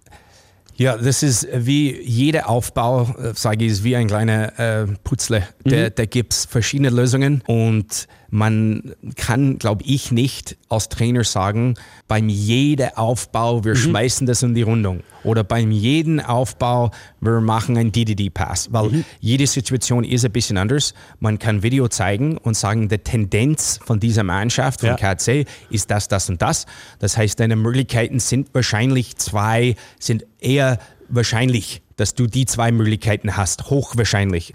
Ja, 0.75 0.97
das 0.97 1.23
ist 1.23 1.47
wie 1.53 2.01
jeder 2.01 2.49
Aufbau, 2.49 3.03
äh, 3.17 3.33
sage 3.35 3.65
ich, 3.65 3.71
ist 3.71 3.83
wie 3.83 3.95
ein 3.95 4.07
kleiner 4.07 4.59
äh, 4.59 4.87
Putzle. 5.03 5.47
Der, 5.65 5.89
da 5.89 6.05
gibt 6.05 6.33
es 6.33 6.45
verschiedene 6.45 6.89
Lösungen 6.89 7.43
und 7.47 8.07
man 8.31 8.93
kann, 9.17 9.59
glaube 9.59 9.83
ich, 9.85 10.11
nicht 10.11 10.57
als 10.69 10.87
Trainer 10.87 11.25
sagen, 11.25 11.75
beim 12.07 12.29
jeden 12.29 12.89
Aufbau, 12.95 13.63
wir 13.65 13.75
schmeißen 13.75 14.25
das 14.25 14.41
in 14.41 14.55
die 14.55 14.61
Rundung. 14.61 15.03
Oder 15.23 15.43
beim 15.43 15.69
jeden 15.69 16.21
Aufbau, 16.21 16.91
wir 17.19 17.41
machen 17.41 17.77
einen 17.77 17.91
DDD-Pass. 17.91 18.71
Weil 18.71 19.03
jede 19.19 19.45
Situation 19.45 20.05
ist 20.05 20.23
ein 20.23 20.31
bisschen 20.31 20.57
anders. 20.57 20.93
Man 21.19 21.39
kann 21.39 21.61
Video 21.61 21.89
zeigen 21.89 22.37
und 22.37 22.55
sagen, 22.55 22.87
die 22.87 22.97
Tendenz 22.97 23.79
von 23.83 23.99
dieser 23.99 24.23
Mannschaft, 24.23 24.79
von 24.79 24.89
Ja. 24.89 24.95
KC, 24.95 25.45
ist 25.69 25.91
das, 25.91 26.07
das 26.07 26.29
und 26.29 26.41
das. 26.41 26.65
Das 26.99 27.17
heißt, 27.17 27.39
deine 27.39 27.57
Möglichkeiten 27.57 28.19
sind 28.19 28.47
wahrscheinlich 28.53 29.17
zwei, 29.17 29.75
sind 29.99 30.25
eher 30.39 30.79
wahrscheinlich, 31.09 31.81
dass 31.97 32.15
du 32.15 32.27
die 32.27 32.45
zwei 32.45 32.71
Möglichkeiten 32.71 33.35
hast. 33.35 33.69
Hochwahrscheinlich. 33.69 34.53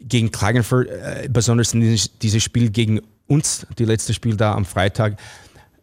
Gegen 0.00 0.30
Klagenfurt, 0.30 0.88
äh, 0.88 1.28
besonders 1.30 1.74
in 1.74 1.80
dieses, 2.22 2.42
Spiel 2.42 2.70
gegen 2.70 3.00
uns, 3.26 3.66
die 3.78 3.84
letzte 3.84 4.14
Spiel 4.14 4.36
da 4.36 4.54
am 4.54 4.64
Freitag, 4.64 5.16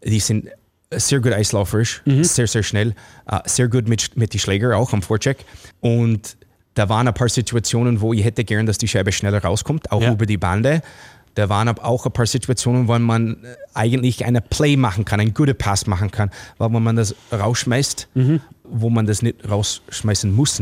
die 0.03 0.19
sind 0.19 0.47
sehr 0.93 1.19
gut 1.19 1.33
eislauferisch, 1.33 2.01
sehr, 2.23 2.47
sehr 2.47 2.63
schnell, 2.63 2.93
äh, 3.29 3.39
sehr 3.45 3.67
gut 3.67 3.87
mit, 3.89 4.15
mit 4.15 4.33
die 4.33 4.39
Schläger 4.39 4.77
auch 4.77 4.93
am 4.93 5.01
Vorcheck. 5.01 5.39
Und 5.81 6.37
da 6.75 6.87
waren 6.89 7.07
ein 7.07 7.13
paar 7.13 7.27
Situationen, 7.29 8.01
wo 8.01 8.13
ich 8.13 8.23
hätte 8.23 8.43
gern, 8.43 8.65
dass 8.65 8.77
die 8.77 8.87
Scheibe 8.87 9.11
schneller 9.11 9.41
rauskommt, 9.43 9.91
auch 9.91 10.01
Ja. 10.01 10.11
über 10.13 10.25
die 10.25 10.37
Bande. 10.37 10.81
Da 11.33 11.49
waren 11.49 11.67
aber 11.67 11.83
auch 11.83 12.05
ein 12.05 12.13
paar 12.13 12.25
Situationen, 12.27 12.87
wo 12.87 12.97
man 12.97 13.37
eigentlich 13.73 14.23
eine 14.23 14.39
Play 14.39 14.77
machen 14.77 15.03
kann, 15.03 15.19
einen 15.19 15.33
guten 15.33 15.57
Pass 15.57 15.85
machen 15.85 16.09
kann, 16.09 16.31
weil 16.57 16.71
wenn 16.73 16.81
man 16.83 16.95
das 16.95 17.13
rausschmeißt, 17.31 18.07
wo 18.63 18.89
man 18.89 19.05
das 19.05 19.21
nicht 19.21 19.49
rausschmeißen 19.49 20.31
muss, 20.33 20.61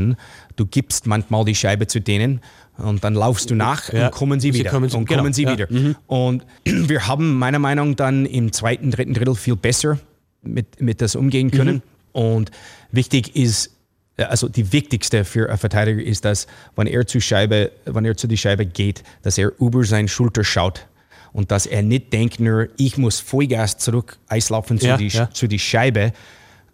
du 0.56 0.66
gibst 0.66 1.06
manchmal 1.06 1.46
die 1.46 1.54
Scheibe 1.54 1.86
zu 1.86 2.02
denen 2.02 2.42
und 2.78 3.04
dann 3.04 3.14
laufst 3.14 3.50
du 3.50 3.56
nach 3.56 3.92
Ja. 3.94 4.08
und 4.08 4.12
kommen 4.12 4.40
sie 4.40 4.52
Sie 4.52 4.60
wieder. 4.60 4.72
kommen- 4.72 4.92
und 4.92 5.06
genau, 5.08 5.22
kommen 5.22 5.34
sie 5.34 5.44
ja. 5.44 5.52
wieder. 5.54 5.68
Und 6.08 6.46
wir 6.66 7.08
haben 7.08 7.38
meiner 7.38 7.60
Meinung 7.60 7.90
nach 7.92 7.96
dann 7.98 8.26
im 8.26 8.52
zweiten, 8.52 8.92
dritten 8.92 9.14
Drittel 9.14 9.36
viel 9.36 9.56
besser 9.56 10.00
mit, 10.42 10.82
mit 10.82 11.02
das 11.02 11.16
umgehen 11.16 11.52
können. 11.52 11.82
Und 12.12 12.52
wichtig 12.92 13.36
ist, 13.36 13.72
äh, 14.18 14.24
also 14.24 14.50
die 14.50 14.72
wichtigste 14.74 15.24
für 15.26 15.50
einen 15.50 15.58
Verteidiger 15.58 16.02
ist, 16.04 16.26
dass 16.26 16.48
wenn 16.76 16.88
er 16.88 17.06
zur 17.08 17.22
Scheibe, 17.22 17.72
wenn 17.86 18.06
er 18.06 18.16
zu 18.18 18.28
die 18.28 18.38
Scheibe 18.38 18.66
geht, 18.66 19.04
dass 19.22 19.38
er 19.38 19.52
über 19.60 19.84
seine 19.84 20.08
Schulter 20.08 20.44
schaut 20.44 20.88
und 21.32 21.50
dass 21.52 21.66
er 21.66 21.82
nicht 21.82 22.12
denkt 22.14 22.40
nur, 22.40 22.68
ich 22.78 22.98
muss 22.98 23.20
Vollgas 23.20 23.78
zurück 23.78 24.18
Eislaufen 24.28 24.80
zu, 24.80 24.88
Ja, 24.88 24.98
die, 24.98 25.08
ja. 25.08 25.30
zu 25.32 25.48
die 25.48 25.60
Scheibe, 25.60 26.14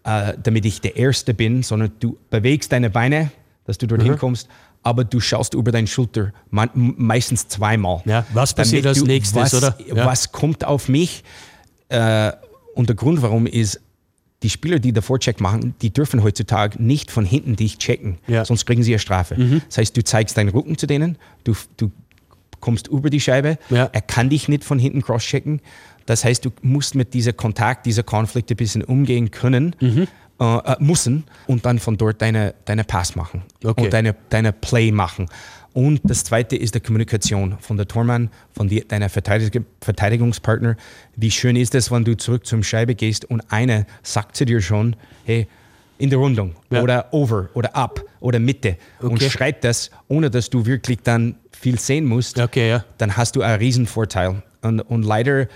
äh, 0.03 0.33
damit 0.41 0.65
ich 0.65 0.81
der 0.81 0.95
Erste 0.97 1.33
bin, 1.33 1.61
sondern 1.63 1.91
du 1.99 2.17
bewegst 2.29 2.71
deine 2.71 2.89
Beine, 2.89 3.31
dass 3.65 3.77
du 3.77 3.85
Mhm. 3.85 3.89
dorthin 3.89 4.17
kommst, 4.17 4.49
aber 4.84 5.03
du 5.03 5.19
schaust 5.19 5.53
über 5.53 5.71
deine 5.71 5.88
Schulter, 5.88 6.32
man, 6.49 6.69
meistens 6.73 7.47
zweimal. 7.47 8.01
Ja, 8.05 8.25
was 8.34 8.53
passiert 8.53 8.86
als 8.88 9.03
nächstes, 9.03 9.36
was, 9.36 9.53
oder? 9.53 9.77
Ja. 9.93 10.05
Was 10.05 10.32
kommt 10.32 10.63
auf 10.65 10.88
mich? 10.89 11.23
Äh, 11.89 12.32
und 12.75 12.88
der 12.89 12.95
Grund, 12.95 13.21
warum 13.21 13.45
ist, 13.45 13.82
die 14.41 14.49
Spieler, 14.49 14.80
die 14.80 14.93
den 14.93 15.03
Vorcheck 15.03 15.41
machen, 15.41 15.75
die 15.82 15.91
dürfen 15.91 16.23
heutzutage 16.23 16.82
nicht 16.82 17.11
von 17.11 17.25
hinten 17.25 17.55
dich 17.57 17.77
checken, 17.77 18.19
Ja. 18.27 18.41
Mhm. 18.41 18.45
sonst 18.45 18.65
kriegen 18.65 18.84
sie 18.84 18.93
eine 18.93 18.99
Strafe. 18.99 19.36
Das 19.67 19.77
heißt, 19.77 19.97
du 19.97 20.03
zeigst 20.03 20.38
deinen 20.38 20.49
Rücken 20.49 20.77
zu 20.77 20.88
denen, 20.88 21.17
du, 21.43 21.53
du 21.75 21.91
kommst 22.61 22.88
über 22.88 23.09
die 23.09 23.19
Scheibe, 23.19 23.57
Ja. 23.69 23.89
er 23.91 24.01
kann 24.01 24.30
dich 24.30 24.47
nicht 24.47 24.63
von 24.63 24.80
hinten 24.80 25.01
crosschecken. 25.01 25.61
Das 26.05 26.23
heißt, 26.23 26.45
du 26.45 26.51
musst 26.61 26.95
mit 26.95 27.13
dieser 27.13 27.34
Kontakt, 27.34 27.86
dieser 27.86 28.03
Konflikt 28.03 28.49
ein 28.49 28.55
bisschen 28.57 28.84
umgehen 28.84 29.30
können, 29.30 29.75
Mhm. 29.82 30.07
Äh, 30.39 30.43
äh, 30.73 30.75
müssen 30.79 31.25
und 31.47 31.65
dann 31.65 31.79
von 31.79 31.97
dort 31.97 32.21
deine, 32.21 32.53
deine 32.65 32.83
Pass 32.83 33.15
machen 33.15 33.43
Okay. 33.63 33.83
und 33.83 33.93
deine, 33.93 34.15
deine 34.29 34.53
Play 34.53 34.91
machen. 34.91 35.27
Und 35.73 36.01
das 36.03 36.23
zweite 36.23 36.55
ist 36.55 36.73
die 36.75 36.79
Kommunikation 36.79 37.57
von 37.59 37.77
der 37.77 37.87
Tormann, 37.87 38.29
von 38.53 38.67
die, 38.67 38.85
deiner 38.87 39.07
Verteidig 39.09 39.61
Verteidigungspartner. 39.81 40.75
Wie 41.15 41.29
schön 41.31 41.55
ist 41.55 41.75
es, 41.75 41.91
wenn 41.91 42.03
du 42.03 42.17
zurück 42.17 42.45
zum 42.45 42.63
Scheibe 42.63 42.95
gehst 42.95 43.25
und 43.25 43.41
einer 43.51 43.85
sagt 44.01 44.35
zu 44.35 44.45
dir 44.45 44.61
schon, 44.61 44.95
hey, 45.25 45.47
in 45.99 46.09
der 46.09 46.19
Rundung 46.19 46.55
Ja. 46.71 46.81
oder 46.81 47.07
over 47.13 47.49
oder 47.53 47.75
up 47.75 48.03
oder 48.21 48.39
Mitte 48.39 48.77
und 49.01 49.13
Okay. 49.15 49.29
schreibt 49.29 49.63
das, 49.63 49.91
ohne 50.07 50.29
dass 50.31 50.49
du 50.49 50.65
wirklich 50.65 50.99
dann 51.03 51.35
viel 51.51 51.77
sehen 51.77 52.05
musst, 52.05 52.39
Okay, 52.39 52.69
ja. 52.69 52.85
dann 52.97 53.15
hast 53.17 53.35
du 53.35 53.41
einen 53.41 53.59
Riesenvorteil. 53.59 54.41
Und, 54.61 54.79
und 54.81 55.03
leider 55.03 55.47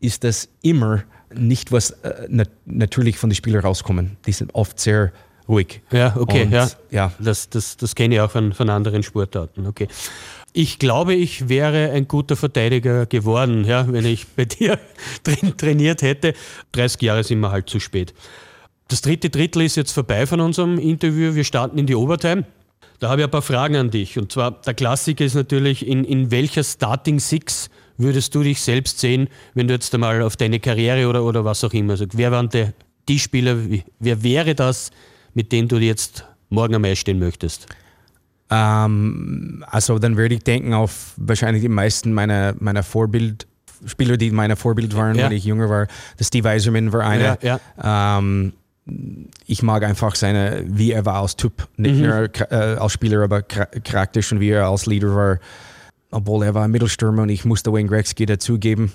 ist 0.00 0.22
das 0.24 0.48
immer 0.62 1.02
nicht, 1.34 1.72
was 1.72 1.90
äh, 1.90 2.26
nat 2.28 2.50
natürlich 2.66 3.18
von 3.18 3.30
den 3.30 3.34
Spielern 3.36 3.62
rauskommen. 3.62 4.16
Die 4.26 4.32
sind 4.32 4.54
oft 4.54 4.78
sehr 4.80 5.12
ruhig. 5.48 5.80
Ja, 5.90 6.14
okay, 6.16 6.44
Und, 6.44 6.52
ja. 6.52 6.68
ja. 6.90 7.12
Das, 7.18 7.48
das, 7.48 7.76
das 7.76 7.94
kenne 7.94 8.16
ich 8.16 8.20
auch 8.20 8.30
von, 8.30 8.52
von 8.52 8.68
anderen 8.70 9.02
Sportarten. 9.02 9.66
Okay. 9.66 9.88
Ich 10.52 10.78
glaube, 10.78 11.14
ich 11.14 11.48
wäre 11.48 11.90
ein 11.92 12.08
guter 12.08 12.36
Verteidiger 12.36 13.06
geworden, 13.06 13.64
ja, 13.64 13.90
wenn 13.92 14.04
ich 14.04 14.26
bei 14.28 14.44
dir 14.46 14.78
drin 15.22 15.56
trainiert 15.56 16.02
hätte. 16.02 16.34
30 16.72 17.02
Jahre 17.02 17.24
sind 17.24 17.40
wir 17.40 17.50
halt 17.50 17.68
zu 17.68 17.80
spät. 17.80 18.14
Das 18.88 19.02
dritte 19.02 19.28
Drittel 19.28 19.62
ist 19.62 19.76
jetzt 19.76 19.92
vorbei 19.92 20.26
von 20.26 20.40
unserem 20.40 20.78
Interview. 20.78 21.34
Wir 21.34 21.44
starten 21.44 21.78
in 21.78 21.86
die 21.86 21.94
Overtime. 21.94 22.44
Da 23.00 23.10
habe 23.10 23.20
ich 23.20 23.26
ein 23.26 23.30
paar 23.30 23.42
Fragen 23.42 23.76
an 23.76 23.90
dich. 23.90 24.18
Und 24.18 24.32
zwar, 24.32 24.52
der 24.62 24.74
Klassiker 24.74 25.24
ist 25.24 25.34
natürlich, 25.34 25.86
in, 25.86 26.04
in 26.04 26.30
welcher 26.30 26.64
Starting 26.64 27.20
Six 27.20 27.70
würdest 27.98 28.34
du 28.34 28.42
dich 28.42 28.60
selbst 28.62 28.98
sehen, 29.00 29.28
wenn 29.54 29.68
du 29.68 29.74
jetzt 29.74 29.92
einmal 29.92 30.22
auf 30.22 30.36
deine 30.36 30.60
Karriere 30.60 31.08
oder, 31.08 31.22
oder 31.24 31.44
was 31.44 31.62
auch 31.64 31.72
immer 31.74 31.96
sagst? 31.96 32.16
Wer 32.16 32.30
waren 32.32 32.48
die, 32.48 32.68
die 33.08 33.18
Spieler, 33.18 33.56
wer 33.98 34.22
wäre 34.22 34.54
das, 34.54 34.90
mit 35.34 35.52
denen 35.52 35.68
du 35.68 35.76
jetzt 35.78 36.24
morgen 36.48 36.74
am 36.76 36.84
Eis 36.84 36.98
stehen 36.98 37.18
möchtest? 37.18 37.66
Ähm, 38.50 39.64
also 39.68 39.98
dann 39.98 40.16
würde 40.16 40.34
ich 40.36 40.42
denken 40.44 40.72
auf 40.72 41.12
wahrscheinlich 41.16 41.62
die 41.62 41.68
meisten 41.68 42.12
meiner, 42.12 42.54
meiner 42.58 42.82
Vorbild, 42.82 43.46
Spieler, 43.86 44.16
die 44.16 44.30
meine 44.30 44.56
Vorbild 44.56 44.96
waren, 44.96 45.16
Ja. 45.16 45.26
wenn 45.26 45.36
ich 45.36 45.44
jünger 45.44 45.68
war. 45.68 45.86
Der 46.18 46.24
Steve 46.24 46.48
Eiserman 46.48 46.92
war 46.92 47.02
einer. 47.06 47.38
Ja, 47.42 47.60
Ähm, 47.82 48.54
ich 49.46 49.62
mag 49.62 49.84
einfach 49.84 50.14
seine, 50.14 50.64
wie 50.66 50.92
er 50.92 51.04
war 51.04 51.20
als 51.20 51.36
Typ, 51.36 51.68
nicht 51.76 51.96
Mhm. 51.96 52.06
nur 52.06 52.30
äh, 52.50 52.54
als 52.78 52.92
Spieler, 52.92 53.22
aber 53.22 53.42
char- 53.42 53.66
charakterisch 53.84 54.32
und 54.32 54.40
wie 54.40 54.48
er 54.48 54.66
als 54.66 54.86
Leader 54.86 55.14
war. 55.14 55.38
Obwohl 56.10 56.44
er 56.44 56.54
war 56.54 56.64
ein 56.64 56.70
Mittelstürmer 56.70 57.22
und 57.22 57.28
ich 57.28 57.44
musste 57.44 57.72
Wayne 57.72 57.88
Gretzky 57.88 58.24
dazugeben. 58.26 58.92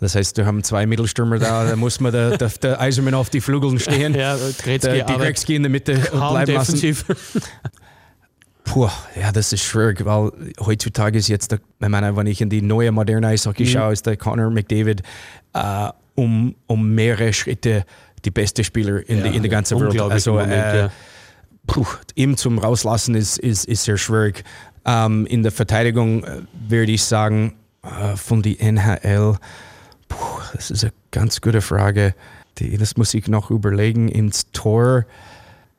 Das 0.00 0.14
heißt, 0.14 0.36
wir 0.36 0.46
haben 0.46 0.62
zwei 0.64 0.86
Mittelstürmer 0.86 1.38
da, 1.38 1.64
da 1.64 1.76
muss 1.76 2.00
man 2.00 2.12
der, 2.12 2.36
der, 2.36 2.48
der 2.48 2.80
Eiserman 2.80 3.14
auf 3.14 3.30
die 3.30 3.40
Flügeln 3.40 3.78
stehen. 3.78 4.14
Ja, 4.14 4.36
Gretzky 4.36 4.78
der, 4.92 5.04
die 5.04 5.14
Gretzky 5.14 5.56
in 5.56 5.62
der 5.62 5.70
Mitte 5.70 5.94
kaum 5.98 6.32
bleiben 6.34 6.52
lassen. 6.54 6.80
defensiv. 6.80 7.04
Puh, 8.64 8.88
ja, 9.20 9.30
das 9.30 9.52
ist 9.52 9.62
schwierig, 9.62 10.04
weil 10.04 10.32
heutzutage 10.64 11.18
ist 11.18 11.28
jetzt, 11.28 11.52
der, 11.52 11.58
ich 11.80 11.88
meine, 11.88 12.16
wenn 12.16 12.26
ich 12.26 12.40
in 12.40 12.48
die 12.48 12.62
neue 12.62 12.92
moderne 12.92 13.28
Eishockey 13.28 13.64
Mhm. 13.64 13.68
schaue, 13.68 13.92
ist 13.92 14.06
der 14.06 14.16
Connor 14.16 14.50
McDavid 14.50 15.02
äh, 15.52 15.88
um, 16.14 16.54
um 16.66 16.94
mehrere 16.94 17.32
Schritte 17.32 17.84
die 18.24 18.30
beste 18.30 18.64
Spieler 18.64 19.06
in, 19.08 19.18
Ja, 19.18 19.28
die, 19.28 19.36
in 19.36 19.42
der 19.42 19.50
ganzen 19.50 19.78
Welt. 19.80 20.00
Also, 20.00 20.32
Moment, 20.32 20.52
äh, 20.52 20.78
ja. 20.78 20.90
puh, 21.66 21.84
ihm 22.14 22.36
zum 22.38 22.58
Rauslassen 22.58 23.14
ist, 23.14 23.38
ist, 23.38 23.66
ist 23.66 23.84
sehr 23.84 23.98
schwierig. 23.98 24.44
Ähm, 24.84 25.26
in 25.26 25.42
der 25.42 25.52
Verteidigung 25.52 26.24
äh, 26.24 26.42
würde 26.68 26.92
ich 26.92 27.04
sagen, 27.04 27.54
äh, 27.82 28.16
von 28.16 28.42
die 28.42 28.60
NHL, 28.60 29.36
puh, 30.08 30.40
das 30.52 30.70
ist 30.70 30.84
eine 30.84 30.92
ganz 31.10 31.40
gute 31.40 31.60
Frage. 31.60 32.14
Die, 32.58 32.76
das 32.76 32.96
muss 32.96 33.14
ich 33.14 33.28
noch 33.28 33.50
überlegen. 33.50 34.08
Ins 34.08 34.50
Tor, 34.52 35.06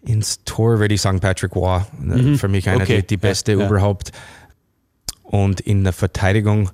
ins 0.04 0.44
Tor 0.44 0.80
würde 0.80 0.94
ich 0.94 1.02
sagen 1.02 1.20
Patrick 1.20 1.56
Waugh. 1.56 1.86
Äh, 2.14 2.38
Für 2.38 2.48
mich 2.48 2.68
einer 2.68 2.80
Mhm. 2.80 2.84
Okay, 2.84 3.02
die, 3.02 3.08
die 3.08 3.18
beste 3.18 3.54
ja. 3.54 3.66
überhaupt. 3.66 4.12
Und 5.24 5.62
in 5.62 5.84
der 5.84 5.94
Verteidigung 5.94 6.70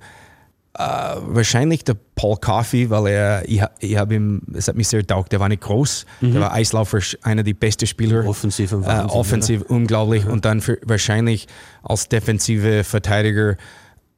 äh, 0.77 0.83
wahrscheinlich 0.83 1.83
der 1.83 1.95
Paul 2.15 2.37
Coffey, 2.37 2.89
weil 2.89 3.07
er, 3.07 3.49
ich, 3.49 3.61
ich 3.79 3.97
habe 3.97 4.15
ihm, 4.15 4.41
es 4.53 4.67
hat 4.67 4.75
mich 4.75 4.87
sehr 4.87 5.05
taugt, 5.05 5.31
der 5.31 5.39
war 5.39 5.49
nicht 5.49 5.61
groß, 5.61 6.05
der 6.21 6.39
war 6.39 6.53
Eislaufer, 6.53 6.99
einer 7.23 7.43
der 7.43 7.53
besten 7.53 7.87
Spieler. 7.87 8.23
Mhm. 8.23 8.29
Offensiv 8.29 8.71
und 8.71 8.83
Äh, 8.83 8.87
Wahnsinn, 8.87 9.09
offensiv 9.09 9.61
unglaublich 9.63 10.25
und 10.25 10.45
dann 10.45 10.61
für, 10.61 10.77
wahrscheinlich 10.85 11.47
als 11.83 12.07
defensive 12.07 12.83
Verteidiger 12.83 13.57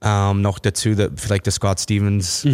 Ähm, 0.06 0.42
noch 0.42 0.60
dazu, 0.60 0.96
der, 0.96 1.12
vielleicht 1.16 1.46
der 1.46 1.54
Scott 1.54 1.80
Stevens 1.80 2.46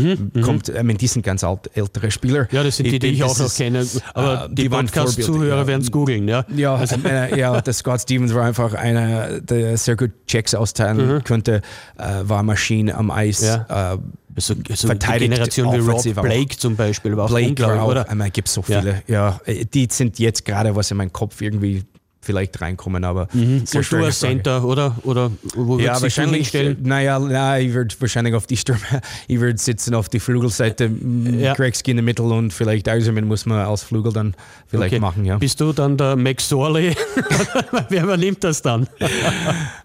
kommt. 0.41 0.69
Ich 0.69 0.75
meine, 0.75 0.95
die 0.95 1.07
sind 1.07 1.23
ganz 1.25 1.43
alt, 1.43 1.69
ältere 1.75 2.11
Spieler. 2.11 2.43
Mhm, 2.43 2.47
Ja, 2.51 2.63
das 2.63 2.77
sind 2.77 2.91
die, 2.91 2.99
die 2.99 3.07
ich 3.07 3.23
auch 3.23 3.37
noch 3.37 3.45
ist, 3.47 3.57
kenne. 3.57 3.85
Aber 4.13 4.45
äh, 4.45 4.49
die, 4.49 4.55
die 4.63 4.71
waren 4.71 4.85
Podcast-Zuhörer 4.85 5.57
ja. 5.61 5.67
werden 5.67 5.81
es 5.81 5.91
googeln, 5.91 6.27
ja. 6.27 6.45
Ja, 6.55 6.75
also, 6.75 6.95
äh, 7.05 7.39
ja, 7.39 7.59
der 7.61 7.73
Scott 7.73 8.01
Stevens 8.01 8.33
war 8.33 8.43
einfach 8.45 8.73
einer, 8.75 9.41
der 9.41 9.77
sehr 9.77 9.95
gut 9.95 10.11
Checks 10.27 10.53
austeilen 10.53 11.23
konnte, 11.23 11.61
äh, 11.97 12.03
war 12.23 12.43
Maschine 12.43 12.95
am 12.95 13.09
Eis. 13.09 13.41
Mhm. 13.41 13.47
Ja. 13.47 13.93
Äh, 13.93 13.97
also 14.35 14.53
die 14.53 14.73
verteidigt 14.75 15.31
Generation 15.31 15.73
wie 15.73 15.79
Rob. 15.79 16.21
Blake 16.21 16.57
zum 16.57 16.75
Beispiel 16.75 17.17
war 17.17 17.25
auch 17.25 17.29
Blake 17.29 17.49
unglaublich, 17.49 17.77
war 17.77 17.83
auch, 17.83 17.89
oder? 17.91 18.05
ich 18.07 18.15
meine, 18.15 18.31
gibt 18.31 18.47
so 18.47 18.63
Ja. 18.67 18.79
viele. 18.81 19.01
Ja. 19.07 19.41
äh, 19.45 19.65
die 19.65 19.87
sind 19.91 20.19
jetzt 20.19 20.45
gerade, 20.45 20.75
was 20.75 20.91
in 20.91 20.97
meinen 20.97 21.11
Kopf 21.11 21.41
irgendwie 21.41 21.83
vielleicht 22.21 22.59
reinkommen, 22.61 23.03
aber 23.05 23.27
Mhm. 23.33 23.63
Und 23.73 23.91
du 23.91 23.97
als. 24.03 24.19
Center, 24.19 24.63
oder? 24.65 24.95
Oder 25.03 25.31
wo 25.55 25.79
Ja, 25.79 26.01
wahrscheinlich. 26.01 26.49
hinstellen? 26.49 26.77
Naja, 26.83 27.17
na, 27.19 27.59
ich 27.59 27.73
würde 27.73 27.95
wahrscheinlich 27.99 28.33
auf 28.35 28.45
die 28.45 28.57
Stürme, 28.57 28.81
ich 29.27 29.39
würde 29.39 29.57
sitzen 29.57 29.95
auf 29.95 30.09
die 30.09 30.19
Flügelseite, 30.19 30.91
Ja. 31.37 31.53
Gretzky 31.53 31.91
in 31.91 31.97
der 31.97 32.03
Mitte 32.03 32.21
und 32.23 32.51
vielleicht 32.53 32.89
Eiserman 32.89 33.25
muss 33.25 33.45
man 33.45 33.59
als 33.59 33.83
Flügel 33.83 34.11
dann 34.11 34.35
vielleicht 34.67 34.93
Okay. 34.93 34.99
machen, 34.99 35.23
ja. 35.25 35.37
Bist 35.37 35.61
du 35.61 35.71
dann 35.71 35.95
der 35.97 36.15
Max 36.17 36.49
Sorley? 36.49 36.93
Wer 37.89 38.03
übernimmt 38.03 38.43
das 38.43 38.61
dann? 38.61 38.87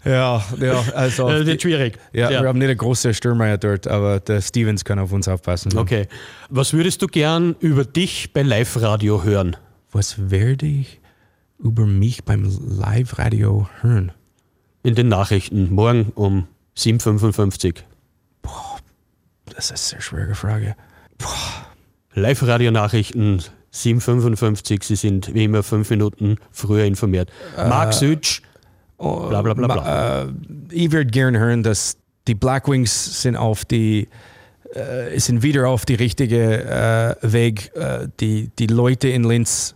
Ja, 0.05 0.45
ja, 0.61 0.85
also. 0.95 1.29
Das 1.29 1.41
auf 1.41 1.47
wird 1.47 1.59
die, 1.59 1.63
schwierig. 1.63 1.99
ja, 2.13 2.29
wir 2.29 2.41
haben 2.47 2.59
nicht 2.59 2.67
eine 2.67 2.77
große 2.77 3.15
Stürmer 3.15 3.57
dort, 3.57 3.87
aber 3.87 4.21
der 4.21 4.43
Stevens 4.43 4.85
kann 4.85 4.99
auf 4.99 5.13
uns 5.13 5.29
aufpassen. 5.29 5.77
Okay. 5.79 6.09
Was 6.51 6.73
würdest 6.75 7.01
du 7.01 7.07
gern 7.07 7.57
über 7.61 7.85
dich 7.85 8.33
bei 8.35 8.43
Live-Radio 8.43 9.23
hören? 9.25 9.57
Was 9.93 10.31
werde 10.31 10.67
ich 10.67 11.01
über 11.65 11.87
mich 11.87 12.23
beim 12.25 12.45
Live-Radio 12.45 13.69
hören? 13.81 14.13
In 14.85 14.95
den 14.95 15.09
Nachrichten, 15.09 15.73
morgen 15.73 16.13
um 16.15 16.47
7.55 16.77 17.79
Das 19.47 19.65
ist 19.65 19.71
eine 19.71 19.79
sehr 19.79 20.01
schwierige 20.03 20.35
Frage. 20.35 20.77
Live-Radio-Nachrichten 22.15 23.41
7.55 23.73 24.85
Sie 24.85 24.95
sind 24.97 25.35
wie 25.35 25.45
immer 25.45 25.63
fünf 25.63 25.91
Minuten 25.91 26.37
früher 26.53 26.85
informiert. 26.85 27.33
Marc 27.57 27.93
Sütsch, 27.95 28.43
bla 28.99 29.43
bla 29.43 29.55
bla 29.55 29.67
bla. 29.67 29.67
Ma- 29.77 30.23
äh, 30.23 30.33
ich 30.71 30.93
würde 30.93 31.11
gern 31.11 31.37
hören, 31.37 31.63
dass 31.63 31.97
die 32.29 32.35
Black 32.35 32.69
Wings 32.69 33.23
sind 33.23 33.37
auf 33.37 33.65
die 33.65 34.09
äh, 34.75 35.19
sind 35.19 35.43
wieder 35.43 35.69
auf 35.69 35.87
die 35.87 35.95
richtige 35.95 36.65
äh, 36.65 37.33
Weg. 37.33 37.75
Äh, 37.75 38.09
die, 38.21 38.51
die 38.59 38.67
Leute 38.69 39.09
in 39.09 39.25
Linz 39.25 39.75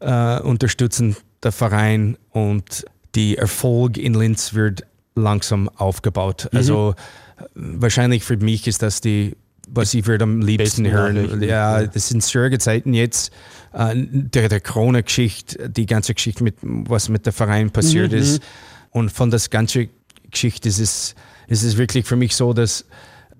äh, 0.00 0.40
unterstützen 0.40 1.16
der 1.42 1.52
Verein 1.52 2.16
und 2.30 2.84
die 3.14 3.36
Erfolg 3.36 3.96
in 3.96 4.14
Linz 4.14 4.54
wird 4.54 4.84
langsam 5.14 5.68
aufgebaut. 5.68 6.48
Also 6.52 6.94
äh, 7.38 7.44
wahrscheinlich 7.54 8.24
für 8.24 8.36
mich 8.36 8.66
ist 8.66 8.82
das 8.82 9.00
die 9.00 9.36
was 9.70 9.92
ich 9.92 10.06
würde 10.06 10.24
am 10.24 10.40
liebsten 10.40 10.84
Besten 10.84 10.90
hören. 10.90 11.42
Ja, 11.42 11.86
das 11.86 12.08
sind 12.08 12.24
schwierige 12.24 12.58
Zeiten 12.58 12.94
jetzt. 12.94 13.32
Äh, 13.72 13.94
der 13.96 14.48
der 14.48 14.60
Corona-Geschichte, 14.60 15.68
die 15.68 15.86
ganze 15.86 16.14
Geschichte, 16.14 16.42
mit, 16.42 16.56
was 16.62 17.08
mit 17.08 17.26
der 17.26 17.32
Verein 17.34 17.70
passiert 17.70 18.12
Mhm, 18.12 18.18
ist. 18.18 18.42
Und 18.90 19.12
von 19.12 19.30
das 19.30 19.50
ganze 19.50 19.88
Geschichte 20.30 20.68
ist 20.70 20.78
es, 20.78 21.14
ist 21.48 21.62
es 21.62 21.76
wirklich 21.76 22.06
für 22.06 22.16
mich 22.16 22.34
so, 22.34 22.52
dass 22.54 22.86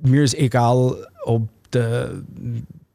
mir 0.03 0.23
ist 0.23 0.35
egal, 0.35 0.97
ob 1.25 1.49
der 1.73 2.13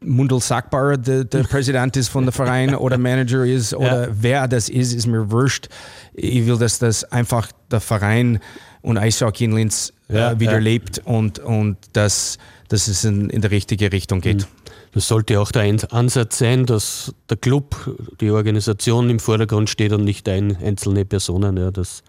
Mundel 0.03 0.39
Sackbar 0.39 0.97
der, 0.97 1.23
der 1.23 1.43
Präsident 1.49 1.95
ist 1.97 2.09
von 2.09 2.23
der 2.25 2.31
Verein 2.31 2.75
oder 2.75 2.97
Manager 2.97 3.45
ist 3.45 3.73
oder 3.73 4.09
wer 4.11 4.47
das 4.47 4.69
ist, 4.69 4.93
ist 4.93 5.07
mir 5.07 5.31
wurscht. 5.31 5.67
Ich 6.13 6.45
will, 6.45 6.57
dass 6.57 6.79
das 6.79 7.03
einfach 7.05 7.51
der 7.71 7.79
Verein 7.79 8.39
und 8.81 8.97
Eishockey 8.97 9.45
in 9.45 9.55
Linz 9.55 9.93
Ja, 10.09 10.31
äh, 10.31 10.39
wieder 10.39 10.53
ja. 10.53 10.59
lebt 10.59 10.99
und, 11.05 11.39
und 11.39 11.77
dass, 11.93 12.37
dass 12.69 12.87
es 12.87 13.03
in, 13.03 13.29
in 13.29 13.41
die 13.41 13.47
richtige 13.47 13.91
Richtung 13.91 14.21
geht. 14.21 14.47
Das 14.93 15.07
sollte 15.07 15.39
auch 15.39 15.51
der 15.51 15.75
Ansatz 15.91 16.37
sein, 16.37 16.67
dass 16.67 17.13
der 17.27 17.37
Club, 17.37 17.75
die 18.21 18.29
Organisation 18.29 19.09
im 19.09 19.19
Vordergrund 19.19 19.69
steht 19.69 19.91
und 19.91 20.03
nicht 20.03 20.29
ein, 20.29 20.55
einzelne 20.57 21.03
Personen. 21.03 21.57
Ja, 21.57 21.71
das 21.71 22.03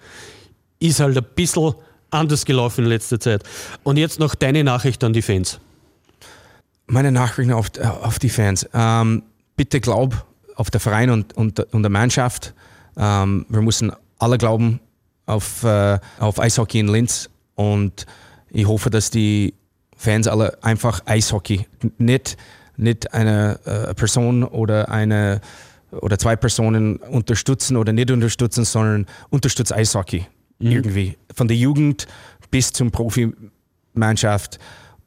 ist 0.80 1.01
halt 1.01 1.16
ein 1.16 1.24
bisschen 1.34 1.74
anders 2.11 2.45
gelaufen 2.45 2.84
in 2.84 2.90
letzter 2.90 3.18
Zeit. 3.18 3.42
Und 3.82 3.97
jetzt 3.97 4.20
noch 4.20 4.34
deine 4.34 4.64
Nachricht 4.64 5.03
an 5.03 5.14
die 5.14 5.22
Fans. 5.22 5.61
Meine 6.87 7.12
Nachrichten 7.12 7.53
auf, 7.53 7.70
äh, 7.78 7.85
auf 7.85 8.18
die 8.18 8.28
Fans. 8.28 8.68
Ähm, 8.74 9.22
bitte 9.57 9.80
glaub 9.80 10.26
auf 10.57 10.70
der 10.70 10.80
Verein 10.80 11.11
und, 11.11 11.37
und, 11.37 11.61
und 11.61 11.82
der 11.82 11.91
Mannschaft. 11.91 12.55
Ähm, 12.97 13.47
wir 13.49 13.62
müssen 13.62 13.93
alle 14.18 14.39
glauben 14.39 14.80
auf, 15.26 15.64
äh, 15.64 15.99
auf 16.18 16.39
Eishockey 16.39 16.80
in 16.80 16.89
Linz 16.89 17.30
und 17.55 18.07
ich 18.51 18.66
hoffe, 18.66 18.91
dass 18.91 19.11
die 19.11 19.55
Fans 19.97 20.28
alle 20.28 20.62
einfach 20.62 21.01
Eishockey, 21.07 21.66
nicht, 21.99 22.37
nicht 22.76 23.12
eine 23.14 23.59
äh, 23.64 23.95
Person 23.95 24.45
oder 24.45 24.91
eine 24.91 25.41
oder 26.01 26.18
zwei 26.18 26.37
Personen 26.37 26.97
unterstützen 26.97 27.76
oder 27.76 27.93
nicht 27.93 28.11
unterstützen, 28.11 28.64
sondern 28.64 29.07
unterstützt 29.30 29.72
Eishockey 29.72 30.26
irgendwie. 30.59 31.16
Von 31.35 31.49
der 31.49 31.57
Jugend 31.57 32.07
bis 32.51 32.72
zum 32.72 32.91
Profimannschaft 32.91 34.59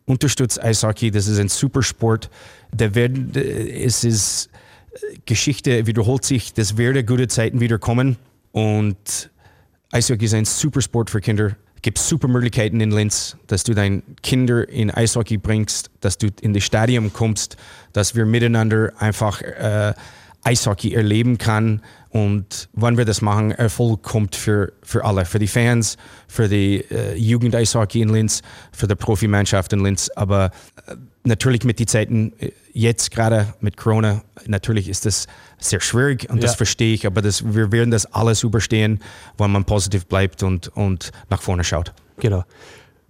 unterstützt 0.07 0.63
Eishockey. 0.63 1.11
Das 1.11 1.27
ist 1.27 1.37
ein 1.37 1.49
super 1.49 1.83
Sport. 1.83 2.31
Der 2.71 2.95
wird, 2.95 3.37
es 3.37 4.03
ist 4.03 4.49
Geschichte 5.25 5.85
wiederholt 5.85 6.25
sich. 6.25 6.53
Das 6.53 6.77
werden 6.77 7.05
gute 7.05 7.27
Zeiten 7.27 7.59
wieder 7.59 7.77
kommen. 7.77 8.17
Und 8.51 9.29
Eishockey 9.91 10.25
ist 10.25 10.33
ein 10.33 10.45
super 10.45 10.81
Sport 10.81 11.09
für 11.11 11.21
Kinder. 11.21 11.55
Es 11.75 11.81
gibt 11.83 11.99
super 11.99 12.27
Möglichkeiten 12.27 12.81
in 12.81 12.91
Linz, 12.91 13.37
dass 13.45 13.63
du 13.63 13.75
deine 13.75 14.01
Kinder 14.23 14.67
in 14.67 14.89
Eishockey 14.89 15.37
bringst, 15.37 15.91
dass 16.01 16.17
du 16.17 16.29
in 16.41 16.53
das 16.53 16.63
Stadion 16.63 17.13
kommst, 17.13 17.55
dass 17.93 18.15
wir 18.15 18.25
miteinander 18.25 18.93
einfach 18.97 19.41
äh, 19.41 19.93
Eishockey 20.43 20.93
erleben 20.93 21.37
kann. 21.37 21.81
Und 22.09 22.69
wenn 22.73 22.97
wir 22.97 23.05
das 23.05 23.21
machen, 23.21 23.51
Erfolg 23.51 24.01
kommt 24.03 24.35
für, 24.35 24.73
für 24.81 25.03
alle, 25.05 25.25
für 25.25 25.39
die 25.39 25.47
Fans, 25.47 25.97
für 26.27 26.47
die 26.47 26.83
äh, 26.89 27.15
Jugend-Eishockey 27.15 28.01
in 28.01 28.09
Linz, 28.09 28.41
für 28.71 28.87
die 28.87 28.95
Profimannschaft 28.95 29.73
in 29.73 29.83
Linz. 29.83 30.09
Aber 30.15 30.51
äh, 30.87 30.95
natürlich 31.23 31.63
mit 31.63 31.79
den 31.79 31.87
Zeiten 31.87 32.33
äh, 32.39 32.51
jetzt 32.73 33.11
gerade 33.11 33.53
mit 33.59 33.75
Corona, 33.77 34.23
natürlich 34.45 34.87
ist 34.87 35.05
das 35.05 35.27
sehr 35.59 35.81
schwierig 35.81 36.29
und 36.29 36.41
das 36.43 36.51
Ja. 36.51 36.57
verstehe 36.57 36.93
ich, 36.93 37.05
aber 37.05 37.21
das, 37.21 37.43
wir 37.53 37.71
werden 37.71 37.91
das 37.91 38.05
alles 38.13 38.43
überstehen, 38.43 38.99
wenn 39.37 39.51
man 39.51 39.65
positiv 39.65 40.05
bleibt 40.05 40.43
und, 40.43 40.69
und 40.69 41.11
nach 41.29 41.41
vorne 41.41 41.63
schaut. 41.63 41.93
Genau. 42.19 42.43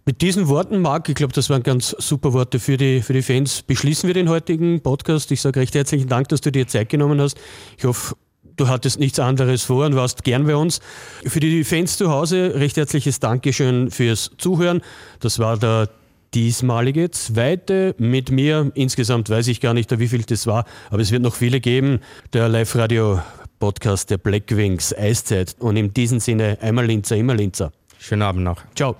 Mit 0.07 0.21
diesen 0.21 0.47
Worten, 0.47 0.79
Marc, 0.81 1.09
ich 1.09 1.15
glaube, 1.15 1.33
das 1.33 1.49
waren 1.49 1.63
ganz 1.63 1.89
super 1.89 2.31
Worte 2.31 2.61
für 2.61 2.77
die, 2.77 3.01
für 3.01 3.11
die 3.11 3.21
Fans, 3.21 3.61
beschließen 3.63 4.07
wir 4.07 4.13
den 4.13 4.29
heutigen 4.29 4.79
Podcast. 4.79 5.29
Ich 5.33 5.41
sage 5.41 5.59
recht 5.59 5.75
herzlichen 5.75 6.07
Dank, 6.07 6.29
dass 6.29 6.39
du 6.39 6.49
dir 6.49 6.65
Zeit 6.65 6.87
genommen 6.87 7.19
hast. 7.19 7.37
Ich 7.77 7.83
hoffe, 7.83 8.15
du 8.55 8.69
hattest 8.69 9.01
nichts 9.01 9.19
anderes 9.19 9.63
vor 9.63 9.85
und 9.85 9.97
warst 9.97 10.23
gern 10.23 10.45
bei 10.45 10.55
uns. 10.55 10.79
Für 11.25 11.41
die 11.41 11.65
Fans 11.65 11.97
zu 11.97 12.09
Hause, 12.09 12.53
recht 12.55 12.77
herzliches 12.77 13.19
Dankeschön 13.19 13.91
fürs 13.91 14.31
Zuhören. 14.37 14.79
Das 15.19 15.39
war 15.39 15.57
der 15.57 15.89
diesmalige 16.33 17.11
zweite 17.11 17.93
mit 17.97 18.31
mir. 18.31 18.71
Insgesamt 18.75 19.29
weiß 19.29 19.49
ich 19.49 19.59
gar 19.59 19.73
nicht, 19.73 19.99
wie 19.99 20.07
viel 20.07 20.21
das 20.21 20.47
war, 20.47 20.63
aber 20.89 21.01
es 21.01 21.11
wird 21.11 21.21
noch 21.21 21.35
viele 21.35 21.59
geben. 21.59 21.99
Der 22.31 22.47
Live-Radio-Podcast 22.47 24.09
der 24.09 24.19
Black 24.19 24.55
Wings 24.55 24.97
Eiszeit. 24.97 25.57
Und 25.59 25.75
in 25.75 25.93
diesem 25.93 26.21
Sinne 26.21 26.59
einmal 26.61 26.85
Linzer, 26.85 27.17
immer 27.17 27.35
Linzer. 27.35 27.73
Schönen 27.99 28.21
Abend 28.21 28.45
noch. 28.45 28.61
Ciao. 28.73 28.95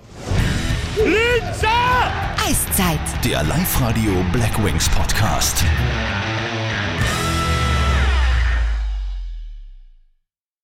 Eiszeit. 2.48 2.98
Der 3.24 3.42
Live-Radio 3.42 4.24
Black 4.32 4.64
Wings 4.64 4.88
Podcast. 4.88 5.62